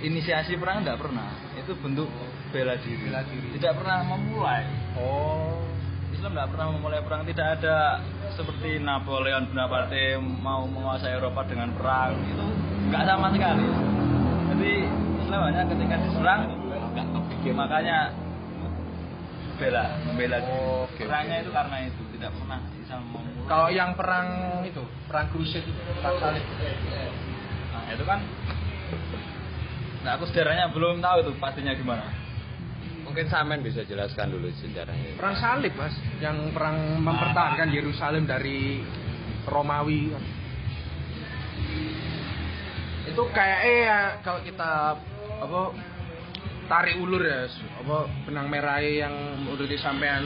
inisiasi 0.02 0.58
perang 0.58 0.82
nggak 0.82 0.98
pernah. 0.98 1.30
Itu 1.54 1.78
bentuk 1.78 2.10
bela 2.50 2.74
diri. 2.82 3.06
Bela 3.06 3.22
diri. 3.22 3.48
tidak 3.56 3.78
pernah 3.78 3.98
memulai. 4.02 4.66
Oh. 4.98 5.62
Islam 6.10 6.34
nggak 6.34 6.50
pernah 6.50 6.66
memulai 6.74 7.00
perang. 7.06 7.22
Tidak 7.22 7.48
ada 7.60 8.02
seperti 8.34 8.82
Napoleon 8.82 9.50
Bonaparte 9.50 10.18
mau 10.18 10.66
menguasai 10.66 11.14
Eropa 11.14 11.46
dengan 11.46 11.70
perang. 11.78 12.18
Itu 12.26 12.46
nggak 12.90 13.04
sama 13.06 13.30
sekali. 13.30 13.66
Jadi 14.54 14.72
Islam 15.24 15.40
hanya 15.50 15.62
ketika 15.70 15.96
diserang 16.02 16.42
makanya 17.44 18.08
bela 19.60 19.84
membela 20.08 20.38
diri. 20.42 20.58
Oke, 20.82 21.02
perangnya 21.06 21.36
itu 21.44 21.50
karena 21.54 21.76
itu. 21.86 22.02
Tidak 22.14 22.30
pernah 22.40 22.58
Islam 22.80 23.00
memulai. 23.10 23.44
Kalau 23.44 23.68
yang 23.68 23.90
perang 23.92 24.28
itu, 24.64 24.80
perang 25.04 25.28
Crusade, 25.28 25.68
perang 26.00 26.16
salib. 26.16 26.44
Nah, 27.84 27.92
itu 27.92 28.04
kan 28.08 28.20
Nah, 30.04 30.20
aku 30.20 30.28
sejarahnya 30.28 30.68
belum 30.68 31.00
tahu 31.00 31.16
itu 31.24 31.32
pastinya 31.40 31.72
gimana. 31.72 32.04
Mungkin 33.08 33.24
Samen 33.32 33.64
bisa 33.64 33.88
jelaskan 33.88 34.36
dulu 34.36 34.52
sejarahnya. 34.52 35.16
Perang 35.16 35.36
salib, 35.40 35.72
Mas, 35.80 35.96
yang 36.20 36.52
perang 36.52 37.00
mempertahankan 37.00 37.72
Yerusalem 37.72 38.28
dari 38.28 38.84
Romawi. 39.48 40.12
Itu 43.08 43.22
kayaknya 43.32 43.72
ya 43.88 43.98
kalau 44.20 44.40
kita 44.44 44.72
apa 45.40 45.62
tarik 46.68 47.00
ulur 47.00 47.24
ya, 47.24 47.48
apa 47.80 48.08
benang 48.28 48.52
merah 48.52 48.80
yang 48.84 49.12
udah 49.48 49.64
disampaikan 49.68 50.24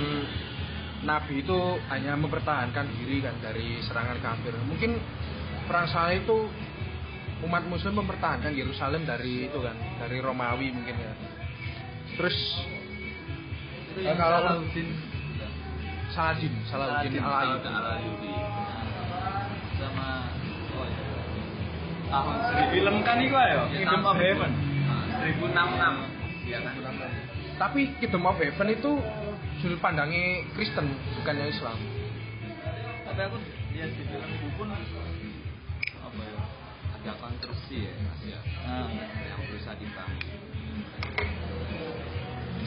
Nabi 1.06 1.46
itu 1.46 1.58
hanya 1.94 2.18
mempertahankan 2.18 2.86
diri 2.98 3.22
kan 3.22 3.38
dari 3.38 3.78
serangan 3.86 4.18
kafir. 4.18 4.58
Mungkin 4.66 4.98
perang 5.70 5.86
salib 5.86 6.26
itu 6.26 6.50
umat 7.46 7.62
muslim 7.70 8.02
mempertahankan 8.02 8.50
Yerusalem 8.50 9.06
dari 9.06 9.46
itu 9.46 9.58
kan 9.62 9.76
dari 10.02 10.18
Romawi 10.18 10.74
mungkin 10.74 10.96
ya. 10.98 11.12
Terus 12.18 12.36
eh, 14.02 14.14
kalau 14.18 14.38
Salahuddin. 14.42 14.88
Saladin 16.08 16.54
Saladin 16.66 17.14
Al 17.22 17.62
Al-Ayyubi. 17.62 18.32
Sama 19.78 20.26
oh 20.74 20.86
iya. 20.88 21.04
tahun 22.10 22.36
di 22.42 22.64
film 22.74 22.96
kan 23.06 23.16
itu 23.22 23.36
ya 23.38 23.62
Kingdom 23.70 24.02
of 24.02 24.18
Heaven. 24.18 24.52
1066. 25.18 26.48
Iya 26.48 26.58
kan? 26.64 26.74
tapi 27.58 27.80
Kingdom 28.02 28.26
of 28.26 28.38
Heaven 28.38 28.68
itu 28.70 28.90
sudut 29.62 29.78
pandangnya 29.78 30.42
Kristen 30.58 30.90
bukannya 31.22 31.54
Islam. 31.54 31.78
Tapi 33.06 33.20
aku 33.26 33.36
lihat 33.74 33.90
di 33.94 34.02
film 34.06 34.26
itu 34.26 34.48
pun 34.58 34.70
ya 34.74 35.07
Ada 37.08 37.24
konstruksi 37.24 37.88
ya, 37.88 37.92
Mas 38.04 38.20
ya. 38.20 38.40
nah, 38.68 38.84
Yang 39.32 39.40
berusaha 39.48 39.74
dibangun. 39.80 40.20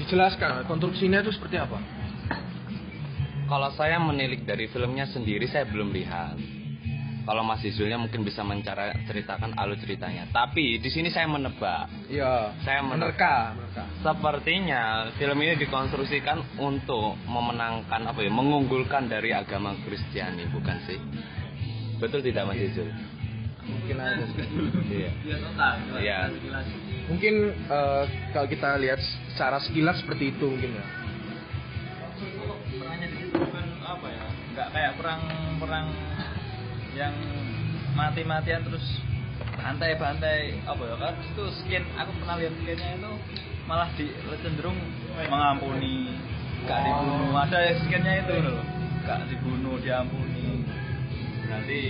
dijelaskan 0.02 0.66
konstruksinya 0.66 1.22
itu 1.22 1.30
seperti 1.30 1.62
apa 1.62 1.78
Kalau 3.46 3.70
saya 3.78 4.02
menilik 4.02 4.42
dari 4.42 4.66
filmnya 4.66 5.06
sendiri 5.14 5.46
saya 5.46 5.70
belum 5.70 5.94
lihat. 5.94 6.42
Kalau 7.22 7.46
Mas 7.46 7.62
Izulnya 7.62 8.02
mungkin 8.02 8.26
bisa 8.26 8.42
mencara 8.42 8.98
ceritakan 9.06 9.54
alur 9.54 9.78
ceritanya. 9.78 10.26
Tapi 10.34 10.82
di 10.82 10.90
sini 10.90 11.14
saya 11.14 11.30
menebak. 11.30 11.86
iya 12.10 12.50
Saya 12.66 12.82
menerka. 12.82 13.54
menerka 13.54 13.86
menerka 13.86 14.02
Sepertinya 14.02 14.84
film 15.22 15.38
ini 15.38 15.54
dikonstruksikan 15.62 16.58
untuk 16.58 17.14
memenangkan 17.30 18.10
apa 18.10 18.26
ya, 18.26 18.32
mengunggulkan 18.34 19.06
dari 19.06 19.38
agama 19.38 19.78
Kristiani, 19.86 20.50
bukan 20.50 20.82
sih? 20.90 20.98
Betul 22.02 22.26
tidak 22.26 22.50
Mas 22.50 22.58
Izul? 22.58 22.90
Mungkin 23.68 23.96
aja 24.02 24.26
sih. 24.26 24.46
Iya. 24.90 25.10
Iya. 26.02 26.18
mungkin 27.10 27.36
eh, 27.54 28.04
kalau 28.32 28.48
kita 28.48 28.80
lihat 28.82 29.00
secara 29.34 29.58
sekilas 29.62 30.02
seperti 30.02 30.34
itu 30.34 30.46
mungkin 30.48 30.72
ya. 30.78 30.86
Perangnya 32.72 33.08
di 33.10 33.18
situ 33.22 33.36
bukan 33.38 33.68
apa 33.84 34.08
ya? 34.10 34.26
Nggak 34.56 34.68
kayak 34.74 34.94
perang 34.98 35.22
perang 35.62 35.88
yang 36.98 37.16
mati-matian 37.94 38.64
terus 38.66 38.86
bantai-bantai 39.58 40.64
apa 40.66 40.84
ya 40.86 40.96
kan 40.98 41.14
itu 41.22 41.44
skin 41.62 41.84
aku 41.98 42.12
pernah 42.24 42.36
lihat 42.40 42.54
skinnya 42.62 42.90
itu 42.98 43.12
malah 43.70 43.90
di 43.94 44.10
cenderung 44.42 44.78
mengampuni 45.30 46.18
gak 46.66 46.80
dibunuh. 46.86 47.34
Ada 47.38 47.78
skinnya 47.82 48.14
itu 48.26 48.34
loh. 48.42 48.62
Gak 49.06 49.20
dibunuh 49.30 49.76
diampuni. 49.82 50.66
Berarti 51.46 51.82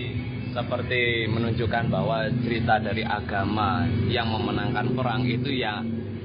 seperti 0.51 1.31
menunjukkan 1.31 1.87
bahwa 1.87 2.27
cerita 2.43 2.79
dari 2.83 3.03
agama 3.07 3.87
yang 4.11 4.27
memenangkan 4.27 4.91
perang 4.91 5.23
itu 5.23 5.47
ya 5.51 5.79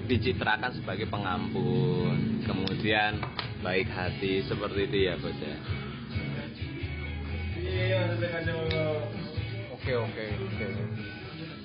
dicitrakan 0.06 0.70
sebagai 0.74 1.10
pengampun, 1.10 2.42
kemudian 2.46 3.18
baik 3.62 3.90
hati 3.90 4.46
seperti 4.46 4.86
itu 4.86 4.98
ya 5.10 5.14
bos 5.18 5.38
ya. 5.38 5.56
Oke 9.74 9.92
oke 9.94 10.24
oke. 10.42 10.66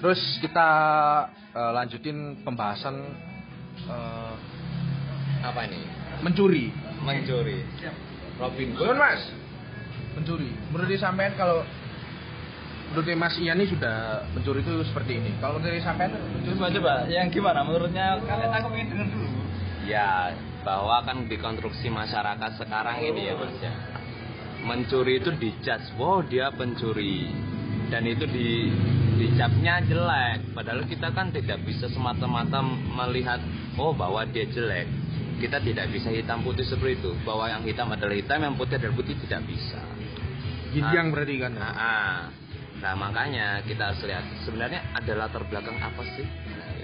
Terus 0.01 0.21
kita 0.41 0.69
eh, 1.53 1.71
lanjutin 1.77 2.41
pembahasan 2.41 2.95
eh, 3.85 4.33
Apa 5.41 5.65
ini? 5.65 5.81
mencuri. 6.21 6.69
Mencuri. 7.01 7.65
Robin 8.37 8.69
Hood. 8.77 8.97
Mas? 8.97 9.21
Mencuri. 10.13 10.49
Menurut 10.69 10.93
sampean 11.01 11.33
kalau 11.33 11.65
menurut 12.91 13.07
Mas 13.15 13.39
Ian 13.39 13.55
ini 13.55 13.71
sudah 13.71 14.27
mencuri 14.35 14.59
itu 14.59 14.83
seperti 14.83 15.23
ini. 15.23 15.31
Kalau 15.39 15.63
dari 15.63 15.79
sampean 15.79 16.11
mencuri 16.11 16.59
coba 16.59 16.69
coba 16.75 16.93
yang 17.07 17.31
gimana 17.31 17.63
menurutnya 17.63 18.19
kalian 18.27 18.51
aku 18.51 18.67
ingin 18.75 18.87
dengar 18.91 19.07
dulu 19.07 19.27
Ya, 19.81 20.29
bahwa 20.61 21.01
kan 21.01 21.25
di 21.25 21.41
konstruksi 21.41 21.89
masyarakat 21.89 22.51
sekarang 22.61 23.01
ini 23.01 23.31
ya 23.31 23.33
bos 23.33 23.55
ya. 23.57 23.73
Mencuri 24.61 25.17
itu 25.17 25.33
dijudge, 25.33 25.97
wow 25.97 26.21
dia 26.21 26.53
pencuri. 26.53 27.33
Dan 27.89 28.05
itu 28.05 28.29
di 28.29 28.69
dicapnya 29.17 29.81
jelek. 29.83 30.53
Padahal 30.53 30.85
kita 30.85 31.09
kan 31.11 31.33
tidak 31.33 31.65
bisa 31.65 31.89
semata-mata 31.89 32.61
melihat, 33.01 33.41
oh 33.81 33.91
bahwa 33.91 34.21
dia 34.29 34.45
jelek. 34.45 34.85
Kita 35.41 35.57
tidak 35.57 35.89
bisa 35.89 36.13
hitam 36.13 36.45
putih 36.45 36.63
seperti 36.63 37.01
itu. 37.01 37.11
Bahwa 37.25 37.49
yang 37.49 37.65
hitam 37.65 37.89
adalah 37.89 38.13
hitam, 38.13 38.37
yang 38.37 38.53
putih 38.53 38.77
adalah 38.77 38.93
putih 38.93 39.17
tidak 39.25 39.41
bisa. 39.49 39.81
Yin 40.77 40.87
yang 40.93 41.09
berarti 41.09 41.35
kan. 41.41 41.57
Nah, 41.57 41.73
ah. 41.73 42.19
Nah 42.81 42.97
makanya 42.97 43.61
kita 43.61 43.93
harus 43.93 44.01
lihat 44.01 44.25
sebenarnya 44.41 44.81
ada 44.97 45.13
latar 45.13 45.45
belakang 45.45 45.77
apa 45.77 46.01
sih? 46.17 46.25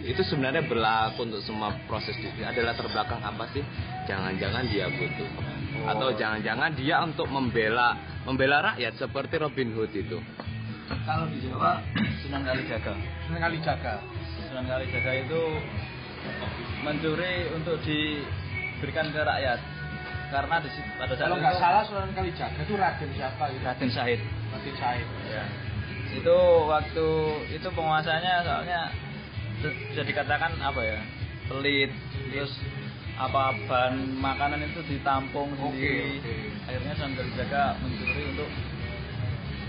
Itu 0.06 0.22
sebenarnya 0.24 0.64
berlaku 0.64 1.26
untuk 1.26 1.41
semua 1.43 1.74
proses 1.89 2.14
itu. 2.16 2.30
Ada 2.39 2.62
latar 2.64 2.86
belakang 2.88 3.20
apa 3.20 3.50
sih? 3.52 3.66
Jangan-jangan 4.06 4.64
dia 4.70 4.88
butuh 4.88 5.30
atau 5.78 6.10
jangan-jangan 6.14 6.74
dia 6.74 7.02
untuk 7.02 7.28
membela 7.28 7.98
membela 8.24 8.74
rakyat 8.74 8.93
seperti 8.98 9.38
Robin 9.38 9.74
Hood 9.74 9.93
itu. 9.93 10.18
kalau 11.04 11.28
di 11.28 11.43
Jawa 11.43 11.84
Sunan 12.24 12.48
Kalijaga 12.48 12.95
Senang 13.28 13.41
kali 13.43 13.58
jaga. 13.60 14.00
Sunan 14.48 14.64
Kalijaga 14.64 15.12
itu 15.20 15.41
mencuri 16.82 17.52
untuk 17.52 17.76
diberikan 17.84 19.12
ke 19.12 19.20
rakyat 19.20 19.60
karena 20.28 20.56
di 20.60 20.70
situ- 20.72 20.95
pada 20.95 21.14
saat 21.16 21.28
Kalau 21.28 21.38
nggak 21.39 21.56
salah 21.60 21.84
Sunan 21.84 22.12
kali 22.16 22.32
jaga 22.36 22.60
itu 22.64 22.74
Raden 22.76 23.10
siapa 23.16 23.43
gitu? 23.52 23.64
Raden 23.68 23.89
Syahid 23.91 24.20
Raden 24.56 24.76
Syahid. 24.80 25.08
ya. 25.28 25.43
Itu 26.16 26.38
waktu 26.70 27.08
itu 27.51 27.68
penguasanya 27.76 28.45
soalnya 28.45 28.82
bisa 29.91 30.03
dikatakan 30.05 30.55
apa 30.62 30.82
ya 30.86 30.99
pelit 31.49 31.91
terus 32.30 32.53
apa 33.18 33.49
bahan 33.66 34.14
makanan 34.22 34.62
itu 34.62 34.86
ditampung 34.86 35.49
Oke, 35.58 35.74
sendiri 35.74 36.22
oke. 36.22 36.36
akhirnya 36.70 36.93
Sunan 37.01 37.14
Kalijaga 37.18 37.64
mencuri 37.82 38.24
untuk 38.30 38.49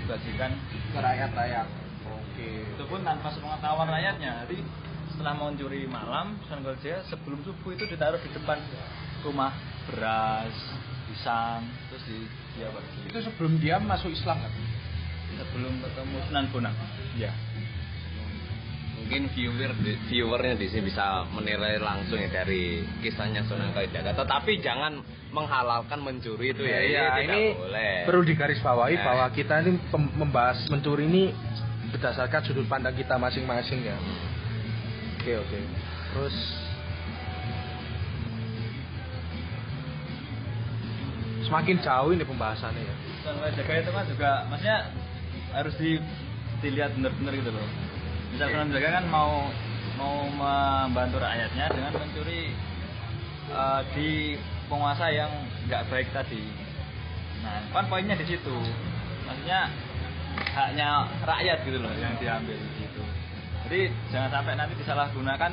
dibagikan 0.05 0.53
Ke 0.93 1.01
rakyat-rakyat. 1.01 1.67
Oke. 2.09 2.49
itu 2.77 2.85
pun 2.85 3.01
tanpa 3.09 3.33
sepengetahuan 3.33 3.89
rakyatnya 3.89 4.45
jadi 4.45 4.59
setelah 5.17 5.35
mencuri 5.41 5.89
malam 5.89 6.37
Kalijaga 6.45 7.09
sebelum 7.09 7.41
subuh 7.41 7.73
itu 7.73 7.89
ditaruh 7.89 8.21
di 8.21 8.29
depan 8.37 8.61
rumah 9.25 9.57
beras 9.89 10.53
pisang 11.09 11.65
terus 11.89 12.05
di 12.05 12.29
dia 12.53 12.69
bagi 12.69 13.09
Itu 13.09 13.19
sebelum 13.25 13.57
dia 13.57 13.81
masuk 13.81 14.13
Islam 14.13 14.45
kan? 14.45 14.53
Sebelum 15.37 15.73
ketemu 15.85 16.17
Sunan 16.29 16.47
Bonang 16.49 16.75
ya 17.21 17.33
Mungkin 18.99 19.31
viewer 19.33 19.73
viewernya 20.11 20.59
di 20.59 20.69
sini 20.69 20.91
bisa 20.93 21.25
menilai 21.33 21.81
langsung 21.81 22.19
ya 22.21 22.29
dari 22.29 22.83
kisahnya 23.01 23.41
Sunan 23.47 23.73
Kalijaga. 23.73 24.13
Tetapi 24.13 24.61
jangan 24.61 25.01
menghalalkan 25.33 26.03
mencuri 26.03 26.53
itu 26.53 26.67
ya. 26.67 26.83
Iya, 26.83 27.05
tidak 27.17 27.25
ini 27.25 27.43
boleh. 27.57 27.95
perlu 28.05 28.23
digarisbawahi 28.27 28.97
Nah. 29.01 29.05
bahwa 29.09 29.27
kita 29.33 29.65
ini 29.65 29.81
membahas 30.13 30.61
mencuri 30.69 31.09
ini 31.09 31.33
berdasarkan 31.95 32.41
sudut 32.45 32.69
pandang 32.69 32.93
kita 32.93 33.17
masing-masing 33.17 33.81
ya. 33.81 33.97
Oke 35.17 35.41
oke. 35.41 35.59
Terus 36.13 36.37
semakin 41.49 41.77
jauh 41.81 42.11
ini 42.13 42.25
pembahasannya 42.29 42.83
ya. 42.83 42.95
Sunan 43.25 43.41
Kalijaga 43.41 43.73
itu 43.79 43.91
kan 43.95 44.05
juga 44.05 44.31
maksudnya 44.53 44.79
harus 45.59 45.75
di, 45.77 45.99
dilihat 46.63 46.95
benar-benar 46.95 47.33
gitu 47.35 47.51
loh. 47.51 47.69
Misal 48.31 48.47
Sunan 48.53 48.71
Kalijaga 48.71 49.03
kan 49.03 49.05
mau 49.11 49.51
mau 49.99 50.31
membantu 50.31 51.19
rakyatnya 51.19 51.67
dengan 51.75 51.93
mencuri 51.99 52.55
eh, 53.51 53.81
di 53.99 54.09
penguasa 54.71 55.11
yang 55.11 55.31
nggak 55.67 55.83
baik 55.91 56.09
tadi. 56.15 56.43
Nah 57.43 57.67
kan 57.75 57.91
poinnya 57.91 58.15
di 58.15 58.27
situ. 58.29 58.57
Maksudnya 59.27 59.69
haknya 60.55 61.09
rakyat 61.27 61.59
gitu 61.67 61.79
loh 61.83 61.93
yang 61.99 62.15
diambil 62.23 62.57
di 62.57 62.73
situ. 62.79 63.03
Jadi 63.67 63.81
jangan 64.15 64.31
sampai 64.33 64.55
nanti 64.55 64.75
disalahgunakan 64.79 65.53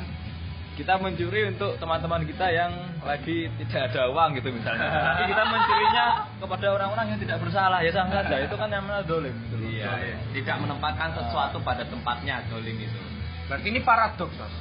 kita 0.76 1.00
mencuri 1.00 1.48
untuk 1.48 1.80
teman-teman 1.80 2.28
kita 2.28 2.52
yang 2.52 2.72
lagi 3.00 3.48
tidak 3.64 3.92
ada 3.92 4.12
uang 4.12 4.36
gitu 4.36 4.52
misalnya. 4.52 4.92
Tapi 5.08 5.24
kita 5.32 5.44
mencurinya 5.48 6.06
kepada 6.36 6.68
orang-orang 6.76 7.06
yang 7.16 7.20
tidak 7.24 7.38
bersalah 7.40 7.80
ya 7.80 7.92
sama 7.96 8.12
saja. 8.12 8.36
Itu 8.44 8.56
kan 8.60 8.68
yang 8.68 8.84
namanya 8.84 9.08
dolim. 9.08 9.32
Gitu. 9.32 9.56
Iya, 9.80 9.88
Dolim. 9.88 10.18
tidak 10.36 10.56
menempatkan 10.60 11.10
sesuatu 11.16 11.58
pada 11.64 11.88
tempatnya 11.88 12.44
dolim 12.52 12.76
itu. 12.76 13.00
Berarti 13.48 13.68
ini 13.72 13.80
paradoks, 13.88 14.36
Mas. 14.36 14.56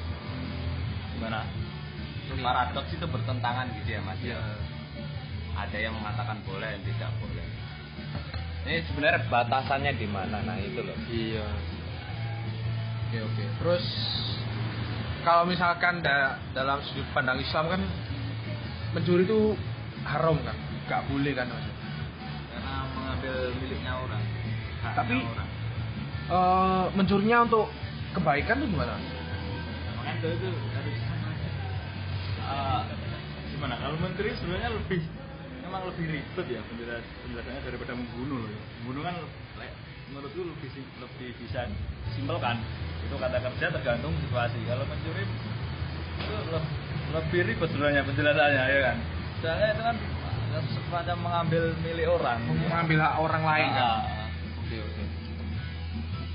Gimana? 1.19 1.43
Paradoks 2.35 2.91
itu 2.95 3.07
bertentangan 3.11 3.67
gitu 3.83 3.89
ya 3.99 4.01
Mas. 4.07 4.19
Iya. 4.23 4.39
ya. 4.39 4.57
Ada 5.55 5.79
yang 5.91 5.95
mengatakan 5.99 6.39
boleh, 6.47 6.79
yang 6.79 6.85
tidak 6.87 7.11
boleh. 7.19 7.47
Ini 8.65 8.81
sebenarnya 8.87 9.21
batasannya 9.29 9.93
di 9.99 10.07
mana? 10.07 10.41
Nah 10.47 10.57
itu 10.62 10.79
loh. 10.79 10.97
Iya. 11.11 11.47
Oke 13.11 13.19
oke. 13.19 13.45
Terus 13.61 13.87
kalau 15.25 15.49
misalkan 15.49 16.05
da- 16.05 16.37
dalam 16.53 16.79
sudut 16.85 17.09
pandang 17.16 17.41
Islam 17.41 17.72
kan 17.72 17.81
mencuri 18.95 19.25
itu 19.25 19.57
haram 20.05 20.37
kan, 20.45 20.57
nggak 20.87 21.03
boleh 21.11 21.33
kan 21.33 21.49
mas. 21.49 21.66
Karena 22.53 22.75
mengambil 22.95 23.35
miliknya 23.59 23.93
orang. 23.99 24.22
haknya 24.85 24.97
Tapi 25.01 25.14
orang. 25.18 25.49
Eh, 26.25 26.85
mencurinya 26.97 27.39
untuk 27.45 27.66
kebaikan 28.14 28.62
itu 28.62 28.66
gimana? 28.70 28.95
Makanya 29.99 30.14
itu, 30.20 30.29
itu 30.39 30.49
harus 30.72 30.99
Eh, 32.45 32.83
gimana 33.57 33.75
kalau 33.81 33.97
menteri 33.97 34.37
sebenarnya 34.37 34.68
lebih 34.77 35.01
memang 35.64 35.89
lebih 35.89 36.05
ribet 36.12 36.47
ya 36.53 36.61
penjelas 36.68 37.05
penjelasannya 37.25 37.61
daripada 37.64 37.93
membunuh 37.97 38.45
loh. 38.45 38.62
Membunuh 38.85 39.03
kan 39.09 39.16
menurutku 40.13 40.43
lebih 40.45 40.69
lebih 41.01 41.29
bisa 41.41 41.69
simpel 42.13 42.37
kan. 42.43 42.61
Itu 43.05 43.17
kata 43.17 43.39
kerja 43.41 43.67
tergantung 43.73 44.13
situasi. 44.29 44.59
Kalau 44.69 44.85
mencuri 44.89 45.25
itu 45.25 46.35
le- 46.53 46.71
lebih 47.15 47.41
ribet 47.47 47.69
sebenarnya 47.71 48.03
penjelasannya 48.05 48.65
ya 48.69 48.81
kan. 48.93 48.97
Soalnya 49.41 49.69
itu 49.73 49.83
kan 49.85 49.97
semacam 50.89 51.17
mengambil 51.21 51.63
milik 51.83 52.07
orang. 52.09 52.39
Mengambil 52.47 52.99
hak 53.03 53.15
orang 53.19 53.43
lain 53.43 53.69
kan? 53.75 53.85
Ah. 53.85 54.03
Oke 54.63 54.77
oke. 54.81 55.03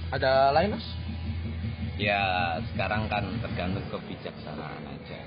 Ada 0.10 0.32
lain 0.54 0.70
mas? 0.78 0.86
Ya 2.00 2.22
sekarang 2.72 3.12
kan 3.12 3.28
tergantung 3.44 3.84
kebijaksanaan 3.92 4.84
aja. 4.88 5.20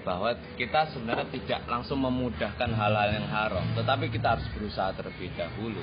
Bahwa 0.00 0.32
kita 0.56 0.88
sebenarnya 0.90 1.28
tidak 1.28 1.60
langsung 1.68 2.00
memudahkan 2.00 2.70
hal-hal 2.72 3.08
yang 3.12 3.28
haram, 3.28 3.64
tetapi 3.76 4.08
kita 4.08 4.36
harus 4.36 4.46
berusaha 4.56 4.96
terlebih 4.96 5.28
dahulu. 5.36 5.80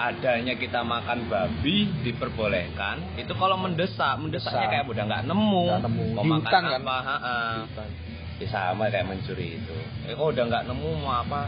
Adanya 0.00 0.56
kita 0.56 0.80
makan 0.80 1.28
babi 1.28 1.92
diperbolehkan, 2.00 3.20
itu 3.20 3.32
kalau 3.36 3.60
mendesak, 3.60 4.16
mendesaknya 4.16 4.64
Desak. 4.64 4.72
kayak 4.72 4.86
udah 4.88 5.04
nggak 5.04 5.24
nemu, 5.28 5.64
Nggak 5.68 5.84
nemu. 5.84 6.04
mau 6.16 6.24
Di 6.24 6.30
makan 6.32 6.40
hutan 6.40 6.62
kan? 6.64 6.80
apa. 6.80 7.82
Ya 8.40 8.48
sama 8.48 8.88
kayak 8.88 9.04
mencuri 9.04 9.60
itu. 9.60 9.76
Eh 10.08 10.16
kok 10.16 10.24
udah 10.32 10.44
nggak 10.48 10.64
nemu 10.64 10.90
mau 11.04 11.20
apa? 11.20 11.44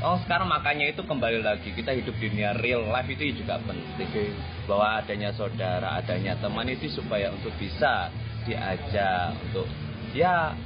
Oh 0.00 0.16
sekarang 0.24 0.48
makanya 0.48 0.88
itu 0.88 1.04
kembali 1.04 1.44
lagi 1.44 1.76
kita 1.76 1.92
hidup 1.92 2.16
di 2.16 2.32
dunia 2.32 2.56
real 2.56 2.88
life 2.88 3.04
itu 3.06 3.36
juga 3.36 3.60
penting 3.62 4.32
bahwa 4.64 4.96
adanya 4.96 5.28
saudara, 5.30 5.92
adanya 5.94 6.34
teman 6.40 6.64
itu 6.66 6.88
supaya 6.88 7.28
untuk 7.28 7.52
bisa 7.60 8.08
diajak 8.48 9.36
untuk 9.44 9.68
ya 10.16 10.56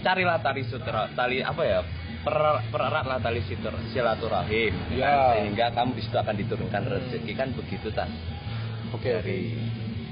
carilah 0.00 0.38
tali 0.40 0.62
sutra, 0.64 1.08
tali 1.12 1.40
apa 1.40 1.62
ya 1.62 1.80
per- 2.20 2.62
pereratlah 2.68 3.18
tali 3.18 3.40
silaturahim 3.88 4.72
Ya. 4.92 5.08
kan? 5.08 5.16
sehingga 5.36 5.66
kamu 5.72 5.90
di 5.94 6.02
situ 6.02 6.16
akan 6.16 6.34
diturunkan 6.36 6.82
rezeki 6.84 7.32
kan 7.32 7.48
begitu 7.52 7.88
tan 7.90 8.10
Oke 8.90 9.12
oke. 9.12 9.22
dari 9.22 9.54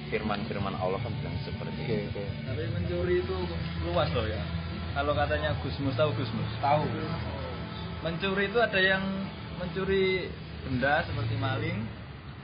firman-firman 0.09 0.72
Allah 0.72 0.97
kan 0.99 1.12
bilang 1.14 1.36
seperti 1.43 1.80
Oke 1.82 1.97
itu. 1.99 2.09
oke. 2.09 2.24
Tapi 2.47 2.62
mencuri 2.72 3.14
itu 3.20 3.36
luas 3.84 4.09
loh 4.12 4.24
ya. 4.24 4.41
Kalau 4.95 5.12
katanya 5.12 5.51
Gusmus 5.61 5.95
tahu 5.95 6.11
Gusmus. 6.14 6.49
Tahu. 6.59 6.82
Mencuri 8.01 8.47
itu 8.47 8.59
ada 8.59 8.78
yang 8.78 9.03
mencuri 9.59 10.30
benda 10.64 11.03
seperti 11.03 11.34
maling, 11.36 11.78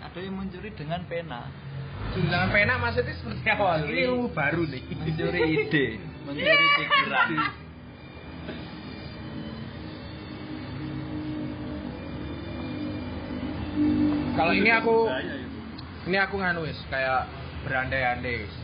ada 0.03 0.18
yang 0.18 0.34
mencuri 0.34 0.70
dengan 0.74 1.01
pena. 1.07 1.47
Dengan 2.12 2.51
pena 2.51 2.74
maksudnya 2.76 3.14
seperti 3.14 3.47
apa? 3.49 3.86
Ini 3.86 4.03
baru 4.34 4.62
nih. 4.66 4.82
Mencuri 4.92 5.40
ide, 5.57 5.86
mencuri 6.24 6.66
pikiran. 6.80 7.28
Kalau 14.34 14.52
ini 14.56 14.70
aku 14.72 14.96
ini 16.10 16.16
aku 16.18 16.34
nganu 16.40 16.66
wis 16.66 16.78
kayak 16.90 17.28
berandai-andai. 17.64 18.44
wis. 18.44 18.54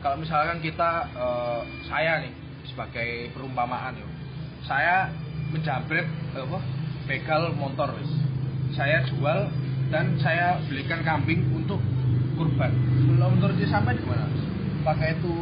Kalau 0.00 0.16
misalkan 0.16 0.58
kita 0.64 1.06
eh, 1.12 1.60
saya 1.86 2.24
nih 2.24 2.32
sebagai 2.66 3.30
perumpamaan 3.36 4.00
yo. 4.00 4.08
Saya 4.64 5.12
menjabret 5.52 6.08
eh, 6.08 6.44
apa? 6.44 6.58
begal 7.06 7.52
motor 7.54 7.94
wis. 8.00 8.10
Saya 8.74 9.02
jual 9.06 9.50
dan 9.90 10.14
saya 10.22 10.62
belikan 10.70 11.02
kambing 11.02 11.42
untuk 11.52 11.82
kurban. 12.38 12.72
Kalau 13.18 13.28
menurut 13.34 13.58
sampai 13.66 13.98
di 13.98 14.04
mana? 14.06 14.24
Mas? 14.24 14.42
Pakai 14.80 15.18
itu 15.18 15.34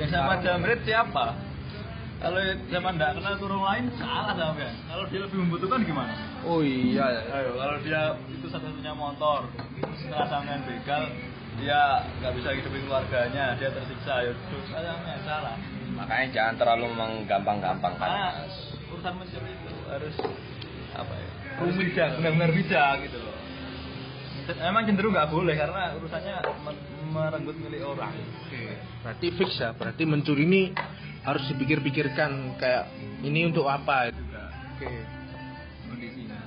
Yang 0.00 0.16
sama 0.16 0.40
jamret 0.40 0.80
siapa? 0.88 1.36
Kalau 2.20 2.40
sama 2.72 2.88
nggak 2.96 3.20
kenal 3.20 3.34
turun 3.36 3.60
lain 3.64 3.84
salah 4.00 4.32
sama 4.32 4.56
Kalau 4.88 5.04
dia 5.12 5.20
lebih 5.24 5.38
membutuhkan 5.44 5.80
gimana? 5.84 6.12
Oh 6.44 6.64
iya. 6.64 7.20
Ayo, 7.32 7.52
kalau 7.56 7.76
dia 7.84 8.16
itu 8.32 8.46
satu-satunya 8.48 8.96
motor, 8.96 9.44
setelah 10.00 10.28
sampean 10.28 10.64
begal, 10.64 11.04
dia 11.60 12.04
nggak 12.20 12.32
bisa 12.32 12.48
hidupin 12.56 12.80
keluarganya, 12.88 13.56
dia 13.60 13.68
tersiksa, 13.72 14.24
ya 14.24 14.32
sampean 14.72 15.20
salah. 15.24 15.56
Makanya 15.96 16.26
jangan 16.32 16.54
terlalu 16.56 16.86
menggampang-gampangkan. 16.96 18.08
Karena 18.08 18.28
urusan 18.88 19.14
mencuri 19.20 19.52
itu 19.52 19.70
harus 19.84 20.16
apa 20.96 21.12
ya? 21.12 21.28
Harus 21.60 21.76
bijak, 21.76 22.08
benar-benar 22.20 22.52
bijak 22.56 22.94
gitu 23.04 23.18
loh. 23.20 23.36
Emang 24.64 24.82
cenderung 24.88 25.12
nggak 25.12 25.28
boleh 25.28 25.54
karena 25.54 25.92
urusannya 26.00 26.36
merenggut 27.12 27.56
milik 27.60 27.84
orang. 27.84 28.16
Berarti 29.00 29.26
fix 29.36 29.56
ya. 29.60 29.72
Berarti 29.72 30.02
mencuri 30.04 30.44
ini 30.44 30.62
harus 31.24 31.44
dipikir-pikirkan 31.52 32.56
kayak 32.56 32.88
ini 33.24 33.48
untuk 33.48 33.68
apa 33.68 34.12
itu. 34.12 34.22
Oke. 34.76 34.88
Kondisinya. 35.88 36.38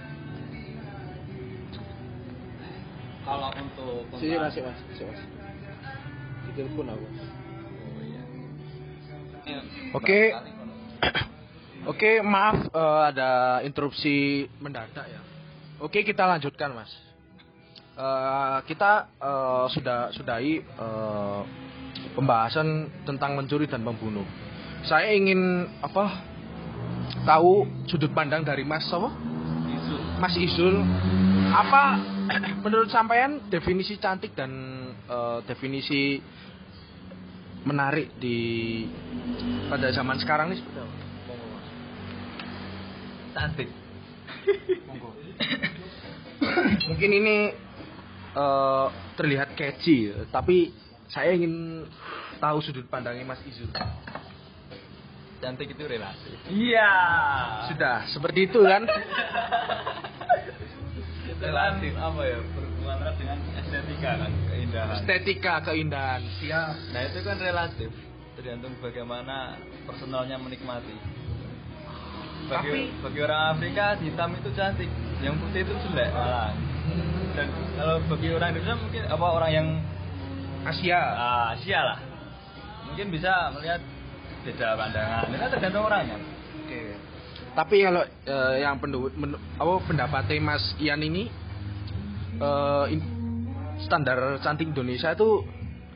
Kalau 3.23 3.49
untuk 3.55 4.03
Sini 4.19 4.35
mas, 4.35 4.55
mas, 4.57 4.79
sini 4.97 5.05
mas. 5.07 5.21
Ditelepon 6.51 6.87
aku. 6.91 7.07
Oh 7.07 8.01
iya. 8.03 8.21
Oke. 9.95 10.19
Oke, 11.91 12.23
maaf 12.23 12.71
eh, 12.71 13.01
ada 13.11 13.59
interupsi 13.67 14.47
mendadak 14.63 15.03
ya. 15.03 15.21
Oke, 15.83 16.07
kita 16.07 16.23
lanjutkan 16.23 16.71
mas. 16.71 16.91
Eh, 17.93 18.57
kita 18.65 19.11
eh, 19.19 19.65
sudah 19.69 20.09
sudahi 20.15 20.63
eh, 20.63 21.41
pembahasan 22.13 22.89
tentang 23.03 23.35
mencuri 23.37 23.65
dan 23.65 23.81
membunuh. 23.81 24.25
Saya 24.85 25.15
ingin 25.15 25.67
apa? 25.81 26.31
Tahu 27.23 27.85
sudut 27.87 28.11
pandang 28.11 28.43
dari 28.43 28.67
Mas 28.67 28.87
apa? 28.91 29.11
Mas 30.19 30.35
Isul, 30.39 30.79
apa 31.51 31.99
menurut 32.63 32.87
sampean 32.87 33.51
definisi 33.51 33.99
cantik 33.99 34.31
dan 34.35 34.51
eh, 35.07 35.39
definisi 35.43 36.19
menarik 37.63 38.19
di 38.19 38.83
pada 39.71 39.91
zaman 39.91 40.19
sekarang 40.19 40.51
ini 40.51 40.57
seperti 40.59 40.79
apa? 40.79 40.95
Cantik. 43.33 43.69
Mungkin 46.91 47.11
ini 47.11 47.35
eh, 48.35 48.87
terlihat 49.15 49.55
catchy, 49.59 50.11
tapi 50.31 50.71
saya 51.11 51.35
ingin 51.35 51.83
tahu 52.39 52.59
sudut 52.63 52.87
pandangnya 52.87 53.23
Mas 53.27 53.41
Izul. 53.43 53.69
Cantik 55.43 55.75
itu 55.75 55.83
relatif. 55.83 56.39
Iya. 56.47 56.93
Sudah, 57.67 58.07
seperti 58.07 58.47
itu 58.47 58.63
kan? 58.63 58.87
Kan 61.43 61.75
apa 61.99 62.21
ya 62.23 62.39
berhubungan 62.55 63.03
erat 63.03 63.15
dengan 63.19 63.37
estetika 63.59 64.11
kan 64.15 64.31
keindahan. 64.47 64.95
Estetika, 65.03 65.53
keindahan. 65.67 66.21
Siap. 66.39 66.71
Nah 66.95 67.01
itu 67.03 67.19
kan 67.27 67.35
relatif 67.35 67.91
tergantung 68.39 68.73
bagaimana 68.79 69.59
personalnya 69.83 70.39
menikmati. 70.39 70.95
Bagi, 72.47 72.69
Tapi- 72.71 72.91
bagi 73.03 73.19
orang 73.23 73.41
Afrika 73.55 73.85
hitam 73.99 74.29
itu 74.35 74.49
cantik, 74.55 74.89
yang 75.23 75.35
putih 75.39 75.63
itu 75.63 75.73
jelek 75.87 76.11
malah. 76.11 76.51
Dan 77.35 77.47
kalau 77.79 77.95
bagi 78.07 78.27
orang 78.35 78.49
Indonesia 78.55 78.75
mungkin 78.79 79.03
apa 79.07 79.27
orang 79.31 79.51
yang 79.51 79.67
Asia. 80.63 80.99
ah, 80.99 81.45
Asia 81.55 81.79
lah, 81.83 81.97
mungkin 82.87 83.11
bisa 83.11 83.51
melihat 83.55 83.81
beda 84.43 84.67
pandangan. 84.79 85.23
Itu 85.27 85.37
kan 85.39 85.49
tergantung 85.51 85.83
orangnya. 85.87 86.17
Oke. 86.63 86.81
Tapi 87.53 87.75
kalau 87.85 88.03
eh, 88.03 88.55
yang 88.65 88.81
pendu- 88.81 89.13
men- 89.13 89.39
apa 89.61 89.73
pendapatnya 89.85 90.41
Mas 90.41 90.63
Ian 90.81 91.05
ini 91.05 91.29
eh, 92.39 92.85
in- 92.89 93.07
standar 93.83 94.39
cantik 94.41 94.71
Indonesia 94.73 95.13
itu 95.13 95.45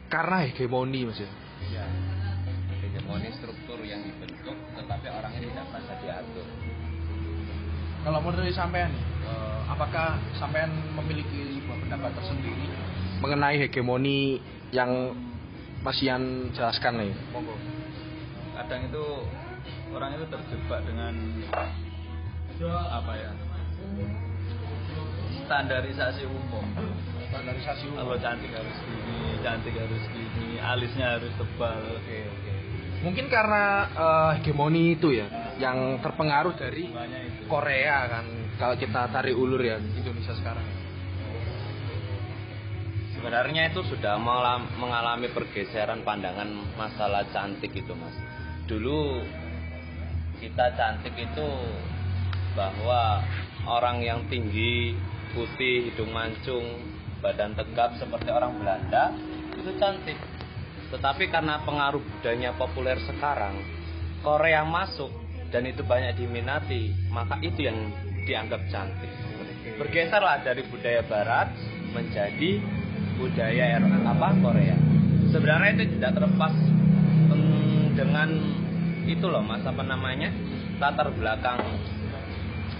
karena 0.08 0.46
hegemoni 0.46 1.08
Mas 1.08 1.20
ya. 1.20 1.30
Iya. 1.68 1.86
hegemoni 2.80 3.28
struktur 3.36 3.80
yang 3.84 4.00
dibentuk 4.06 4.56
tetapi 4.78 5.08
orangnya 5.12 5.42
tidak 5.44 5.66
merasa 5.74 5.94
diatur 6.00 6.48
Kalau 8.06 8.24
menurut 8.24 8.48
sampean, 8.56 8.92
eh, 9.26 9.60
apakah 9.68 10.16
sampean 10.40 10.72
memiliki 10.96 11.60
sebuah 11.60 11.78
pendapat 11.84 12.12
tersendiri 12.22 12.70
mengenai 13.18 13.58
hegemoni 13.58 14.38
yang 14.76 15.16
Mas 15.82 16.00
Ian 16.04 16.52
jelaskan 16.52 17.00
nih? 17.00 17.14
Monggo. 17.32 17.56
kadang 18.58 18.90
itu 18.90 19.06
orang 19.94 20.18
itu 20.18 20.26
terjebak 20.34 20.82
dengan 20.82 21.14
apa 22.90 23.14
ya 23.14 23.32
standarisasi 25.46 26.26
umum 26.26 26.66
Standarisasi 27.28 27.92
kalau 27.94 28.18
cantik 28.18 28.50
harus 28.50 28.78
gini 28.82 29.38
cantik 29.46 29.76
harus 29.78 30.04
gini 30.10 30.58
alisnya 30.58 31.22
harus 31.22 31.30
tebal 31.38 31.78
Oke, 32.02 32.18
oke. 32.26 32.58
Mungkin 32.98 33.30
karena 33.30 33.86
eh, 33.94 34.30
hegemoni 34.42 34.98
itu 34.98 35.14
ya, 35.14 35.54
yang 35.62 36.02
terpengaruh 36.02 36.58
dari 36.58 36.90
Korea 37.46 37.98
kan. 38.10 38.26
Kalau 38.58 38.74
kita 38.74 39.06
tarik 39.14 39.38
ulur 39.38 39.62
ya 39.62 39.78
Indonesia 39.78 40.34
sekarang. 40.34 40.66
Sebenarnya 43.18 43.74
itu 43.74 43.82
sudah 43.82 44.22
mengalam- 44.22 44.70
mengalami 44.78 45.28
pergeseran 45.34 46.06
pandangan 46.06 46.46
masalah 46.78 47.26
cantik 47.34 47.74
itu 47.74 47.90
mas. 47.98 48.14
Dulu 48.70 49.26
kita 50.38 50.78
cantik 50.78 51.18
itu 51.18 51.50
bahwa 52.54 53.26
orang 53.66 54.06
yang 54.06 54.22
tinggi 54.30 54.94
putih 55.34 55.90
hidung 55.90 56.14
mancung 56.14 56.78
badan 57.18 57.58
tegap 57.58 57.98
seperti 57.98 58.30
orang 58.30 58.54
Belanda 58.62 59.10
itu 59.58 59.74
cantik. 59.82 60.18
Tetapi 60.94 61.28
karena 61.34 61.66
pengaruh 61.66 62.00
budaya 62.00 62.54
populer 62.56 62.96
sekarang 63.02 63.60
Korea 64.22 64.62
masuk 64.62 65.10
dan 65.50 65.66
itu 65.66 65.82
banyak 65.82 66.22
diminati 66.22 66.94
maka 67.10 67.42
itu 67.42 67.66
yang 67.66 67.90
dianggap 68.30 68.62
cantik. 68.70 69.10
Bergeserlah 69.82 70.46
dari 70.46 70.64
budaya 70.70 71.02
barat 71.04 71.52
menjadi 71.92 72.62
budaya 73.18 73.82
apa 73.82 74.28
Korea. 74.40 74.78
Sebenarnya 75.34 75.70
itu 75.76 75.84
tidak 76.00 76.16
terlepas 76.16 76.54
dengan 77.98 78.30
itu 79.10 79.26
loh 79.26 79.42
mas 79.42 79.66
apa 79.66 79.82
namanya 79.82 80.30
latar 80.78 81.10
belakang 81.10 81.58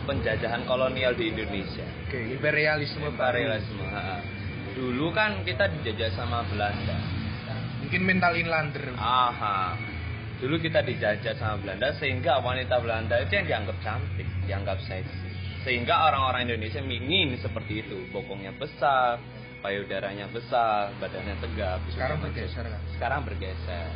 penjajahan 0.06 0.64
kolonial 0.70 1.18
di 1.18 1.34
Indonesia. 1.34 1.84
Oke, 2.08 2.38
imperialisme 2.38 3.12
imperialisme 3.12 3.84
ha. 3.92 4.22
dulu 4.78 5.12
kan 5.12 5.42
kita 5.44 5.68
dijajah 5.82 6.14
sama 6.16 6.46
Belanda. 6.48 6.96
Mungkin 7.84 8.02
mental 8.06 8.34
inlander. 8.38 8.94
aha. 8.96 9.76
Dulu 10.38 10.62
kita 10.62 10.86
dijajah 10.86 11.34
sama 11.42 11.58
Belanda 11.60 11.90
sehingga 11.98 12.38
wanita 12.46 12.78
Belanda 12.78 13.18
itu 13.18 13.34
yang 13.42 13.48
dianggap 13.50 13.78
cantik 13.82 14.28
dianggap 14.46 14.78
seksi. 14.86 15.28
Sehingga 15.66 16.08
orang-orang 16.14 16.48
Indonesia 16.48 16.80
ingin 16.80 17.36
seperti 17.42 17.84
itu 17.84 18.08
bokongnya 18.14 18.56
besar 18.56 19.20
payudaranya 19.60 20.26
besar 20.28 20.94
badannya 20.98 21.36
tegap 21.40 21.80
Sekarang 21.90 22.18
bergeser 22.20 22.64
kan. 22.64 22.82
sekarang 22.94 23.22
bergeser 23.24 23.88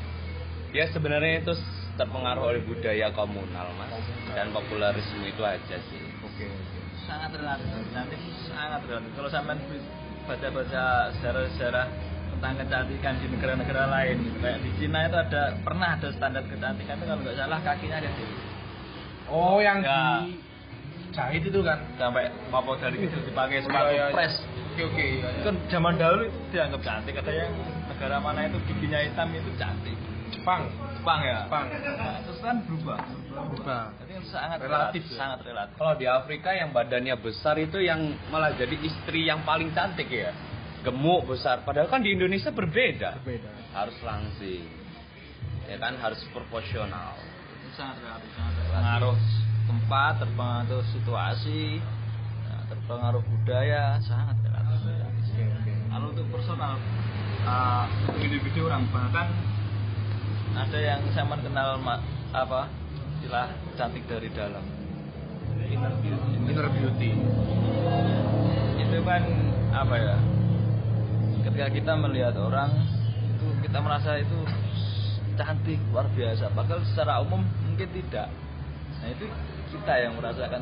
ya 0.71 0.85
sebenarnya 0.89 1.41
itu 1.41 1.53
terpengaruh 1.93 2.43
oleh 2.47 2.61
budaya 2.61 3.11
komunal 3.11 3.67
mas 3.75 3.91
dan 4.31 4.49
popularisme 4.49 5.21
itu 5.21 5.41
aja 5.41 5.77
sih 5.91 6.01
Oke, 6.21 6.47
oke. 6.47 6.79
sangat 7.03 7.31
relatif 7.33 7.67
itu 7.67 7.89
sangat 8.47 8.81
relatif 8.83 9.11
kalau 9.13 9.29
sampai 9.29 9.55
baca-baca 10.21 10.83
sejarah-sejarah 11.13 11.87
tentang 12.31 12.53
kecantikan 12.57 13.13
di 13.19 13.27
negara-negara 13.27 13.83
lain 13.91 14.17
kayak 14.39 14.59
di 14.61 14.71
Cina 14.79 15.05
itu 15.05 15.17
ada 15.19 15.43
pernah 15.59 15.93
ada 15.93 16.07
standar 16.09 16.41
kecantikan 16.43 16.95
itu 16.95 17.05
kalau 17.05 17.21
nggak 17.21 17.35
salah 17.35 17.59
kakinya 17.59 17.97
ada 17.99 18.09
di 18.09 18.25
Oh, 19.27 19.59
yang 19.59 19.79
Ya. 19.79 20.27
di 20.27 20.35
jahit 21.11 21.43
itu 21.43 21.59
kan. 21.61 21.79
sampai 21.95 22.27
apa 22.27 22.71
dari 22.79 22.97
kecil 22.99 23.21
dipakai 23.27 23.57
Oh, 23.59 23.63
sepatu 23.67 23.91
iya, 23.91 24.05
iya. 24.07 24.15
press 24.15 24.35
Oke, 24.71 24.81
oke. 24.87 25.03
iya, 25.03 25.27
iya. 25.27 25.43
kan 25.43 25.55
zaman 25.67 25.93
dahulu 25.99 26.23
itu 26.25 26.39
dianggap 26.49 26.81
cantik 26.81 27.15
ada 27.15 27.31
yang 27.31 27.51
negara 27.85 28.17
mana 28.17 28.39
itu 28.47 28.57
giginya 28.65 28.99
hitam 28.99 29.27
itu 29.31 29.51
cantik 29.55 29.97
Jepang. 30.31 30.63
Jepang 30.95 31.19
ya 31.21 31.43
Jepang. 31.43 31.65
Nah, 31.69 32.17
terus 32.23 32.39
kan 32.39 32.55
berubah 32.63 32.99
Berubah. 33.31 33.83
jadi 33.99 34.11
sangat 34.27 34.57
Relatif 34.59 34.71
relatif, 34.71 35.03
ya? 35.07 35.17
sangat 35.19 35.39
relatif 35.43 35.75
Kalau 35.75 35.93
di 35.95 36.07
Afrika 36.07 36.49
yang 36.51 36.69
badannya 36.71 37.15
besar 37.19 37.55
itu 37.55 37.77
yang 37.79 37.99
malah 38.27 38.55
jadi 38.55 38.75
istri 38.79 39.27
yang 39.27 39.43
paling 39.43 39.71
cantik 39.71 40.07
ya. 40.07 40.31
Gemuk 40.81 41.29
besar. 41.29 41.61
Padahal 41.61 41.87
kan 41.87 42.01
di 42.01 42.15
Indonesia 42.15 42.49
berbeda. 42.49 43.21
Berbeda. 43.21 43.51
Harus 43.71 43.93
langsing. 44.01 44.65
Ya 45.67 45.77
kan 45.77 45.93
harus 45.95 46.19
proporsional. 46.31 47.15
sangat 47.71 48.03
relatif 48.03 48.29
sangat 48.35 48.53
terpengaruh 48.59 49.15
tempat 49.71 50.19
terpengaruh 50.19 50.83
situasi 50.91 51.79
nah, 52.43 52.63
terpengaruh 52.67 53.23
budaya 53.23 53.95
sangat 54.03 54.35
relatif 54.43 54.83
Oke, 55.31 55.47
oke. 55.47 55.73
kalau 55.87 56.07
untuk 56.11 56.27
personal 56.27 56.75
uh, 57.47 57.87
individu 58.19 58.67
orang 58.67 58.83
bahkan 58.91 59.31
ada 60.51 60.75
yang 60.75 60.99
saya 61.15 61.23
kenal 61.39 61.79
apa 62.35 62.67
istilah 63.21 63.47
cantik 63.79 64.03
dari 64.09 64.27
dalam. 64.35 64.65
Inner 65.61 65.93
beauty. 66.03 66.31
Inner 66.51 66.67
beauty. 66.73 67.11
itu 68.81 68.97
kan 69.07 69.23
apa 69.71 69.95
ya 69.95 70.17
ketika 71.47 71.67
kita 71.71 71.93
melihat 71.95 72.35
orang 72.35 72.75
itu 73.23 73.47
kita 73.63 73.79
merasa 73.79 74.19
itu 74.19 74.35
cantik 75.39 75.79
luar 75.95 76.11
biasa. 76.11 76.51
Padahal 76.51 76.83
secara 76.83 77.23
umum 77.23 77.39
mungkin 77.63 77.87
tidak. 77.93 78.27
Nah 78.99 79.07
itu 79.15 79.25
kita 79.71 79.93
yang 79.97 80.13
merasakan 80.19 80.61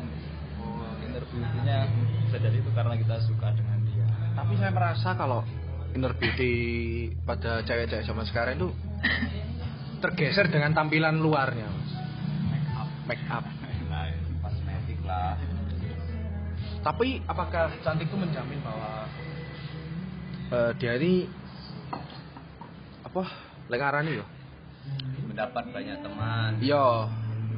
inner 1.02 1.24
beauty-nya 1.26 1.78
bisa 2.24 2.36
jadi 2.38 2.56
itu 2.62 2.70
karena 2.70 2.94
kita 2.94 3.16
suka 3.26 3.50
dengan 3.52 3.78
dia 3.82 4.06
Tapi 4.38 4.52
saya 4.56 4.70
merasa 4.70 5.08
kalau 5.18 5.42
inner 5.90 6.14
beauty 6.14 6.52
pada 7.26 7.66
cewek-cewek 7.66 8.06
zaman 8.06 8.24
sekarang 8.30 8.54
itu 8.62 8.68
tergeser 10.00 10.48
dengan 10.48 10.72
tampilan 10.72 11.20
luarnya, 11.20 11.66
Mas. 11.68 11.92
Make 13.04 13.26
up. 13.28 13.44
Nah, 13.90 14.06
kosmetik 14.40 15.02
lah. 15.04 15.34
Tapi 16.80 17.20
apakah 17.28 17.74
cantik 17.84 18.08
itu 18.08 18.16
menjamin 18.16 18.62
bahwa 18.64 19.10
eh, 20.54 20.70
dia 20.80 20.96
ini 20.96 21.28
apa? 23.04 23.22
Lengaran 23.68 24.08
ya? 24.08 24.24
Mendapat 25.26 25.64
banyak 25.68 25.98
teman, 26.00 26.50
Iya. 26.62 27.10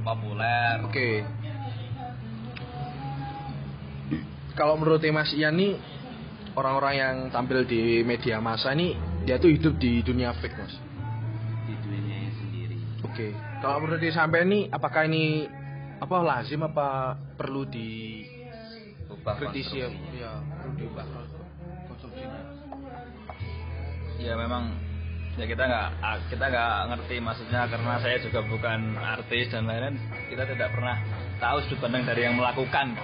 populer. 0.03 0.83
Oke. 0.83 1.23
Kalau 4.53 4.77
menurut 4.77 5.01
Mas 5.13 5.33
Ian 5.33 5.57
nih 5.57 5.81
orang-orang 6.53 6.95
yang 6.97 7.15
tampil 7.33 7.65
di 7.65 8.05
media 8.05 8.37
massa 8.39 8.77
ini 8.77 8.93
dia 9.25 9.41
tuh 9.41 9.49
hidup 9.49 9.79
di 9.79 10.03
dunia 10.05 10.35
fake, 10.37 10.57
Mas. 10.59 10.75
di 11.65 11.75
dunianya 11.79 12.33
sendiri. 12.37 12.77
Oke. 13.07 13.29
Kalau 13.63 13.79
menurut 13.81 14.03
sampai 14.11 14.45
ini 14.45 14.59
apakah 14.69 15.07
ini 15.07 15.47
apa 16.03 16.17
lazim 16.19 16.61
apa 16.67 17.15
perlu 17.39 17.63
di 17.63 18.27
Ubah 19.07 19.39
kritisi 19.39 19.79
ya? 19.79 19.89
Ya, 20.19 20.33
perlu 20.43 20.73
diubah 20.75 21.07
konstruksinya. 21.87 22.43
ya 24.19 24.35
memang 24.35 24.75
ya 25.39 25.47
kita 25.47 25.63
nggak 25.63 25.87
ah, 26.03 26.19
kita 26.27 26.45
nggak 26.51 26.75
ngerti 26.95 27.17
maksudnya 27.23 27.61
karena 27.71 27.95
saya 28.03 28.17
juga 28.19 28.41
bukan 28.45 28.99
artis 28.99 29.51
dan 29.51 29.67
lain-lain 29.67 29.97
kita 30.27 30.45
tidak 30.45 30.69
pernah 30.75 30.99
tahu 31.39 31.57
sudut 31.67 31.79
pandang 31.87 32.05
dari 32.07 32.27
yang 32.27 32.35
melakukan 32.35 32.99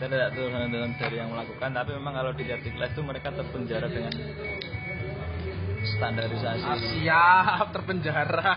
kita 0.00 0.16
tidak 0.16 0.32
tahu 0.32 0.48
sudut 0.48 0.64
pandang 0.64 0.92
dari 0.96 1.14
yang 1.14 1.28
melakukan 1.28 1.68
tapi 1.70 1.90
memang 1.92 2.14
kalau 2.14 2.32
dilihat 2.32 2.60
di 2.64 2.70
kelas 2.72 2.90
itu 2.90 3.02
mereka 3.04 3.28
terpenjara 3.30 3.84
dengan 3.84 4.12
standarisasi 5.92 6.64
Ah, 6.64 6.78
siap 6.80 7.66
terpenjara. 7.72 8.52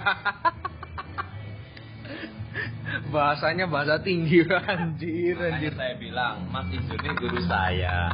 Bahasanya 3.10 3.66
bahasa 3.66 4.00
tinggi 4.00 4.40
anjir 4.72 5.36
Makanya 5.36 5.52
anjir. 5.52 5.72
saya 5.74 5.96
bilang, 5.98 6.36
Mas 6.48 6.68
ini 6.72 7.10
guru 7.14 7.40
saya. 7.44 8.08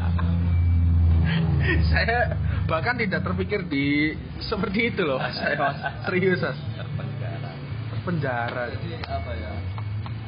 saya 1.93 2.33
bahkan 2.65 2.97
tidak 2.97 3.21
terpikir 3.21 3.61
di 3.63 4.17
seperti 4.41 4.89
itu 4.89 5.05
loh 5.05 5.21
saya 5.21 5.53
mas 5.53 5.77
serius 6.07 6.41
mas 6.41 6.57
Terpenjara. 6.73 7.49
terpenjara 7.93 8.63
jadi 8.73 8.89
apa 9.05 9.31
ya 9.37 9.51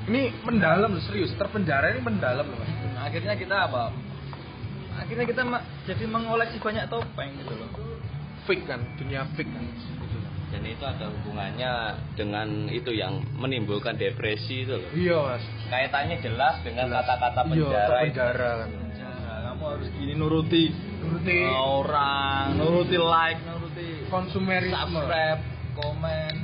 ini 0.06 0.22
mendalam 0.46 0.94
serius 1.02 1.34
terpenjara 1.34 1.96
ini 1.96 2.02
mendalam 2.06 2.46
loh 2.46 2.58
mas 2.62 2.70
akhirnya 3.02 3.34
kita 3.34 3.56
apa? 3.70 3.90
Akhirnya 5.02 5.26
kita 5.26 5.42
jadi 5.90 6.04
mengoleksi 6.06 6.62
banyak 6.62 6.86
topeng 6.92 7.34
gitu 7.42 7.54
loh. 7.58 7.70
Fake 8.46 8.66
kan 8.70 8.82
dunia 8.98 9.26
fake 9.34 9.50
kan. 9.50 9.66
Dan 10.52 10.68
itu 10.68 10.84
ada 10.84 11.08
hubungannya 11.08 11.96
dengan 12.20 12.68
itu 12.68 12.92
yang 12.92 13.24
menimbulkan 13.40 13.96
depresi 13.96 14.68
itu 14.68 14.76
loh. 14.76 14.92
iya 14.92 15.18
mas. 15.24 15.44
Kaitannya 15.72 16.20
jelas 16.20 16.60
dengan 16.62 16.92
kata-kata 16.92 17.42
iya 17.48 17.50
penjara. 17.50 17.88
itu. 17.88 18.04
penjara 18.12 18.52
kan. 18.60 18.70
Nah, 18.76 19.40
kamu 19.48 19.64
harus 19.64 19.88
gini 19.96 20.14
nuruti. 20.20 20.64
Nuruti. 21.02 21.40
Orang 21.56 22.60
nuruti 22.60 22.98
like 23.00 23.40
nuruti 23.48 23.88
konsumerisme. 24.12 24.76
subscribe 24.76 25.42
komen. 25.80 26.36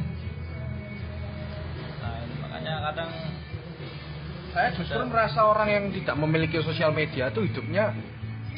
Ya 2.67 2.83
kadang 2.83 3.11
Saya 4.57 4.73
justru 4.73 4.97
merasa 5.05 5.45
orang 5.45 5.69
yang 5.69 5.85
tidak 5.93 6.17
memiliki 6.17 6.57
sosial 6.65 6.89
media 6.89 7.29
tuh 7.29 7.45
hidupnya 7.45 7.93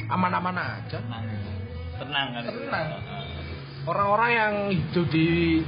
aman-aman 0.07 0.55
aja. 0.55 1.03
tenang 1.99 2.27
kan 2.31 2.43
itu. 2.47 2.59
Tenang. 2.63 2.87
Orang-orang 3.83 4.31
yang 4.31 4.53
hidup 4.71 5.11
di 5.11 5.59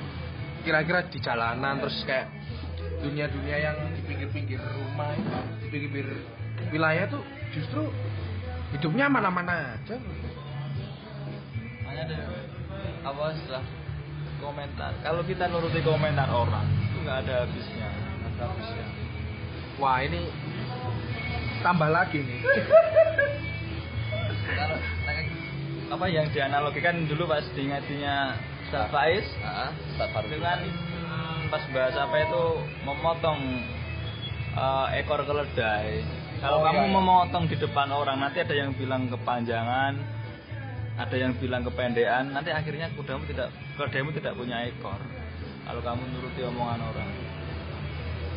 kira-kira 0.64 1.04
di 1.12 1.20
jalanan 1.20 1.84
terus 1.84 2.00
kayak 2.08 2.32
dunia-dunia 3.04 3.58
yang 3.60 3.76
di 3.92 4.02
pinggir-pinggir 4.08 4.64
rumah, 4.64 5.12
di 5.60 5.68
pinggir-pinggir 5.68 6.24
wilayah 6.72 7.12
tuh 7.12 7.20
justru 7.52 7.92
hidupnya 8.72 9.12
aman-aman 9.12 9.52
aja. 9.52 10.00
Makanya 11.84 12.04
deh 12.08 12.20
apa 13.04 13.36
setelah 13.36 13.66
komentar 14.40 14.96
kalau 15.04 15.22
kita 15.28 15.52
nuruti 15.52 15.84
komentar 15.84 16.30
orang 16.32 16.66
itu 16.70 16.98
nggak 17.04 17.18
ada 17.28 17.46
habisnya 17.46 17.90
nggak 17.92 18.32
ada 18.38 18.44
habisnya 18.48 18.86
Wah 19.82 19.98
ini 20.06 20.30
tambah 21.66 21.90
lagi 21.90 22.22
nih. 22.22 22.40
kalau 24.54 24.78
apa 25.92 26.06
yang 26.08 26.30
dianalogikan 26.30 27.10
dulu 27.10 27.26
pas 27.26 27.42
diingatinya 27.58 28.38
Ustaz 28.70 28.88
Faiz? 28.94 29.26
Ah, 29.42 29.74
Ustaz 29.92 30.08
Faruk. 30.14 30.30
itu 30.30 30.38
kan 30.40 30.62
pas 31.50 31.64
bahas 31.74 31.96
apa 31.98 32.16
itu 32.22 32.44
memotong 32.86 33.40
eh, 34.54 34.88
ekor 35.02 35.26
keledai. 35.26 36.06
Kalau 36.42 36.62
Oh, 36.62 36.66
kamu 36.66 36.90
iya, 36.90 36.94
memotong 36.98 37.46
di 37.50 37.58
depan 37.58 37.90
orang 37.90 38.18
nanti 38.18 38.42
ada 38.42 38.54
yang 38.54 38.74
bilang 38.74 39.06
kepanjangan 39.10 39.94
ada 40.98 41.16
yang 41.18 41.34
bilang 41.38 41.62
kependekan 41.66 42.30
nanti 42.34 42.50
akhirnya 42.54 42.90
kudamu 42.94 43.26
tidak 43.30 43.50
keledaimu 43.78 44.14
tidak 44.14 44.34
punya 44.38 44.62
ekor. 44.70 45.02
Kalau 45.66 45.82
kamu 45.82 46.02
nuruti 46.14 46.42
omongan 46.46 46.82
orang 46.82 47.10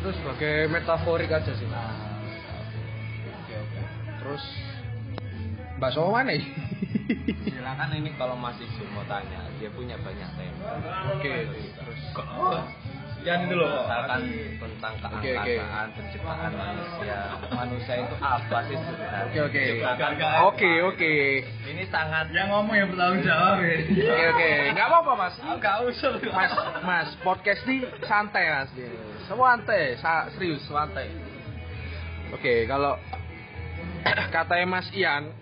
Terus 0.05 0.21
sebagai 0.21 0.69
metaforik 0.69 1.33
aja 1.33 1.49
sih. 1.49 1.65
nah 1.65 1.89
Oke 3.41 3.57
oke. 3.57 3.81
Terus 4.21 4.43
bakso 5.81 6.13
mana 6.13 6.29
nih? 6.29 6.45
Silakan 7.49 7.89
ini 7.97 8.13
kalau 8.13 8.37
masih 8.37 8.69
mau 8.93 9.01
tanya, 9.09 9.49
dia 9.57 9.73
punya 9.73 9.97
banyak 9.97 10.29
tema. 10.37 10.77
Oke. 11.09 11.49
Terus 11.49 12.01
yang 12.13 12.69
itu 13.25 13.55
loh 13.57 13.69
Misalkan 13.81 14.21
tentang 14.61 14.93
Oke, 15.01 15.33
oke. 15.33 15.33
keangkataan 15.33 15.87
penciptaan 15.97 16.51
manusia. 16.53 17.19
Manusia 17.49 17.93
itu 18.05 18.15
apa 18.21 18.57
sih 18.69 18.77
sebenarnya? 18.77 19.23
Oke 19.25 19.39
oke. 19.49 19.63
Oke 20.45 20.71
oke. 20.85 21.13
Ini 21.65 21.83
sangat 21.89 22.29
yang 22.29 22.53
ngomong 22.53 22.75
yang 22.77 22.89
bertanggung 22.93 23.25
jawab 23.25 23.57
ya 23.65 23.75
Oke 24.13 24.25
oke. 24.29 24.51
Nggak 24.77 24.87
apa-apa 24.93 25.11
mas. 25.17 25.35
Gak 25.57 25.77
usah 25.89 26.09
Mas 26.29 26.53
mas 26.85 27.09
podcast 27.25 27.61
ini 27.65 27.89
santai 28.05 28.45
mas. 28.53 28.69
Santai, 29.25 29.97
sa 29.97 30.29
serius 30.37 30.61
santai. 30.69 31.09
Oke 32.29 32.69
kalau 32.69 32.93
katanya 34.35 34.67
Mas 34.69 34.87
Ian, 34.93 35.33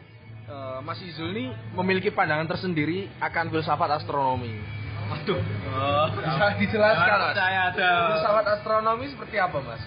eh, 0.47 0.79
Mas 0.84 0.99
Izul 1.03 1.36
ini 1.36 1.45
memiliki 1.75 2.11
pandangan 2.15 2.47
tersendiri 2.47 3.11
akan 3.19 3.51
filsafat 3.51 4.03
astronomi. 4.03 4.82
Waduh. 5.14 5.39
Oh, 5.74 6.05
Bisa 6.14 6.45
dijelaskan 6.57 7.18
mas? 7.22 7.34
Saya 7.34 7.59
ada. 7.70 7.89
Filsafat 8.14 8.45
astronomi 8.57 9.05
seperti 9.09 9.36
apa 9.38 9.57
mas? 9.61 9.82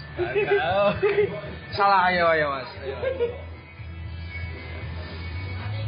Oh. 0.62 0.90
Salah 1.74 2.06
ayo 2.08 2.24
ayo 2.30 2.46
mas. 2.54 2.70
Ayo. 2.78 2.96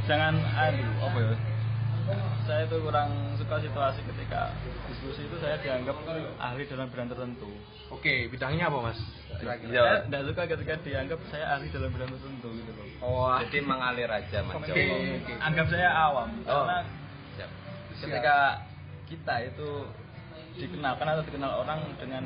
Jangan 0.08 0.34
anu 0.40 0.88
apa 1.04 1.18
ya? 1.20 1.34
Saya 2.48 2.64
itu 2.64 2.80
kurang 2.80 3.12
suka 3.36 3.60
situasi 3.60 4.00
ketika 4.00 4.48
diskusi 4.88 5.28
itu 5.28 5.36
saya 5.36 5.60
dianggap 5.60 5.92
ahli 6.40 6.64
dalam 6.64 6.88
bidang 6.88 7.12
tertentu. 7.12 7.52
Oke 7.92 8.32
bidangnya 8.32 8.72
apa 8.72 8.78
mas? 8.80 8.98
Iya. 9.68 9.84
Saya 9.84 10.00
tidak 10.08 10.22
suka 10.32 10.42
ketika 10.48 10.74
dianggap 10.80 11.20
saya 11.28 11.44
ahli 11.52 11.68
dalam 11.68 11.92
bidang 11.92 12.08
tertentu 12.08 12.48
gitu 12.56 12.70
loh. 12.72 12.86
Oh, 13.04 13.36
jadi 13.44 13.60
mengalir 13.60 14.08
aja 14.08 14.40
Mas 14.42 14.56
Oke. 14.56 14.72
Oke. 14.72 15.32
Anggap 15.36 15.66
saya 15.68 15.88
awam 15.92 16.28
Oh. 16.48 16.64
karena 16.64 16.78
Siap. 17.36 17.50
ketika 18.00 18.36
kita 19.08 19.34
itu 19.44 19.68
dikenalkan 20.54 21.06
atau 21.06 21.22
dikenal 21.22 21.62
orang 21.62 21.80
dengan 21.96 22.24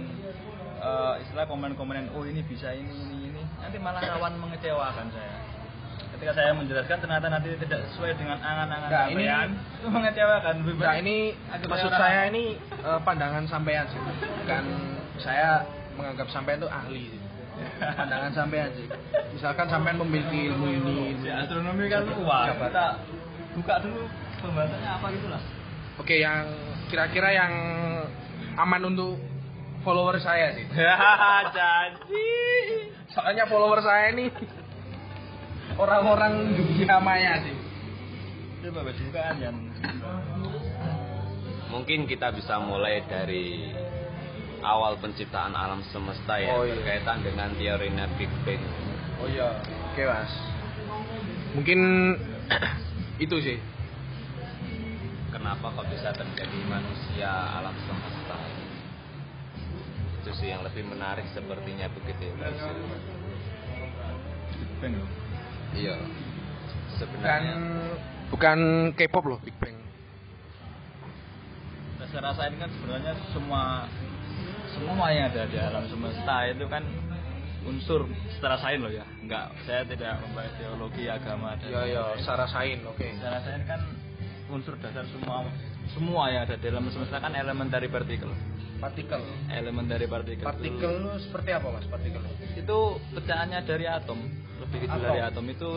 eh, 0.79 1.15
istilah 1.23 1.47
komen-komenan 1.47 2.11
oh 2.13 2.25
ini 2.25 2.43
bisa 2.43 2.73
ini 2.73 2.91
ini 2.91 3.17
ini 3.31 3.43
nanti 3.57 3.77
malah 3.77 4.01
rawan 4.03 4.35
mengecewakan 4.37 5.07
saya 5.09 5.35
ketika 6.13 6.33
saya 6.35 6.51
menjelaskan 6.53 6.99
ternyata 6.99 7.27
nanti 7.29 7.49
tidak 7.57 7.81
sesuai 7.89 8.15
dengan 8.15 8.39
angan-angan 8.39 8.89
Nah, 8.89 9.05
ini- 9.07 9.27
sampean 9.27 9.49
mengecewakan 9.95 10.55
Nah 10.77 10.95
ini 10.97 11.17
maksud 11.63 11.89
orang- 11.89 12.01
saya 12.01 12.21
ini 12.27 12.45
eh, 12.59 13.01
pandangan 13.03 13.45
sampean 13.47 13.85
sih, 13.87 14.01
bukan 14.01 14.65
saya 15.19 15.63
menganggap 15.93 16.27
sampean 16.29 16.57
itu 16.57 16.69
ahli. 16.69 17.05
sih. 17.07 17.21
Pandangan 17.79 18.33
sampean 18.33 18.69
sih. 18.73 18.89
Misalkan 19.31 19.67
sampean 19.69 19.97
memiliki 19.99 20.49
ilmu 20.49 20.67
ini, 20.73 20.97
astronomi 21.29 21.85
kan 21.87 22.03
wah 22.19 22.49
Jabatan. 22.49 22.65
kita 22.65 22.87
buka 23.53 23.75
dulu 23.79 24.03
pembahasannya 24.41 24.91
apa 24.91 25.07
gitu 25.13 25.29
lah 25.29 25.43
Oke, 25.95 26.17
yang 26.17 26.49
kira-kira 26.93 27.33
yang 27.33 27.53
aman 28.61 28.93
untuk 28.93 29.17
follower 29.81 30.21
saya 30.21 30.53
sih. 30.53 30.69
janji 31.57 32.29
Soalnya 33.09 33.49
follower 33.49 33.81
saya 33.81 34.13
ini 34.13 34.29
orang-orang 35.81 36.53
dunia 36.53 37.01
maya 37.01 37.41
sih. 37.41 37.57
coba 38.63 38.87
bukaan 38.87 39.37
yang 39.41 39.57
Mungkin 41.73 42.05
kita 42.05 42.29
bisa 42.31 42.61
mulai 42.61 43.01
dari 43.09 43.73
awal 44.61 45.01
penciptaan 45.01 45.57
alam 45.57 45.81
semesta 45.89 46.37
ya 46.37 46.53
Oh, 46.53 46.63
iya. 46.63 46.77
berkaitan 46.77 47.25
dengan 47.25 47.49
teorinya 47.57 48.05
Big 48.21 48.29
Bang. 48.45 48.61
Oh 49.19 49.27
iya. 49.27 49.57
Oke 49.91 50.05
mas. 50.05 50.33
Mungkin 51.57 51.81
itu 53.25 53.37
sih. 53.41 53.57
Kenapa 55.33 55.67
kok 55.73 55.87
bisa 55.89 56.13
terjadi 56.13 56.59
manusia 56.69 57.31
alam 57.57 57.73
semesta? 57.89 58.37
Itu 60.21 60.31
sih 60.37 60.53
yang 60.53 60.63
lebih 60.63 60.85
menarik 60.87 61.25
sepertinya 61.33 61.89
begitu 61.91 62.23
ya. 62.29 62.49
Iya. 65.73 65.97
Bukan 65.97 66.13
Sebenarnya 67.01 67.55
bukan 68.29 68.59
K-pop 68.95 69.25
loh 69.27 69.39
Big 69.43 69.57
Bang. 69.59 69.75
saya 72.03 72.29
rasain 72.29 72.53
kan 72.61 72.69
sebenarnya 72.69 73.17
semua 73.33 73.89
semua 74.77 75.09
yang 75.09 75.33
ada 75.33 75.49
di 75.49 75.57
alam 75.57 75.81
semesta 75.89 76.45
itu 76.45 76.69
kan 76.69 76.85
unsur 77.65 78.05
secara 78.37 78.61
sains 78.61 78.85
loh 78.85 78.93
ya 78.93 79.01
enggak 79.25 79.49
saya 79.65 79.81
tidak 79.89 80.21
membahas 80.21 80.53
teologi 80.61 81.09
agama 81.09 81.57
dan 81.57 81.73
Iya 81.73 81.81
iya, 81.89 82.03
lain-lain. 82.05 82.21
secara 82.21 82.45
sain, 82.53 82.79
oke. 82.85 83.07
secara 83.17 83.39
sains 83.41 83.65
kan 83.65 83.81
unsur 84.53 84.77
dasar 84.77 85.09
semua 85.09 85.49
semua 85.97 86.29
yang 86.29 86.45
ada 86.45 86.61
di 86.61 86.67
alam 86.69 86.87
semesta 86.93 87.19
kan 87.19 87.33
elementary 87.33 87.89
particle 87.89 88.31
Partikel. 88.83 89.23
elementary 89.49 90.07
particle 90.11 90.45
Partikel 90.45 90.93
itu 91.01 91.13
seperti 91.25 91.51
apa 91.55 91.67
mas 91.73 91.87
partikel? 91.89 92.21
itu 92.53 92.79
pecahannya 93.17 93.61
dari 93.65 93.87
atom 93.89 94.19
lebih 94.61 94.79
kecil 94.87 95.01
Atom. 95.01 95.07
dari 95.09 95.21
atom 95.25 95.45
itu 95.49 95.71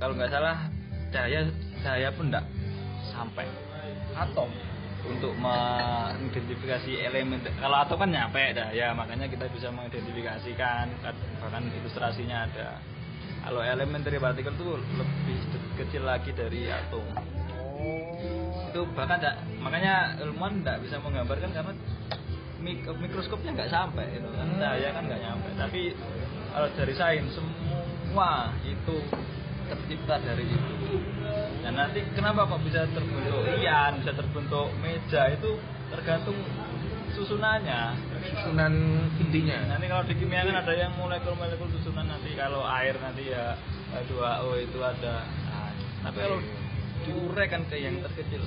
kalau 0.00 0.12
nggak 0.16 0.30
salah 0.32 0.56
cahaya 1.12 1.40
cahaya 1.84 2.08
pun 2.16 2.32
enggak 2.32 2.44
sampai 3.12 3.46
Atom. 4.16 4.50
untuk 5.08 5.32
mengidentifikasi 5.38 6.90
elemen 7.06 7.44
kalau 7.60 7.76
atom 7.78 7.96
kan 8.00 8.10
nyampe 8.10 8.42
dah 8.56 8.72
ya 8.72 8.96
makanya 8.96 9.28
kita 9.28 9.46
bisa 9.52 9.68
mengidentifikasikan 9.70 10.90
bahkan 11.38 11.62
ilustrasinya 11.70 12.48
ada 12.50 12.82
kalau 13.48 13.64
elementary 13.64 14.20
particle 14.20 14.52
itu 14.52 14.64
lebih 14.94 15.38
kecil 15.74 16.02
lagi 16.04 16.30
dari 16.30 16.68
atom 16.68 17.00
Oh. 17.78 18.68
itu 18.68 18.82
bahkan 18.92 19.16
nggak- 19.16 19.38
makanya 19.58 19.94
ilmuwan 20.20 20.60
tidak 20.60 20.82
bisa 20.82 20.98
menggambarkan 20.98 21.48
karena 21.48 21.72
mik- 22.58 22.90
mikroskopnya 22.92 23.54
nggak 23.54 23.70
sampai 23.70 24.04
itu 24.12 24.26
kan 24.28 24.44
Hmm. 24.44 24.58
cahaya 24.58 24.88
kan 24.90 25.02
nggak 25.06 25.20
nyampe 25.22 25.48
tapi 25.54 25.82
kalau 26.50 26.68
dari 26.74 26.92
sains 26.92 27.30
semua 27.32 28.50
itu 28.60 28.96
tercipta 29.64 30.18
dari 30.18 30.42
itu 30.44 30.74
dan 31.62 31.72
nanti 31.72 32.02
kenapa 32.12 32.44
kok 32.44 32.60
bisa 32.60 32.82
terbentuk 32.90 33.46
ian 33.56 33.92
bisa 34.02 34.12
terbentuk 34.12 34.68
meja 34.76 35.22
itu 35.30 35.50
tergantung 35.88 36.36
susunannya 37.14 37.94
Susunan 38.28 38.74
intinya. 39.16 39.58
nanti 39.72 39.86
kalau 39.88 40.04
di 40.04 40.14
kimia 40.16 40.44
kan 40.44 40.56
ada 40.60 40.72
yang 40.76 40.92
molekul-molekul 41.00 41.68
susunan 41.80 42.06
nanti 42.06 42.36
kalau 42.36 42.60
air 42.64 42.94
nanti 43.00 43.32
ya 43.32 43.56
H2O 43.88 44.52
itu 44.60 44.78
ada 44.84 45.24
nah, 45.24 45.72
tapi 46.04 46.18
kalau 46.20 46.38
diuraikan 47.08 47.64
ke 47.72 47.80
yang 47.80 47.96
terkecil 48.04 48.44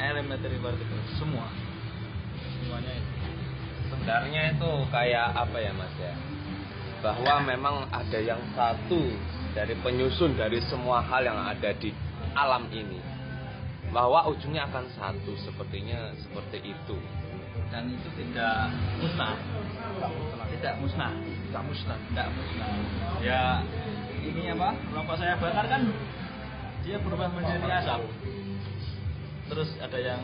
elementary 0.00 0.56
particle 0.56 1.04
semua 1.20 1.52
semuanya 2.64 2.96
itu 2.96 3.22
sebenarnya 3.92 4.56
itu 4.56 4.70
kayak 4.88 5.30
apa 5.30 5.56
ya 5.60 5.72
Mas 5.76 5.94
ya? 6.00 6.14
Bahwa 7.04 7.44
memang 7.44 7.86
ada 7.94 8.18
yang 8.18 8.42
satu 8.56 9.14
dari 9.52 9.78
penyusun 9.78 10.34
dari 10.34 10.58
semua 10.66 11.04
hal 11.06 11.22
yang 11.22 11.38
ada 11.38 11.70
di 11.76 11.94
alam 12.34 12.66
ini. 12.74 12.98
Bahwa 13.94 14.26
ujungnya 14.26 14.66
akan 14.66 14.90
satu 14.96 15.38
sepertinya 15.38 16.10
seperti 16.18 16.74
itu. 16.74 16.98
Dan 17.72 17.88
itu 17.88 18.08
tidak 18.20 18.68
musnah. 19.00 19.34
Tidak 20.52 20.74
musnah. 20.84 21.12
Tak 21.48 21.62
musnah. 21.64 21.98
Tidak 22.12 22.28
musnah. 22.36 22.70
Ya 23.24 23.64
ini 24.20 24.52
apa? 24.52 24.76
Rokok 24.92 25.16
saya 25.16 25.40
bakar 25.40 25.64
kan 25.66 25.88
dia 26.84 27.00
berubah 27.00 27.32
menjadi 27.32 27.64
asap. 27.80 28.04
Terus 29.48 29.68
ada 29.80 29.98
yang 29.98 30.20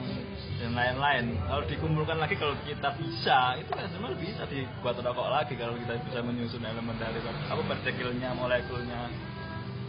dan 0.58 0.74
lain-lain. 0.74 1.38
Kalau 1.46 1.64
dikumpulkan 1.64 2.18
lagi 2.20 2.34
kalau 2.36 2.54
kita 2.66 2.90
bisa 3.00 3.56
itu 3.56 3.70
kan 3.70 3.86
sebenarnya 3.88 4.18
bisa 4.18 4.42
dibuat 4.50 4.98
rokok 5.00 5.28
lagi 5.30 5.54
kalau 5.56 5.74
kita 5.78 5.94
bisa 6.04 6.18
menyusun 6.20 6.62
elemen 6.66 6.98
dari 7.00 7.18
apa 7.24 7.62
partikelnya 7.64 8.34
molekulnya. 8.36 9.08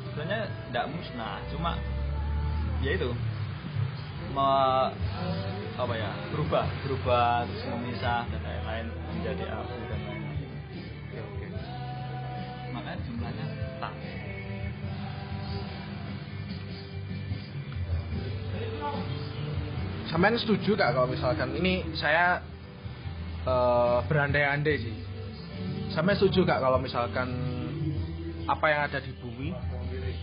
Sebenarnya 0.07 0.47
tidak 0.71 0.85
musnah 0.95 1.43
cuma 1.51 1.75
ya 2.79 2.95
itu. 2.95 3.11
Me, 4.29 4.45
apa 5.79 5.95
ya 5.95 6.11
berubah 6.35 6.67
berubah 6.83 7.47
terus 7.47 7.63
memisah 7.71 8.27
dan 8.27 8.41
lain-lain 8.43 8.85
menjadi 9.15 9.47
abu 9.55 9.79
dan 9.87 9.99
lain-lain 10.11 10.51
oke 11.07 11.19
oke 11.23 11.45
makanya 12.75 12.99
jumlahnya 13.07 13.45
tak 13.79 13.93
Sampean 20.09 20.33
setuju 20.41 20.73
gak 20.73 20.97
kalau 20.97 21.05
misalkan 21.05 21.53
ini 21.53 21.85
saya 21.93 22.41
eh, 23.45 23.97
berandai-andai 24.09 24.75
sih. 24.81 24.95
Sampean 25.93 26.17
setuju 26.17 26.49
gak 26.49 26.65
kalau 26.65 26.81
misalkan 26.81 27.29
apa 28.49 28.65
yang 28.73 28.81
ada 28.89 28.97
di 29.05 29.13
bumi 29.21 29.53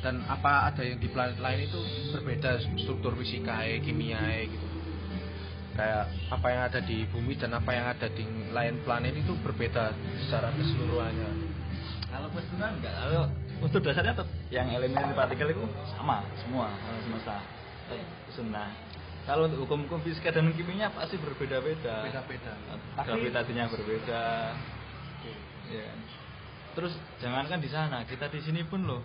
dan 0.03 0.27
apa 0.27 0.75
ada 0.75 0.83
yang 0.83 0.99
di 0.99 1.07
planet 1.07 1.39
lain 1.39 1.71
itu 1.71 1.79
berbeda 2.11 2.59
struktur 2.83 3.15
fisika, 3.15 3.63
kimia 3.79 4.19
gitu. 4.51 4.66
Kayak 5.77 6.05
apa 6.33 6.47
yang 6.49 6.63
ada 6.73 6.81
di 6.81 7.05
bumi 7.13 7.37
dan 7.37 7.53
apa 7.53 7.71
yang 7.77 7.85
ada 7.85 8.09
di 8.09 8.25
lain 8.49 8.81
planet 8.81 9.13
itu 9.13 9.37
berbeda 9.45 9.93
secara 10.25 10.49
keseluruhannya. 10.57 11.31
kalau 12.07 12.33
kebetulan 12.33 12.73
enggak 12.81 12.95
kalau 12.97 13.23
unsur 13.61 13.81
dasarnya 13.85 14.17
tetap 14.17 14.29
yang 14.49 14.73
elemen 14.73 15.13
partikel 15.13 15.53
itu 15.53 15.65
sama 15.93 16.25
semua 16.41 16.73
alam 16.73 17.01
semesta 17.05 17.37
sunnah 18.33 18.73
kalau 19.29 19.51
untuk 19.51 19.69
hukum-hukum 19.69 20.01
fisika 20.01 20.33
dan 20.33 20.49
kimia 20.57 20.89
pasti 20.97 21.21
berbeda-beda 21.21 22.09
Beda-beda. 22.09 22.53
gravitasinya 23.05 23.69
berbeda 23.69 24.23
ya. 25.69 25.89
terus 26.73 26.97
jangankan 27.21 27.61
di 27.61 27.69
sana 27.69 28.01
kita 28.09 28.33
di 28.33 28.41
sini 28.41 28.65
pun 28.65 28.87
loh 28.87 29.03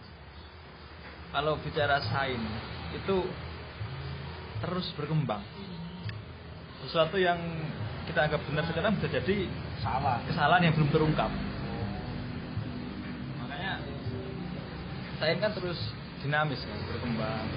kalau 1.36 1.60
bicara 1.60 2.00
sains 2.00 2.48
itu 2.96 3.28
terus 4.62 4.88
berkembang 4.96 5.44
sesuatu 6.88 7.18
yang 7.18 7.38
kita 8.10 8.28
anggap 8.28 8.42
benar 8.50 8.64
sekarang 8.68 8.98
bisa 8.98 9.08
jadi 9.08 9.48
Salah. 9.80 10.20
kesalahan 10.26 10.68
yang 10.68 10.74
belum 10.76 10.90
terungkap. 10.90 11.32
Makanya 13.42 13.74
sains 15.22 15.40
kan 15.40 15.52
terus 15.54 15.80
dinamis 16.26 16.62
kan 16.66 16.78
berkembang. 16.90 17.48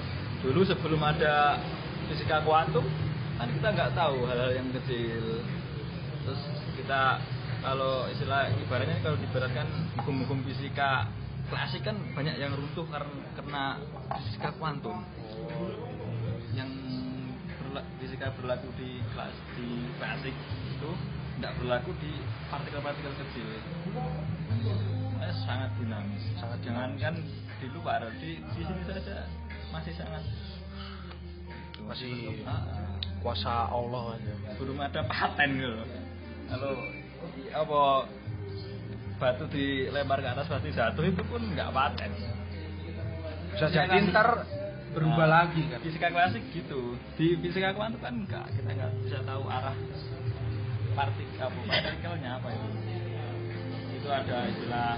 Dulu 0.44 0.60
sebelum 0.68 1.00
ada 1.00 1.58
fisika 2.12 2.44
kuantum 2.44 2.84
kan 3.40 3.48
kita 3.50 3.68
nggak 3.72 3.90
tahu 3.96 4.28
hal-hal 4.28 4.52
yang 4.52 4.68
kecil. 4.70 5.40
Terus 6.24 6.40
kita 6.76 7.18
kalau 7.64 8.04
istilah 8.12 8.52
ibaratnya 8.60 9.00
kalau 9.00 9.16
diberatkan 9.16 9.66
hukum-hukum 10.00 10.44
fisika 10.44 11.08
klasik 11.48 11.84
kan 11.84 11.96
banyak 12.12 12.36
yang 12.36 12.52
runtuh 12.52 12.84
karena 12.92 13.80
fisika 14.20 14.52
kuantum. 14.60 15.00
Berla- 15.48 15.93
fisika 17.96 18.30
berlaku 18.34 18.68
di 18.74 19.02
kelas 19.10 19.34
di 19.54 19.68
klasik 19.96 20.34
itu 20.70 20.90
tidak 21.34 21.52
berlaku 21.58 21.90
di 21.98 22.12
partikel-partikel 22.46 23.14
kecil 23.18 23.48
Eh, 25.16 25.32
sangat 25.40 25.72
dinamis 25.74 26.20
Sangat 26.36 26.60
jangankan 26.60 27.14
di 27.56 27.66
luar 27.72 28.04
di 28.18 28.36
di 28.44 28.60
sini 28.60 28.82
saja 28.84 29.24
masih 29.72 29.94
sangat 29.94 30.20
Masih 31.80 32.44
Ah, 32.44 32.60
kuasa 33.18 33.66
Allah 33.66 34.14
aja. 34.14 34.32
belum 34.56 34.76
ada 34.78 35.00
paten 35.02 35.50
gitu 35.56 35.80
kalau 36.44 36.76
apa 37.50 37.80
batu 39.16 39.44
dilempar 39.48 40.20
ke 40.20 40.28
atas 40.28 40.44
pasti 40.44 40.68
jatuh 40.68 41.02
itu 41.02 41.22
pun 41.24 41.40
nggak 41.40 41.72
paten 41.72 42.12
Bisa 43.50 43.66
jadi 43.70 43.88
kan? 43.88 44.12
ntar 44.12 44.28
berubah 44.94 45.26
Nah, 45.26 45.30
lagi 45.42 45.62
kan. 45.66 45.78
fisika 45.82 46.08
klasik 46.08 46.44
gitu 46.50 46.94
di 47.18 47.34
fisika 47.42 47.74
kuantum 47.74 47.98
kan 47.98 48.14
enggak 48.14 48.46
kita 48.54 48.70
nggak 48.70 48.90
bisa 49.02 49.18
tahu 49.22 49.42
arah 49.44 49.74
partikel 50.94 51.42
apa 51.42 51.58
partikelnya 51.66 52.30
apa 52.38 52.48
itu 52.48 52.68
itu 53.94 54.08
ada 54.08 54.36
istilah 54.46 54.94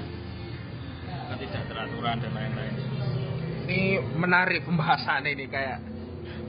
ketidakteraturan 1.32 2.16
dan 2.20 2.32
lain-lain 2.32 2.74
Ini 3.66 3.80
menarik 4.14 4.62
pembahasan 4.62 5.26
ini 5.26 5.50
kayak 5.50 5.82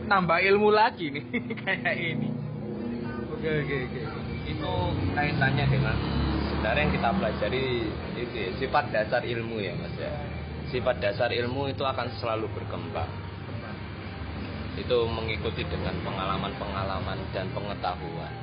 nambah 0.06 0.38
ilmu 0.38 0.70
lagi 0.70 1.10
nih 1.10 1.26
kayak 1.66 1.96
ini. 1.98 2.30
Oke 3.34 3.50
oke 3.66 3.76
oke. 3.90 4.02
itu 4.48 4.72
kaitannya 5.12 5.66
dengan 5.66 5.98
sebenarnya 6.48 6.80
yang 6.80 6.94
kita 6.94 7.10
pelajari 7.12 7.66
itu 8.16 8.36
ya, 8.38 8.50
sifat 8.56 8.86
dasar 8.94 9.22
ilmu 9.22 9.58
ya 9.58 9.74
mas 9.76 9.92
ya 9.98 10.14
sifat 10.70 11.02
dasar 11.02 11.30
ilmu 11.34 11.68
itu 11.68 11.82
akan 11.82 12.08
selalu 12.18 12.48
berkembang 12.54 13.10
itu 14.78 14.98
mengikuti 15.10 15.66
dengan 15.66 15.98
pengalaman-pengalaman 16.06 17.18
dan 17.34 17.50
pengetahuan. 17.52 18.34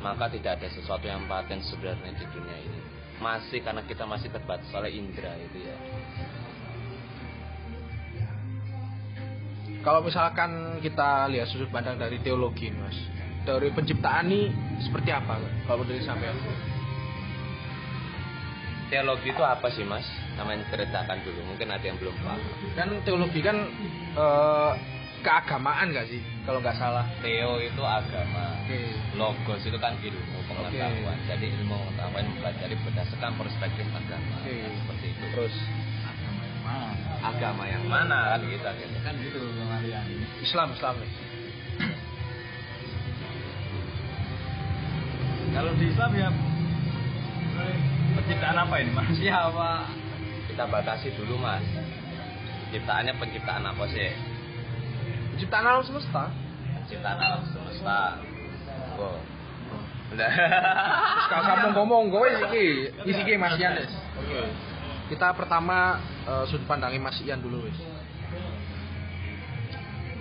Maka 0.00 0.26
tidak 0.32 0.58
ada 0.58 0.68
sesuatu 0.72 1.06
yang 1.06 1.28
paten 1.30 1.62
sebenarnya 1.62 2.10
di 2.16 2.26
dunia 2.32 2.58
ini. 2.58 2.80
Masih 3.22 3.62
karena 3.62 3.86
kita 3.86 4.02
masih 4.02 4.32
terbatas 4.32 4.66
oleh 4.74 4.90
indera 4.90 5.36
itu 5.38 5.62
ya. 5.62 5.76
Kalau 9.82 10.02
misalkan 10.02 10.82
kita 10.82 11.30
lihat 11.30 11.50
sudut 11.50 11.70
pandang 11.70 11.98
dari 11.98 12.18
teologi, 12.18 12.70
mas, 12.70 12.98
teori 13.46 13.70
penciptaan 13.70 14.26
ini 14.30 14.50
seperti 14.82 15.10
apa? 15.14 15.38
Kalau 15.66 15.86
dari 15.86 16.02
sampean? 16.02 16.34
teologi 18.92 19.32
itu 19.32 19.40
apa 19.40 19.72
sih 19.72 19.88
mas? 19.88 20.04
Namanya 20.36 20.68
ceritakan 20.68 21.24
dulu 21.24 21.40
mungkin 21.48 21.72
ada 21.72 21.80
yang 21.80 21.96
belum 21.96 22.12
paham. 22.20 22.40
Kan 22.76 22.88
teologi 23.08 23.40
kan 23.40 23.56
eh, 24.12 24.70
keagamaan 25.22 25.94
gak 25.94 26.10
sih? 26.10 26.18
Kalau 26.42 26.58
nggak 26.58 26.74
salah. 26.74 27.06
Theo 27.22 27.62
itu 27.62 27.82
agama 27.82 28.58
Oke. 28.66 28.78
logos 29.14 29.62
itu 29.62 29.78
kan 29.78 29.94
ilmu 30.02 30.38
pengetahuan 30.50 31.18
Oke. 31.18 31.26
jadi 31.30 31.46
ilmu 31.62 31.74
pengetahuan 31.74 32.24
mempelajari 32.34 32.74
berdasarkan 32.82 33.32
perspektif 33.38 33.86
agama 33.94 34.34
Oke. 34.42 34.54
Nah, 34.58 34.74
seperti 34.82 35.06
itu 35.14 35.24
Terus 35.30 35.54
agama 36.02 36.42
yang 36.42 36.62
mana 36.66 36.90
agama 37.22 37.62
yang 37.70 37.84
mana 37.86 38.18
kan 38.34 38.40
gitu 38.48 38.66
akhirnya 38.66 39.00
kan 39.06 39.14
gitu 39.22 39.38
kalian 39.46 40.06
Islam 40.42 40.68
Islam. 40.74 40.94
ya? 40.98 41.08
kalau 45.54 45.72
di 45.76 45.86
Islam 45.86 46.10
ya 46.16 46.28
penciptaan 48.16 48.58
apa 48.58 48.74
ini 48.80 48.90
manusia 48.92 49.32
apa 49.36 49.86
kita 50.50 50.64
batasi 50.68 51.08
dulu 51.16 51.36
mas 51.38 51.64
penciptaannya 52.68 53.14
penciptaan 53.20 53.64
apa 53.68 53.84
sih 53.92 54.10
Penciptaan 55.32 55.64
alam 55.64 55.82
semesta. 55.82 56.28
penciptaan 56.82 57.18
alam 57.18 57.42
semesta 57.48 58.20
oh 59.00 59.16
udah 60.12 60.32
Kalau 61.32 61.42
kamu 61.48 61.68
ngomong 61.72 62.02
gue 62.12 62.28
iki, 62.52 62.66
iki 63.08 63.32
Mas 63.40 63.56
Ian. 63.56 63.80
Kita 65.08 65.32
pertama 65.32 65.96
eh, 66.28 66.44
sudut 66.52 66.68
pandangnya 66.68 67.00
Mas 67.00 67.16
Ian 67.24 67.40
dulu 67.40 67.64
wis. 67.64 67.80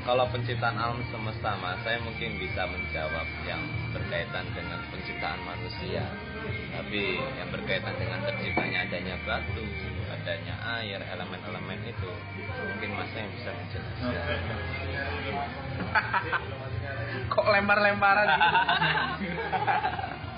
Kalau 0.02 0.26
penciptaan 0.34 0.82
alam 0.82 0.98
semesta 1.14 1.54
mas, 1.62 1.78
saya 1.86 2.02
mungkin 2.02 2.34
bisa 2.42 2.66
menjawab 2.66 3.28
yang 3.46 3.62
berkaitan 3.94 4.50
dengan 4.50 4.82
penciptaan 4.90 5.38
manusia. 5.46 6.02
Tapi 6.74 7.22
yang 7.22 7.50
berkaitan 7.54 7.94
dengan 8.02 8.18
terciptanya 8.26 8.90
adanya 8.90 9.16
batu, 9.30 9.62
adanya 10.22 10.54
air, 10.78 11.02
elemen-elemen 11.02 11.82
itu, 11.90 12.10
mungkin 12.62 12.90
mas 12.94 13.10
yang 13.18 13.26
bisa 13.34 13.50
menjelaskan. 13.50 14.38
Kok 17.34 17.50
lempar-lemparan 17.50 18.30
gitu? 19.18 19.42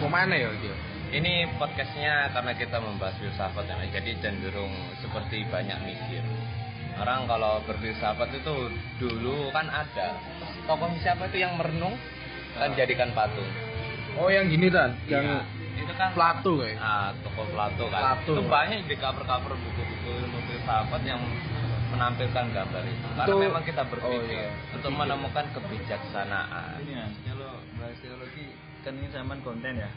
Ke 0.00 0.06
mana 0.08 0.34
ya 0.38 0.48
gitu? 0.62 0.76
Ini 1.10 1.58
podcastnya 1.58 2.30
karena 2.30 2.54
kita 2.54 2.78
membahas 2.78 3.18
filsafat 3.18 3.66
ya, 3.66 3.82
jadi 3.98 4.14
cenderung 4.22 4.70
seperti 5.02 5.42
banyak 5.50 5.76
mikir. 5.82 6.22
Orang 7.02 7.26
kalau 7.26 7.58
berfilsafat 7.66 8.30
itu 8.30 8.70
dulu 9.02 9.50
kan 9.50 9.66
ada 9.66 10.14
tokoh 10.70 10.92
siapa 11.02 11.26
itu 11.32 11.42
yang 11.42 11.58
merenung 11.58 11.98
kan 12.56 12.70
jadikan 12.74 13.10
patung. 13.14 13.46
Oh 14.18 14.26
yang 14.26 14.50
gini 14.50 14.66
kan, 14.68 14.90
yang 15.06 15.46
itu 15.78 15.92
kan 15.96 16.10
Plato 16.12 16.60
kayak. 16.60 16.76
ah 16.82 17.10
tokoh 17.22 17.46
Plato 17.54 17.84
kan. 17.88 18.00
Plato. 18.02 18.32
itu 18.36 18.42
banyak 18.46 18.80
di 18.90 18.96
cover-cover 18.98 19.52
buku-buku 19.54 20.10
ilmu 20.26 20.38
filsafat 20.50 21.02
yang 21.06 21.20
menampilkan 21.90 22.44
gambar 22.54 22.82
itu. 22.86 23.06
Karena 23.14 23.24
Itu- 23.26 23.42
memang 23.42 23.64
kita 23.66 23.82
berpikir 23.86 24.22
oh, 24.22 24.30
iya. 24.30 24.50
untuk 24.76 24.92
menemukan 24.94 25.44
kebijaksanaan. 25.56 26.78
Ini 26.86 26.92
ya 26.94 27.06
kalau 27.34 27.58
bahas 27.78 27.96
teologi 27.98 28.46
kan 28.86 28.92
ini 28.98 29.08
zaman 29.10 29.38
konten 29.42 29.74
ya. 29.78 29.90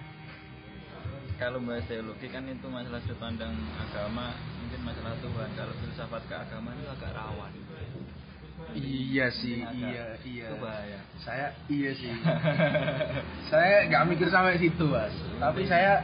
Kalau 1.37 1.59
bahas 1.65 1.85
teologi 1.89 2.27
kan 2.29 2.45
itu 2.45 2.67
masalah 2.69 3.01
sudut 3.03 3.19
pandang 3.19 3.53
agama 3.77 4.33
mungkin 4.61 4.79
masalah 4.85 5.13
Tuhan. 5.21 5.49
Kalau 5.57 5.73
filsafat 5.81 6.21
keagamaan 6.29 6.77
itu 6.81 6.89
agak 6.89 7.11
rawan 7.13 7.51
Iya 8.73 9.27
sih, 9.29 9.61
iya, 9.61 10.17
iya. 10.25 10.47
itu 10.49 10.55
bahaya 10.57 10.99
Saya 11.21 11.47
iya 11.69 11.91
sih. 11.93 12.09
saya 13.53 13.85
nggak 13.87 14.03
mikir 14.09 14.27
sampai 14.33 14.57
situ, 14.57 14.85
Mas. 14.89 15.13
Tapi 15.37 15.69
saya 15.69 16.03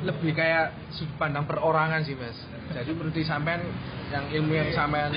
lebih 0.00 0.32
kayak 0.32 0.72
sudut 0.94 1.12
pandang 1.18 1.44
perorangan 1.44 2.06
sih, 2.06 2.14
Mas. 2.14 2.38
Jadi 2.70 2.94
menurut 2.94 3.18
sampean 3.26 3.60
yang 4.14 4.24
ilmu 4.30 4.52
yang 4.54 4.70
sampean 4.70 5.10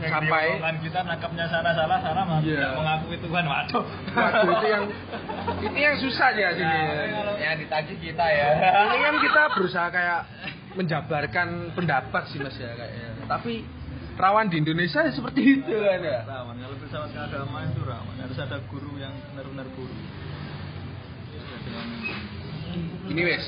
sampai 0.00 0.44
Yang 0.60 0.76
di 0.80 0.88
kita 0.88 1.00
nangkapnya 1.04 1.44
salah 1.46 1.72
salah 1.76 1.98
salah 2.00 2.24
Iya. 2.40 2.56
tidak 2.56 2.72
mengakui 2.74 3.16
Tuhan 3.20 3.44
waduh 3.44 3.84
Waduh, 4.16 4.42
itu 4.48 4.66
yang 4.66 4.84
itu 5.68 5.78
yang 5.78 5.96
susah 6.00 6.28
ya 6.32 6.48
sini. 6.56 6.80
yang 7.38 7.54
ditagih 7.60 7.96
kita 8.00 8.24
ya 8.24 8.48
Ini 8.88 8.96
kan 8.96 9.14
kita 9.20 9.42
berusaha 9.54 9.86
kayak 9.92 10.20
menjabarkan 10.74 11.48
pendapat 11.76 12.22
sih 12.32 12.38
Mas 12.40 12.56
ya 12.56 12.72
kayaknya. 12.74 13.08
Tapi 13.28 13.62
rawan 14.20 14.52
di 14.52 14.60
Indonesia 14.60 15.00
ya 15.00 15.12
seperti 15.16 15.40
itu 15.60 15.72
kan 15.72 16.00
ya. 16.04 16.20
rawan. 16.28 16.54
Kalau 16.60 16.76
filsafat 16.76 17.10
keagamaan 17.16 17.72
itu 17.72 17.82
rawan. 17.82 18.14
Harus 18.20 18.38
ada 18.38 18.56
guru 18.68 18.92
yang 19.00 19.16
benar-benar 19.32 19.66
guru. 19.72 19.96
Ini 23.10 23.22
wes, 23.26 23.44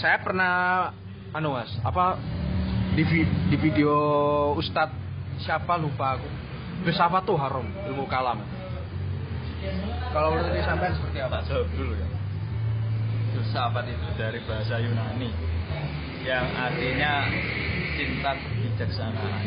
saya 0.00 0.18
pernah 0.18 0.90
anu 1.30 1.54
mas, 1.54 1.70
apa 1.86 2.18
di, 2.98 3.06
di 3.52 3.56
video 3.60 3.94
Ustadz 4.58 4.96
siapa 5.44 5.78
lupa 5.78 6.18
aku, 6.18 6.28
filsafat 6.82 7.22
tuh 7.22 7.38
haram 7.38 7.66
ilmu 7.86 8.08
kalam. 8.10 8.42
Kalau 10.10 10.34
menurut 10.34 10.56
sampean 10.64 10.96
seperti 10.96 11.18
apa? 11.20 11.44
tak 11.44 11.52
jawab 11.52 11.68
dulu 11.76 11.92
ya. 11.94 12.08
Filsafat 13.36 13.84
itu 13.86 14.08
dari 14.18 14.40
bahasa 14.48 14.74
Yunani. 14.82 15.30
Yang 16.20 16.46
artinya 16.58 17.12
cinta 17.96 18.32
kebijaksanaan 18.80 19.44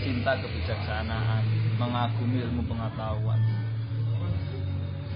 cinta 0.00 0.32
kebijaksanaan 0.40 1.44
mengagumi 1.76 2.40
ilmu 2.48 2.64
pengetahuan 2.64 3.36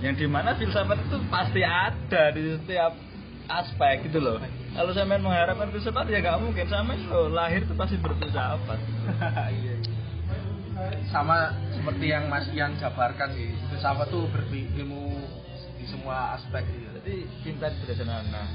yang 0.05 0.13
di 0.13 0.29
mana 0.29 0.53
filsafat 0.53 1.01
itu 1.01 1.17
pasti 1.33 1.65
ada 1.65 2.29
di 2.37 2.61
setiap 2.61 2.93
aspek 3.49 4.05
gitu 4.05 4.21
loh 4.21 4.37
kalau 4.77 4.93
sampean 4.93 5.25
mengharapkan 5.25 5.73
filsafat 5.73 6.13
ya 6.13 6.21
nggak 6.21 6.45
mungkin 6.45 6.69
sampean 6.69 7.09
lo 7.09 7.33
lahir 7.33 7.65
itu 7.65 7.73
pasti 7.73 7.97
berfilsafat 7.97 8.81
Iya. 9.57 9.75
Sama 11.11 11.51
seperti 11.75 12.07
yang 12.07 12.31
Mas 12.31 12.47
Ian 12.55 12.79
jabarkan 12.79 13.35
sih, 13.35 13.51
filsafat 13.67 14.15
tuh 14.15 14.31
berilmu 14.31 15.19
di 15.75 15.83
semua 15.91 16.39
aspek 16.39 16.63
gitu. 16.71 16.87
Jadi 17.03 17.27
cinta 17.43 17.67
kebijaksanaan. 17.67 18.31
Nah, 18.31 18.47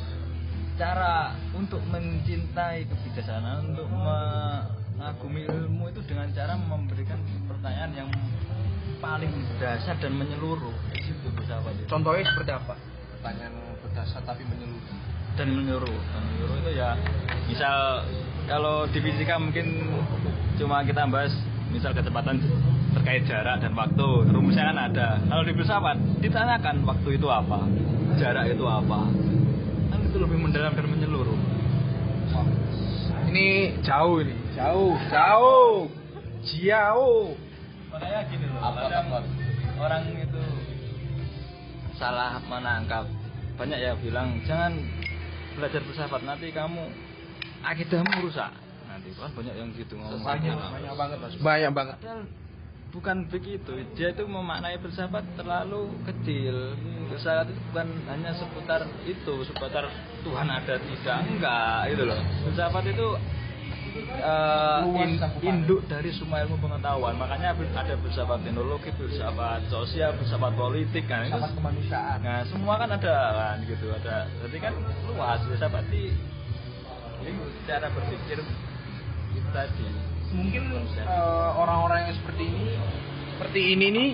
cara 0.73 1.37
untuk 1.53 1.81
mencintai 1.89 2.89
kebijaksanaan, 2.89 3.73
untuk 3.73 3.87
mengagumi 3.93 5.45
ilmu 5.45 5.93
itu 5.93 6.01
dengan 6.09 6.27
cara 6.33 6.57
memberikan 6.57 7.19
pertanyaan 7.45 7.91
yang 7.93 8.09
paling 8.97 9.31
dasar 9.59 9.99
dan 9.99 10.15
menyeluruh. 10.17 10.73
Itu 10.95 11.29
filsafat 11.35 11.73
itu. 11.77 11.87
Contohnya 11.91 12.23
seperti 12.25 12.51
apa? 12.55 12.73
Pertanyaan 13.19 13.53
berdasar 13.83 14.21
tapi 14.25 14.43
menyeluruh. 14.47 14.97
Dan 15.33 15.47
menyeluruh. 15.53 16.01
Dan 16.13 16.21
menyeluruh 16.29 16.55
itu 16.63 16.71
ya, 16.77 16.89
misal 17.45 18.05
kalau 18.47 18.87
di 18.89 18.99
fisika 18.99 19.35
mungkin 19.39 19.67
cuma 20.59 20.85
kita 20.85 21.05
bahas 21.09 21.33
misal 21.73 21.89
kecepatan 21.89 22.37
terkait 22.93 23.25
jarak 23.25 23.57
dan 23.57 23.73
waktu 23.73 24.07
rumusnya 24.29 24.69
kan 24.69 24.77
ada 24.77 25.17
kalau 25.25 25.41
di 25.41 25.53
filsafat 25.57 25.97
ditanyakan 26.21 26.85
waktu 26.85 27.17
itu 27.17 27.25
apa 27.25 27.65
jarak 28.21 28.53
itu 28.53 28.61
apa 28.61 29.09
kan 29.93 30.01
itu 30.01 30.17
lebih 30.17 30.37
mendalam 30.39 30.73
dan 30.73 30.89
menyeluruh 30.89 31.37
Ini 33.29 33.77
jauh 33.81 34.21
ini, 34.21 34.35
jauh, 34.53 34.93
jauh, 35.09 35.89
jauh. 36.43 37.25
makanya 37.89 38.19
gini 38.25 38.45
loh 38.49 38.61
Apa, 38.61 38.79
kadang 38.89 39.05
apa? 39.07 39.19
orang 39.77 40.03
itu 40.17 40.41
salah 41.93 42.41
menangkap 42.43 43.05
banyak 43.53 43.77
ya 43.77 43.93
bilang 43.95 44.41
jangan 44.43 44.81
belajar 45.53 45.81
filsafat 45.81 46.21
nanti 46.25 46.49
kamu 46.49 46.89
akidahmu 47.61 48.25
rusak 48.25 48.49
nanti 48.85 49.13
kan 49.13 49.29
banyak 49.29 49.53
yang 49.53 49.69
gitu 49.73 49.93
ngomong 49.93 50.21
Banyak, 50.21 50.57
banyak 50.57 50.93
banget 50.93 51.17
mas. 51.21 51.33
Banyak 51.37 51.71
banget. 51.71 51.95
Padahal 52.01 52.21
bukan 52.93 53.25
begitu. 53.27 53.73
Dia 53.97 54.13
itu 54.13 54.23
memaknai 54.29 54.77
filsafat 54.77 55.25
terlalu 55.33 55.97
kecil. 56.05 56.77
Filsafat 57.09 57.49
itu 57.49 57.61
bukan 57.73 57.87
hanya 58.07 58.31
seputar 58.37 58.85
itu, 59.09 59.33
seputar 59.49 59.89
Tuhan 60.21 60.47
ada 60.47 60.77
tidak 60.77 61.17
enggak 61.25 61.79
itu 61.89 62.03
loh. 62.05 62.19
Filsafat 62.45 62.85
itu 62.87 63.07
Luas 63.93 65.05
in- 65.05 65.21
induk 65.45 65.85
dari 65.85 66.09
semua 66.13 66.41
ilmu 66.41 66.57
pengetahuan. 66.57 67.13
Makanya 67.13 67.53
ada 67.53 67.93
filsafat 68.01 68.41
teknologi, 68.41 68.89
filsafat 68.97 69.69
sosial, 69.69 70.17
filsafat 70.17 70.53
politik 70.57 71.05
kan 71.05 71.29
itu. 71.29 71.37
Sama 71.37 71.53
kemanusiaan. 71.53 72.17
Nah, 72.21 72.41
semua 72.49 72.73
kan 72.81 72.89
ada 72.89 73.15
kan 73.33 73.57
gitu, 73.69 73.93
ada. 73.93 74.25
Jadi 74.45 74.57
kan 74.61 74.73
luas 75.09 75.41
filsafat 75.45 75.85
di 75.93 76.09
cara 77.69 77.87
berpikir 77.93 78.41
itu 79.33 79.49
tadi. 79.53 80.12
Mungkin 80.33 80.63
eh, 80.73 81.49
orang-orang 81.55 82.09
yang 82.09 82.15
seperti 82.17 82.43
ini 82.49 82.65
seperti 83.33 83.61
ini 83.77 83.87
nih 83.93 84.09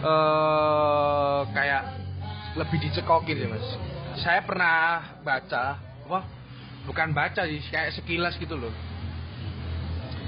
eh 0.00 1.40
kayak 1.54 1.82
lebih 2.58 2.78
dicekokin 2.82 3.36
ya 3.36 3.48
mas. 3.52 3.66
Saya 4.18 4.42
pernah 4.42 5.06
baca 5.22 5.78
wah 6.10 6.24
bukan 6.84 7.14
baca 7.14 7.46
sih 7.46 7.62
kayak 7.70 7.94
sekilas 7.94 8.34
gitu 8.40 8.58
loh. 8.58 8.74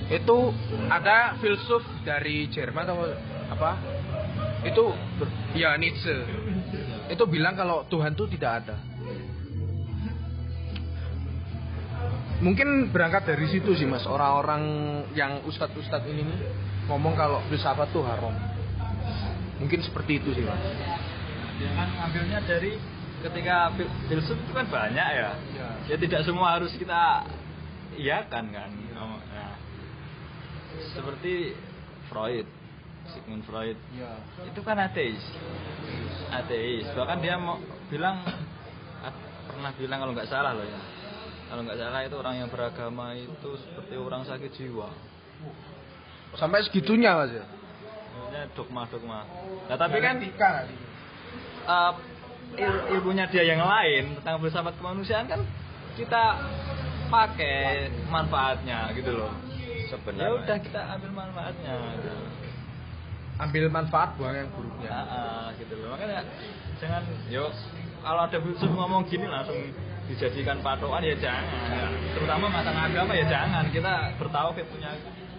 Itu 0.06 0.54
ada 0.92 1.40
filsuf 1.40 1.82
dari 2.06 2.46
Jerman 2.52 2.84
atau 2.84 3.10
apa? 3.50 3.70
Itu 4.62 4.94
ya 5.56 5.74
Nietzsche. 5.80 6.22
Itu 7.10 7.26
bilang 7.26 7.58
kalau 7.58 7.82
Tuhan 7.90 8.14
tuh 8.14 8.30
tidak 8.30 8.62
ada 8.62 8.91
mungkin 12.42 12.90
berangkat 12.90 13.24
dari 13.24 13.46
situ 13.48 13.72
sih 13.78 13.86
mas. 13.86 14.04
Orang-orang 14.04 14.62
yang 15.14 15.46
ustadz-ustadz 15.46 16.10
ini 16.10 16.26
nih 16.26 16.38
ngomong 16.90 17.14
kalau 17.14 17.38
filsafat 17.46 17.88
tuh 17.94 18.02
haram. 18.02 18.34
Mungkin 19.62 19.78
seperti 19.86 20.18
itu 20.18 20.34
sih 20.34 20.42
mas. 20.42 20.58
Dia 21.62 21.70
kan 21.78 21.88
ngambilnya 21.94 22.42
dari 22.42 22.74
ketika 23.22 23.70
fil- 23.78 23.94
filsuf 24.10 24.36
itu 24.36 24.52
kan 24.52 24.66
banyak 24.66 25.08
ya. 25.14 25.30
Ya 25.86 25.96
tidak 25.96 26.26
semua 26.26 26.58
harus 26.58 26.74
kita 26.74 27.22
iakan 27.94 28.44
kan. 28.50 28.70
Nah, 28.98 29.54
seperti 30.98 31.54
Freud 32.10 32.46
Sigmund 33.14 33.42
Freud. 33.46 33.78
Ya 33.94 34.18
itu 34.46 34.60
kan 34.66 34.78
ateis. 34.82 35.22
Ateis. 36.30 36.86
Bahkan 36.94 37.18
dia 37.22 37.38
mau 37.38 37.58
bilang 37.90 38.22
pernah 39.46 39.70
bilang 39.78 39.98
kalau 40.02 40.12
nggak 40.14 40.30
salah 40.30 40.54
loh 40.54 40.66
ya 40.66 41.01
kalau 41.52 41.68
nggak 41.68 41.76
salah 41.84 42.00
itu 42.00 42.16
orang 42.16 42.34
yang 42.40 42.48
beragama 42.48 43.12
itu 43.12 43.50
seperti 43.60 44.00
orang 44.00 44.24
sakit 44.24 44.56
jiwa. 44.56 44.88
Sampai 46.32 46.64
segitunya 46.64 47.12
mas 47.12 47.28
ya? 47.28 47.44
Maksudnya 47.44 48.42
dogma-dogma. 48.56 49.28
Nah 49.68 49.76
tapi 49.76 50.00
kan 50.00 50.16
uh, 51.68 51.92
il- 52.56 52.84
ilmunya 52.96 53.28
dia 53.28 53.44
yang 53.44 53.60
lain 53.60 54.16
tentang 54.16 54.40
filsafat 54.40 54.80
kemanusiaan 54.80 55.28
kan 55.28 55.44
kita 55.92 56.40
pakai 57.12 57.92
manfaatnya 58.08 58.88
gitu 58.96 59.12
loh. 59.12 59.36
Ya 59.52 59.92
sebenarnya. 59.92 60.32
udah 60.32 60.56
kita 60.56 60.80
ambil 60.96 61.10
manfaatnya. 61.12 61.72
Gitu. 62.00 62.10
ambil 63.44 63.64
manfaat 63.68 64.16
buang 64.16 64.32
yang 64.40 64.48
buruknya. 64.56 64.88
Ah, 64.88 65.04
ah, 65.04 65.44
gitu 65.60 65.76
loh. 65.76 65.92
Makanya 65.92 66.24
jangan 66.80 67.04
yo 67.28 67.52
kalau 68.00 68.24
ada 68.24 68.40
filsuf 68.40 68.72
ngomong 68.72 69.04
gini 69.04 69.28
langsung 69.28 69.91
dijadikan 70.12 70.60
patokan 70.60 71.00
ya 71.00 71.16
jangan 71.16 71.88
terutama 72.12 72.46
masalah 72.46 72.86
agama 72.86 73.12
ya 73.12 73.24
jangan 73.26 73.64
kita 73.72 73.92
bertauhid 74.20 74.66
punya 74.68 74.90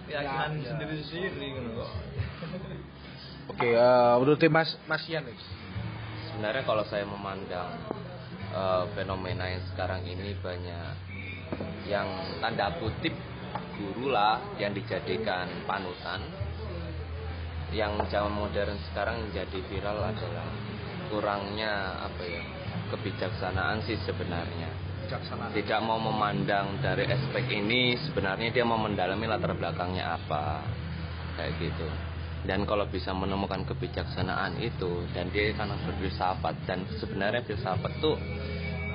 keyakinan 0.04 0.52
Ya, 0.54 0.60
ya. 0.60 0.70
sendiri-sendiri 0.76 1.48
gitu 1.56 1.72
loh. 1.74 1.92
oke 3.54 3.70
eh, 3.70 4.14
menurut 4.20 4.42
mas 4.50 4.70
mas 4.86 5.04
Ian 5.08 5.24
nih. 5.24 5.38
sebenarnya 6.28 6.64
kalau 6.66 6.84
saya 6.84 7.06
memandang 7.06 7.72
eh, 8.52 8.84
fenomena 8.94 9.46
yang 9.48 9.64
sekarang 9.72 10.02
ini 10.04 10.34
banyak 10.42 10.94
yang 11.86 12.08
tanda 12.40 12.74
kutip 12.80 13.14
guru 13.76 14.10
lah 14.10 14.40
yang 14.58 14.72
dijadikan 14.72 15.46
panutan 15.64 16.24
yang 17.74 17.98
zaman 18.08 18.30
modern 18.30 18.78
sekarang 18.92 19.18
menjadi 19.28 19.60
viral 19.66 19.98
adalah 19.98 20.46
kurangnya 21.10 21.74
apa 22.06 22.24
ya 22.24 22.44
kebijaksanaan 22.94 23.82
sih 23.90 23.98
sebenarnya. 24.06 24.70
Tidak 25.54 25.80
mau 25.84 26.00
memandang 26.00 26.80
dari 26.82 27.06
aspek 27.06 27.46
ini 27.54 27.94
sebenarnya 28.08 28.50
dia 28.50 28.66
mau 28.66 28.80
mendalami 28.80 29.26
latar 29.30 29.54
belakangnya 29.54 30.18
apa. 30.18 30.64
Kayak 31.38 31.54
gitu. 31.60 31.88
Dan 32.44 32.68
kalau 32.68 32.88
bisa 32.90 33.16
menemukan 33.16 33.64
kebijaksanaan 33.64 34.60
itu 34.60 35.08
dan 35.16 35.32
dia 35.32 35.54
karena 35.56 35.80
berfilsafat 35.86 36.56
dan 36.68 36.84
sebenarnya 37.00 37.46
filsafat 37.48 37.94
tuh 38.04 38.20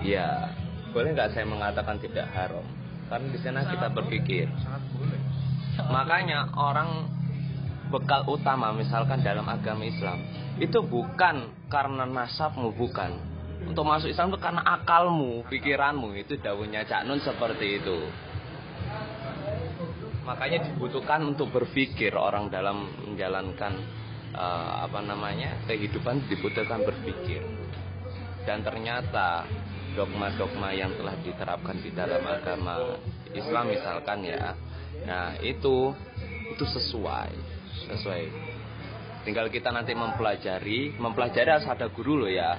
ya 0.05 0.53
boleh 0.92 1.16
nggak 1.16 1.32
saya 1.32 1.46
mengatakan 1.49 1.96
tidak 2.01 2.28
haram? 2.34 2.64
Karena 3.09 3.26
di 3.32 3.38
sana 3.40 3.64
kita 3.64 3.88
berpikir. 3.92 4.46
Sangat 4.61 4.84
boleh. 4.92 5.20
makanya 5.78 6.51
orang 6.59 7.07
bekal 7.88 8.26
utama 8.26 8.74
misalkan 8.74 9.22
dalam 9.22 9.46
agama 9.46 9.86
Islam 9.86 10.20
itu 10.59 10.82
bukan 10.82 11.55
karena 11.70 12.05
nasabmu 12.05 12.74
bukan 12.74 13.38
untuk 13.66 13.82
masuk 13.82 14.14
Islam 14.14 14.30
itu 14.30 14.38
karena 14.38 14.62
akalmu 14.62 15.42
pikiranmu 15.50 16.14
itu 16.14 16.38
daunnya 16.38 16.86
Cak 16.86 17.02
Nun 17.09 17.18
seperti 17.18 17.82
itu. 17.82 17.98
Makanya 20.22 20.70
dibutuhkan 20.70 21.24
untuk 21.24 21.50
berpikir 21.50 22.12
orang 22.14 22.52
dalam 22.52 22.86
menjalankan 23.09 23.72
eh, 24.36 24.72
apa 24.86 25.00
namanya 25.02 25.64
kehidupan 25.66 26.28
dibutuhkan 26.30 26.84
berpikir. 26.86 27.42
Dan 28.46 28.62
ternyata 28.62 29.44
dogma-dogma 29.98 30.70
yang 30.70 30.94
telah 30.94 31.18
diterapkan 31.20 31.82
di 31.82 31.90
dalam 31.90 32.22
agama 32.22 32.96
Islam 33.34 33.64
misalkan 33.72 34.24
ya 34.24 34.54
nah 34.98 35.34
itu 35.42 35.94
itu 36.54 36.64
sesuai 36.64 37.30
sesuai. 37.90 38.22
Tinggal 39.26 39.50
kita 39.50 39.70
nanti 39.74 39.92
mempelajari 39.94 40.94
mempelajari 40.98 41.48
harus 41.50 41.68
ada 41.68 41.86
guru 41.90 42.24
loh 42.24 42.30
ya 42.30 42.59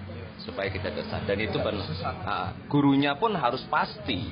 supaya 0.50 0.74
kita 0.74 0.90
desat 0.90 1.22
dan 1.30 1.38
itu 1.38 1.62
benar 1.62 1.86
Ah, 2.26 2.50
gurunya 2.66 3.14
pun 3.14 3.38
harus 3.38 3.62
pasti 3.70 4.26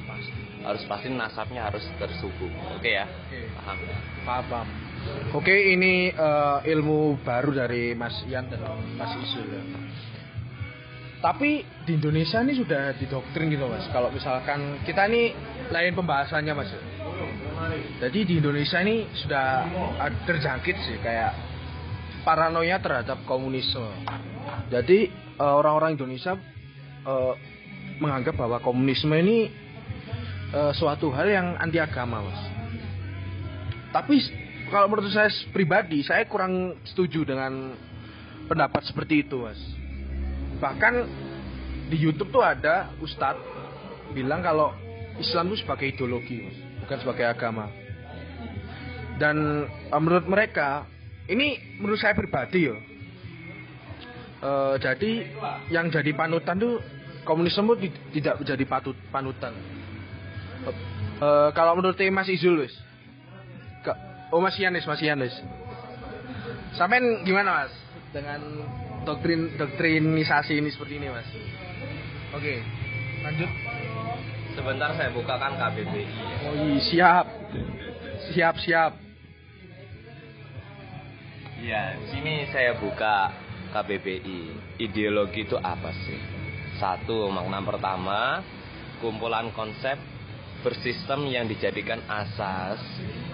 harus 0.65 0.81
pasti 0.89 1.13
nasabnya 1.13 1.69
harus 1.69 1.85
tersubung 2.01 2.51
oke 2.73 2.89
ya 2.89 3.05
paham 3.61 3.77
ya 3.85 3.97
Paham, 4.27 4.43
paham. 4.51 4.67
Oke, 5.39 5.55
ini 5.71 6.11
eh, 6.11 6.57
ilmu 6.75 7.23
baru 7.23 7.55
dari 7.55 7.95
Mas 7.95 8.27
Ian 8.27 8.51
dan 8.51 8.59
Mas 8.99 9.15
Isul. 9.23 9.47
ya. 9.47 9.63
Tapi 11.23 11.63
di 11.87 11.95
Indonesia 11.95 12.43
ini 12.43 12.53
sudah 12.59 12.91
didoktrin 12.99 13.47
gitu 13.49 13.65
mas. 13.65 13.87
Kalau 13.89 14.11
misalkan 14.11 14.83
kita 14.83 15.07
ini 15.09 15.31
lain 15.71 15.95
pembahasannya 15.95 16.53
mas. 16.53 16.69
Jadi 18.03 18.19
di 18.27 18.33
Indonesia 18.37 18.83
ini 18.83 19.07
sudah 19.15 19.65
terjangkit 20.27 20.75
sih 20.85 20.99
kayak 21.01 21.33
paranoia 22.21 22.77
terhadap 22.77 23.23
komunisme. 23.25 23.87
Jadi 24.69 25.09
eh, 25.37 25.53
orang-orang 25.61 25.95
Indonesia 25.95 26.35
eh, 27.05 27.33
menganggap 28.01 28.37
bahwa 28.37 28.57
komunisme 28.61 29.13
ini 29.13 29.49
eh, 30.53 30.71
suatu 30.73 31.13
hal 31.13 31.27
yang 31.29 31.47
anti 31.57 31.77
agama 31.77 32.25
mas. 32.25 32.41
Tapi 33.93 34.19
kalau 34.67 34.91
menurut 34.91 35.09
saya 35.15 35.31
pribadi, 35.55 36.03
saya 36.03 36.27
kurang 36.27 36.75
setuju 36.83 37.23
dengan 37.23 37.71
pendapat 38.51 38.83
seperti 38.83 39.23
itu, 39.23 39.47
mas. 39.47 39.59
Bahkan 40.59 40.93
di 41.87 41.97
YouTube 41.97 42.35
tuh 42.35 42.43
ada 42.43 42.91
ustadz 42.99 43.39
bilang 44.11 44.43
kalau 44.43 44.75
Islam 45.17 45.49
itu 45.51 45.63
sebagai 45.63 45.87
ideologi, 45.87 46.43
mas, 46.43 46.57
bukan 46.83 46.97
sebagai 47.01 47.25
agama. 47.31 47.65
Dan 49.17 49.65
eh, 49.65 50.01
menurut 50.01 50.27
mereka, 50.29 50.85
ini 51.31 51.79
menurut 51.81 51.97
saya 51.97 52.13
pribadi 52.13 52.69
ya. 52.69 52.77
Eh, 54.37 54.75
jadi 54.77 55.11
yang 55.73 55.89
jadi 55.89 56.13
panutan 56.13 56.61
tuh 56.61 56.77
komunisme 57.25 57.65
tuh 57.73 57.77
ti- 57.81 58.21
tidak 58.21 58.37
menjadi 58.37 58.63
patut 58.69 58.93
panutan. 59.09 59.49
Eh, 60.61 60.75
eh, 61.25 61.49
kalau 61.57 61.73
menurut 61.73 61.97
Mas 62.13 62.29
Izul, 62.29 62.61
wis, 62.61 62.73
oh 64.29 64.37
Mas 64.37 64.53
Yanis, 64.61 64.85
Mas 64.85 65.01
Yanis. 65.01 65.33
Sampai 66.77 67.01
gimana 67.25 67.65
Mas 67.65 67.73
dengan 68.13 68.61
doktrin 69.09 69.57
doktrinisasi 69.57 70.61
ini 70.61 70.69
seperti 70.69 71.01
ini 71.01 71.09
Mas? 71.09 71.25
Oke, 72.37 72.61
lanjut. 73.25 73.49
sebentar 74.57 74.89
saya 74.97 75.13
bukakan 75.13 75.53
KBBI 75.53 76.03
Oh 76.49 76.53
iya, 76.57 76.81
siap, 76.81 77.25
siap 78.33 78.55
siap. 78.57 78.91
Ya, 81.61 81.93
sini 82.09 82.45
saya 82.49 82.73
buka 82.77 83.33
KBBI. 83.69 84.39
Ideologi 84.79 85.45
itu 85.45 85.57
apa 85.57 85.91
sih? 85.93 86.19
Satu, 86.77 87.27
makna 87.27 87.61
pertama, 87.61 88.45
kumpulan 89.01 89.49
konsep 89.53 89.97
bersistem 90.61 91.29
yang 91.29 91.45
dijadikan 91.45 92.01
asas, 92.09 92.81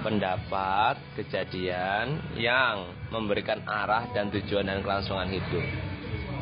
pendapat, 0.04 1.00
kejadian 1.16 2.20
yang 2.36 2.92
memberikan 3.10 3.64
arah 3.64 4.12
dan 4.12 4.28
tujuan 4.32 4.68
dan 4.68 4.84
kelangsungan 4.84 5.32
hidup. 5.32 5.64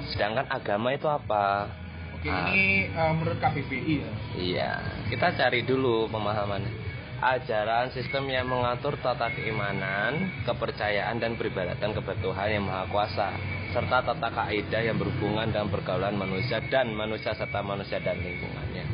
Sedangkan 0.10 0.50
agama 0.50 0.92
itu 0.92 1.06
apa? 1.06 1.70
Oke, 2.18 2.30
Ah. 2.30 2.50
ini 2.54 2.90
eh, 2.90 3.12
menurut 3.18 3.38
KBBI 3.38 3.94
ya. 3.98 4.12
Iya, 4.38 4.72
kita 5.10 5.34
cari 5.38 5.66
dulu 5.66 6.10
pemahamannya. 6.10 6.81
Ajaran 7.22 7.94
sistem 7.94 8.34
yang 8.34 8.50
mengatur 8.50 8.98
tata 8.98 9.30
keimanan, 9.30 10.42
kepercayaan 10.42 11.22
dan 11.22 11.38
peribadatan 11.38 11.94
kepada 11.94 12.18
Tuhan 12.18 12.50
yang 12.50 12.66
Maha 12.66 12.90
Kuasa, 12.90 13.38
serta 13.70 14.02
tata 14.02 14.26
kaidah 14.34 14.82
yang 14.82 14.98
berhubungan 14.98 15.54
dengan 15.54 15.70
pergaulan 15.70 16.18
manusia 16.18 16.58
dan 16.74 16.90
manusia 16.98 17.38
serta 17.38 17.62
manusia 17.62 18.02
dan 18.02 18.18
lingkungannya. 18.18 18.86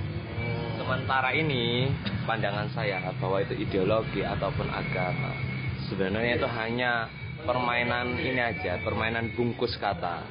Sementara 0.75 1.31
ini, 1.39 1.87
pandangan 2.27 2.67
saya 2.75 2.99
bahwa 3.15 3.39
itu 3.39 3.63
ideologi 3.63 4.19
ataupun 4.27 4.75
agama. 4.75 5.31
Sebenarnya 5.87 6.35
itu 6.35 6.47
hanya 6.51 7.07
permainan 7.47 8.19
ini 8.19 8.43
aja, 8.43 8.75
permainan 8.83 9.31
bungkus 9.39 9.79
kata. 9.79 10.27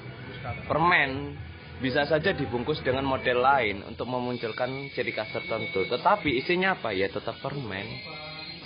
Permen 0.68 1.32
bisa 1.76 2.08
saja 2.08 2.32
dibungkus 2.32 2.80
dengan 2.80 3.04
model 3.04 3.44
lain 3.44 3.84
untuk 3.84 4.08
memunculkan 4.08 4.88
ciri 4.96 5.12
khas 5.12 5.28
tertentu. 5.28 5.84
Tetapi 5.84 6.40
isinya 6.40 6.76
apa? 6.76 6.96
Ya 6.96 7.12
tetap 7.12 7.36
permen. 7.44 7.84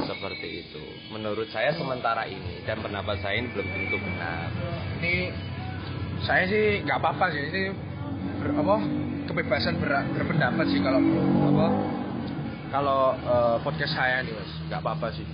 Seperti 0.01 0.65
itu. 0.65 0.81
Menurut 1.13 1.51
saya 1.51 1.75
sementara 1.77 2.25
ini 2.25 2.63
dan 2.65 2.81
pendapat 2.81 3.21
saya 3.21 3.43
ini 3.43 3.53
belum 3.53 3.69
tentu 3.69 3.97
benar. 4.01 4.49
Ini 5.03 5.15
saya 6.25 6.45
sih 6.49 6.85
nggak 6.87 6.99
apa-apa 7.01 7.25
sih 7.33 7.43
ini 7.49 7.63
ber- 8.41 8.57
apa 8.57 8.75
kebebasan 9.29 9.77
ber- 9.81 10.09
berpendapat 10.17 10.65
sih 10.69 10.81
kalau 10.81 11.01
apa 11.49 11.67
kalau 12.71 13.01
eh, 13.17 13.57
podcast 13.65 13.93
saya 13.97 14.21
nih 14.25 14.33
mas 14.37 14.51
nggak 14.69 14.81
apa-apa 14.85 15.09
sih 15.17 15.27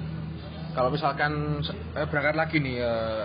kalau 0.78 0.88
misalkan 0.94 1.58
eh, 1.98 2.06
berangkat 2.06 2.36
lagi 2.38 2.56
nih 2.62 2.76
eh, 2.78 3.24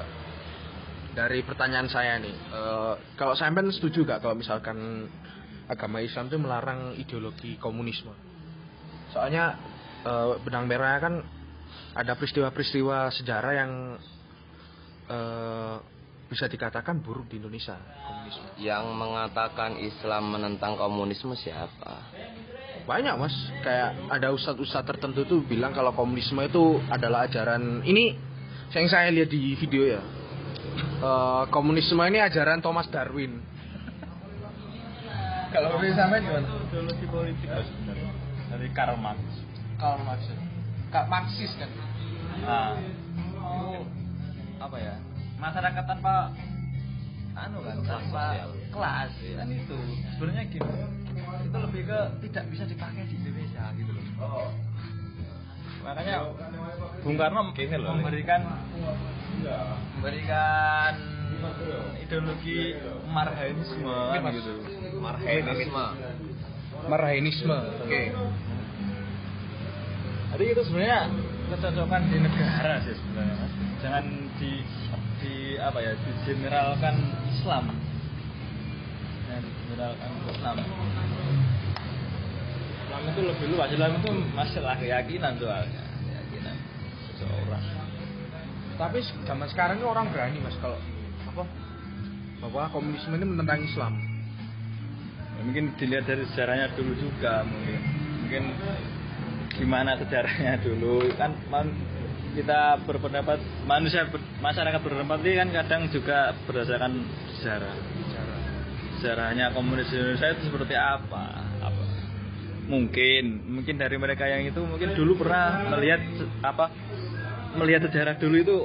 dari 1.11 1.43
pertanyaan 1.43 1.89
saya 1.91 2.15
nih 2.19 2.35
eh, 2.35 2.93
kalau 3.19 3.35
sampean 3.35 3.67
setuju 3.71 4.07
gak 4.07 4.23
kalau 4.23 4.35
misalkan 4.35 5.07
agama 5.67 6.03
Islam 6.03 6.27
itu 6.27 6.37
melarang 6.39 6.95
ideologi 6.99 7.55
komunisme? 7.59 8.11
Soalnya 9.11 9.55
eh, 10.07 10.33
benang 10.43 10.67
merah 10.67 10.99
kan 10.99 11.15
ada 11.95 12.15
peristiwa-peristiwa 12.15 13.11
sejarah 13.11 13.53
yang 13.55 13.71
eh, 15.11 15.75
bisa 16.31 16.47
dikatakan 16.47 17.03
buruk 17.03 17.27
di 17.27 17.43
Indonesia 17.43 17.75
komunisme. 18.07 18.47
Yang 18.55 18.85
mengatakan 18.95 19.75
Islam 19.83 20.31
menentang 20.31 20.79
komunisme 20.79 21.35
siapa? 21.35 22.07
banyak 22.81 23.13
mas. 23.13 23.35
Kayak 23.61 23.93
ada 24.09 24.33
ustadz-ustadz 24.33 24.89
tertentu 24.89 25.21
tuh 25.29 25.39
bilang 25.45 25.69
kalau 25.69 25.93
komunisme 25.93 26.41
itu 26.41 26.81
adalah 26.89 27.29
ajaran. 27.29 27.85
Ini 27.85 28.17
yang 28.73 28.89
saya 28.89 29.13
lihat 29.13 29.29
di 29.29 29.53
video 29.53 29.85
ya 29.85 30.01
Eh, 31.01 31.43
komunisme 31.49 31.99
ini 32.07 32.21
ajaran 32.21 32.61
Thomas 32.61 32.87
Darwin. 32.87 33.41
Kalau 35.51 35.75
menurut 35.75 35.97
sama 35.99 36.15
gimana? 36.21 36.47
Ideologi 36.69 37.05
politik. 37.11 37.47
Dari 38.47 38.67
Karl 38.71 38.95
Marx. 38.95 39.19
Karl 39.75 39.99
Marx. 40.07 40.21
Kak 40.91 41.05
Marxis 41.11 41.51
kan? 41.59 41.71
Nah, 42.43 42.75
Oh, 43.41 43.81
apa 44.61 44.77
ya? 44.77 44.95
masyarakat 45.41 45.83
tanpa 45.89 46.29
anu 47.33 47.57
kan 47.65 47.81
tanpa 47.81 48.45
kelas 48.69 49.11
Iya. 49.19 49.41
kan 49.41 49.47
itu. 49.49 49.77
Sebenarnya 50.15 50.43
gini 50.47 50.69
itu 51.41 51.57
lebih 51.57 51.81
ke 51.89 51.99
tidak 52.29 52.43
bisa 52.53 52.63
dipakai 52.69 53.03
di 53.09 53.17
Indonesia 53.17 53.73
gitu 53.73 53.91
loh 53.91 54.05
makanya 55.81 56.15
Bung 57.01 57.17
Karno 57.17 57.49
Gini 57.57 57.75
loh, 57.81 57.97
memberikan 57.97 58.41
memberikan 59.97 60.93
ideologi 61.97 62.77
Mas. 63.09 64.33
gitu. 64.37 64.53
Marxisme. 65.01 65.85
Marxisme 66.85 67.57
oke. 67.81 68.03
Jadi 70.31 70.43
itu 70.47 70.61
sebenarnya 70.63 71.11
kecocokan 71.51 72.01
di 72.07 72.17
negara 72.23 72.79
sih 72.87 72.95
sebenarnya 72.95 73.35
mas. 73.35 73.53
Jangan 73.83 74.05
di 74.39 74.51
di 75.19 75.35
apa 75.59 75.79
ya 75.83 75.93
di 75.99 76.11
generalkan 76.23 76.95
Islam. 77.27 77.65
Di 79.27 79.51
misalkan 79.71 80.11
Islam 80.29 80.55
Islam 83.01 83.17
itu 83.17 83.21
lebih 83.25 83.47
luas. 83.57 83.69
Islam 83.73 83.97
itu 83.97 84.09
masalah 84.37 84.77
keyakinan 84.77 85.33
soalnya 85.41 85.81
keyakinan 86.05 86.55
seseorang. 87.09 87.63
Tapi 88.77 88.97
zaman 89.25 89.47
sekarang 89.49 89.75
ini 89.81 89.85
orang 89.89 90.05
berani 90.13 90.37
mas 90.37 90.53
kalau 90.61 90.77
apa 91.25 91.43
bahwa 92.45 92.69
komunisme 92.69 93.17
ini 93.17 93.25
menentang 93.25 93.65
Islam. 93.65 93.97
Ya, 95.33 95.41
mungkin 95.41 95.73
dilihat 95.81 96.05
dari 96.05 96.29
sejarahnya 96.29 96.77
dulu 96.77 96.93
juga 96.93 97.41
mungkin. 97.41 97.79
Mungkin 98.21 98.43
gimana 99.57 99.97
sejarahnya 99.97 100.61
dulu. 100.61 101.09
Kan 101.17 101.33
man- 101.49 101.89
kita 102.31 102.79
berpendapat 102.87 103.43
manusia 103.67 104.07
ber- 104.07 104.23
masyarakat 104.39 104.79
berpendapat 104.79 105.19
ini 105.25 105.35
kan 105.41 105.49
kadang 105.51 105.81
juga 105.89 106.31
berdasarkan 106.45 107.01
sejarah. 107.41 107.75
Sejarahnya 109.01 109.49
komunis 109.57 109.89
Indonesia 109.89 110.37
itu 110.37 110.47
seperti 110.47 110.77
apa 110.77 111.50
mungkin. 112.67 113.41
Mungkin 113.47 113.75
dari 113.79 113.97
mereka 113.97 114.27
yang 114.27 114.45
itu 114.45 114.61
mungkin 114.61 114.93
dulu 114.93 115.21
pernah 115.25 115.65
melihat 115.71 116.01
apa 116.45 116.69
melihat 117.57 117.87
sejarah 117.89 118.15
dulu 118.17 118.35
itu 118.37 118.57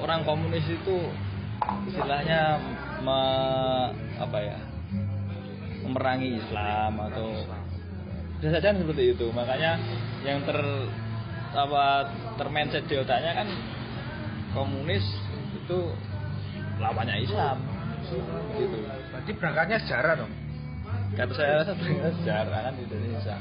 orang 0.00 0.26
komunis 0.26 0.66
itu 0.68 0.96
istilahnya 1.88 2.60
me- 3.00 3.92
apa 4.20 4.38
ya 4.40 4.58
memerangi 5.84 6.40
Islam 6.40 6.92
atau 7.12 7.28
bisa 8.40 8.48
saja 8.58 8.74
seperti 8.74 9.14
itu. 9.14 9.26
Makanya 9.30 9.78
yang 10.24 10.42
ter 10.44 10.58
apa 11.54 12.10
termindset 12.34 12.84
di 12.90 12.98
otaknya 12.98 13.32
kan 13.44 13.48
komunis 14.56 15.04
itu 15.54 15.78
lawannya 16.82 17.22
Islam. 17.22 17.58
Gitu. 18.58 18.76
Berarti 18.84 19.32
berangkatnya 19.32 19.78
sejarah 19.86 20.14
dong. 20.24 20.43
Kata 21.14 21.32
saya 21.34 21.54
sejarah 22.22 22.60
kan 22.70 22.72
di 22.74 22.82
Indonesia 22.90 23.36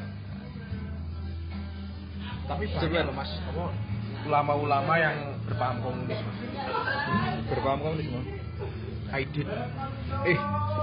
Tapi 2.44 2.68
banyak 2.68 3.16
mas, 3.16 3.32
apa 3.50 3.72
ulama-ulama 4.28 4.94
yang 5.00 5.16
berpaham 5.48 5.80
komunis 5.80 6.20
mas. 6.20 6.40
berpaham 7.50 7.80
komunisme 7.82 8.22
Aidit. 9.14 9.46
Eh, 10.26 10.40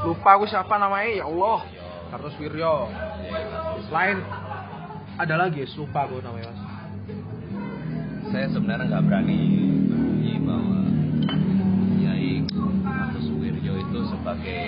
lupa 0.06 0.38
aku 0.38 0.46
siapa 0.46 0.78
namanya 0.78 1.10
ya 1.10 1.26
Allah. 1.26 1.66
Kartus 2.14 2.34
Wiryo. 2.38 2.86
Selain 3.90 4.22
ada 5.18 5.34
lagi, 5.34 5.66
lupa 5.74 6.06
aku 6.06 6.22
namanya 6.22 6.54
mas. 6.54 6.62
saya 8.30 8.46
sebenarnya 8.54 8.86
nggak 8.86 9.04
berani 9.10 9.38
berbunyi 9.90 10.34
bahwa 10.46 10.80
Kiai 11.98 12.32
Wirjo 13.18 13.72
itu 13.74 14.00
sebagai 14.06 14.60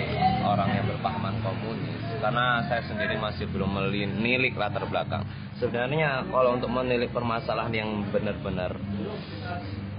orang 0.43 0.69
yang 0.75 0.85
berpahaman 0.91 1.35
komunis 1.39 1.92
karena 2.23 2.63
saya 2.71 2.87
sendiri 2.87 3.19
masih 3.19 3.51
belum 3.51 3.67
menilik 3.75 4.55
latar 4.55 4.87
belakang. 4.87 5.27
Sebenarnya 5.59 6.23
kalau 6.31 6.55
untuk 6.55 6.71
menilik 6.71 7.11
permasalahan 7.11 7.75
yang 7.75 7.89
benar-benar 8.15 8.79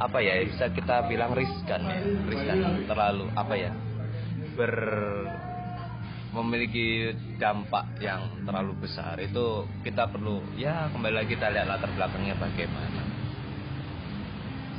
apa 0.01 0.19
ya 0.25 0.41
bisa 0.49 0.73
kita 0.73 1.05
bilang 1.07 1.37
riskan 1.37 1.85
ya 1.85 2.01
riskan 2.27 2.83
terlalu 2.91 3.31
apa 3.37 3.55
ya 3.55 3.71
ber 4.57 4.75
memiliki 6.35 7.15
dampak 7.37 8.01
yang 8.01 8.43
terlalu 8.49 8.73
besar. 8.81 9.21
Itu 9.21 9.69
kita 9.85 10.09
perlu 10.09 10.41
ya 10.57 10.89
kembali 10.97 11.15
lagi 11.15 11.37
kita 11.37 11.53
lihat 11.53 11.69
latar 11.69 11.93
belakangnya 11.93 12.41
bagaimana. 12.41 13.05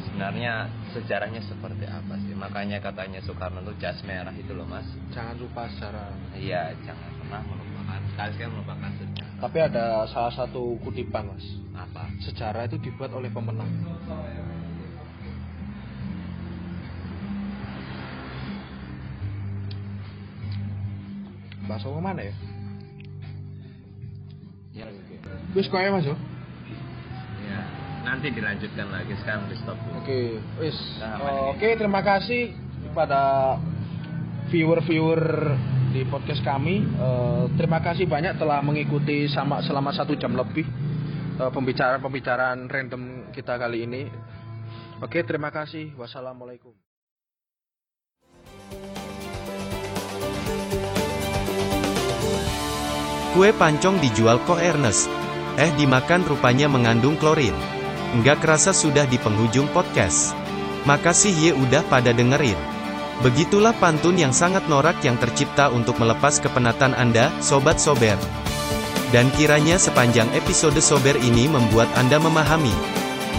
Sebenarnya 0.09 0.67
sejarahnya 0.97 1.45
seperti 1.45 1.85
apa 1.87 2.15
sih? 2.25 2.33
Makanya 2.33 2.81
katanya 2.81 3.19
Soekarno 3.21 3.63
itu 3.67 3.73
jas 3.79 3.99
merah 4.03 4.33
itu 4.35 4.51
loh 4.51 4.67
mas. 4.67 4.87
Jangan 5.15 5.35
lupa 5.39 5.67
sejarah. 5.71 6.11
iya 6.35 6.75
jangan 6.83 7.14
pernah 7.25 7.41
melupakan 7.41 8.01
sekali 8.13 8.31
sekali 8.37 8.49
melupakan 8.53 8.91
sejarah 9.01 9.33
Tapi 9.41 9.57
ada 9.59 9.85
salah 10.07 10.33
satu 10.33 10.77
kutipan 10.85 11.25
mas. 11.33 11.45
apa 11.73 12.05
Sejarah 12.21 12.69
itu 12.69 12.77
dibuat 12.79 13.09
oleh 13.11 13.33
pemenang. 13.33 13.67
Bahasa 21.65 21.89
apa 21.89 21.97
mana 21.99 22.21
ya? 22.21 22.35
ya 24.75 24.85
Wis 25.57 25.65
koyo 25.71 25.89
mas 25.97 26.05
yo. 26.05 26.13
ya 27.47 27.59
nanti 28.05 28.27
dilanjutkan 28.29 28.91
lagi 28.93 29.13
sekarang 29.23 29.49
di 29.49 29.55
stop 29.57 29.77
dulu 29.81 29.97
Oke, 30.03 30.37
wis. 30.61 30.77
Nah, 31.01 31.49
Oke, 31.55 31.73
terima 31.73 32.05
kasih 32.05 32.53
kepada 32.85 33.55
viewer-viewer 34.53 35.55
di 35.95 36.03
podcast 36.03 36.43
kami. 36.43 36.83
Eh, 36.83 37.43
terima 37.55 37.79
kasih 37.79 38.03
banyak 38.03 38.35
telah 38.35 38.59
mengikuti 38.59 39.31
sama 39.31 39.63
selama 39.63 39.95
satu 39.95 40.19
jam 40.19 40.35
lebih 40.35 40.67
eh, 41.39 41.51
pembicaraan-pembicaraan 41.55 42.67
random 42.67 43.31
kita 43.31 43.55
kali 43.55 43.87
ini. 43.87 44.11
Oke, 44.99 45.23
terima 45.23 45.55
kasih. 45.55 45.95
Wassalamualaikum. 45.95 46.75
Kue 53.35 53.51
pancong 53.51 53.99
dijual 53.99 54.39
kok 54.47 54.59
Ernest. 54.59 55.11
Eh 55.55 55.71
dimakan 55.79 56.27
rupanya 56.27 56.67
mengandung 56.67 57.15
klorin. 57.19 57.55
Nggak 58.19 58.43
kerasa 58.43 58.71
sudah 58.71 59.07
di 59.07 59.19
penghujung 59.19 59.71
podcast. 59.75 60.35
Makasih 60.87 61.31
ye 61.35 61.51
udah 61.51 61.83
pada 61.91 62.15
dengerin. 62.15 62.74
Begitulah 63.23 63.71
pantun 63.79 64.19
yang 64.19 64.35
sangat 64.35 64.67
norak 64.67 64.99
yang 64.99 65.15
tercipta 65.15 65.71
untuk 65.71 65.95
melepas 66.01 66.43
kepenatan 66.43 66.91
Anda, 66.99 67.31
Sobat 67.39 67.79
Sober. 67.79 68.19
Dan 69.15 69.31
kiranya 69.39 69.79
sepanjang 69.79 70.27
episode 70.35 70.75
Sober 70.83 71.15
ini 71.15 71.47
membuat 71.47 71.87
Anda 71.95 72.19
memahami 72.19 72.75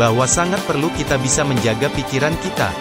bahwa 0.01 0.25
sangat 0.25 0.61
perlu 0.65 0.89
kita 0.97 1.21
bisa 1.21 1.45
menjaga 1.45 1.93
pikiran 1.93 2.33
kita. 2.41 2.73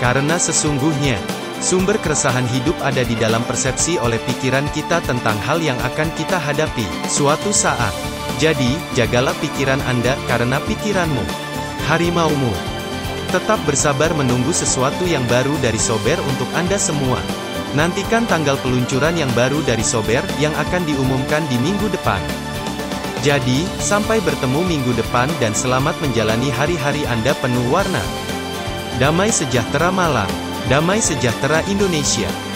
Karena 0.00 0.40
sesungguhnya, 0.40 1.20
sumber 1.60 2.00
keresahan 2.00 2.46
hidup 2.48 2.76
ada 2.80 3.02
di 3.04 3.18
dalam 3.18 3.42
persepsi 3.44 4.00
oleh 4.00 4.16
pikiran 4.24 4.64
kita 4.72 5.04
tentang 5.04 5.36
hal 5.44 5.58
yang 5.60 5.76
akan 5.84 6.08
kita 6.16 6.40
hadapi 6.40 6.86
suatu 7.10 7.52
saat. 7.52 7.92
Jadi, 8.38 8.78
jagalah 8.94 9.34
pikiran 9.42 9.82
Anda 9.84 10.14
karena 10.30 10.62
pikiranmu, 10.64 11.24
harimaumu. 11.90 12.77
Tetap 13.28 13.60
bersabar 13.68 14.16
menunggu 14.16 14.56
sesuatu 14.56 15.04
yang 15.04 15.20
baru 15.28 15.52
dari 15.60 15.76
Sober 15.76 16.16
untuk 16.32 16.48
Anda 16.56 16.80
semua. 16.80 17.20
Nantikan 17.76 18.24
tanggal 18.24 18.56
peluncuran 18.64 19.20
yang 19.20 19.28
baru 19.36 19.60
dari 19.68 19.84
Sober 19.84 20.24
yang 20.40 20.56
akan 20.56 20.88
diumumkan 20.88 21.44
di 21.52 21.60
minggu 21.60 21.92
depan. 21.92 22.24
Jadi, 23.20 23.68
sampai 23.84 24.24
bertemu 24.24 24.64
minggu 24.64 24.96
depan 24.96 25.28
dan 25.44 25.52
selamat 25.52 26.00
menjalani 26.00 26.48
hari-hari 26.48 27.04
Anda 27.04 27.36
penuh 27.36 27.68
warna. 27.68 28.00
Damai 28.96 29.28
sejahtera 29.28 29.92
Malang, 29.92 30.32
damai 30.72 31.04
sejahtera 31.04 31.60
Indonesia. 31.68 32.47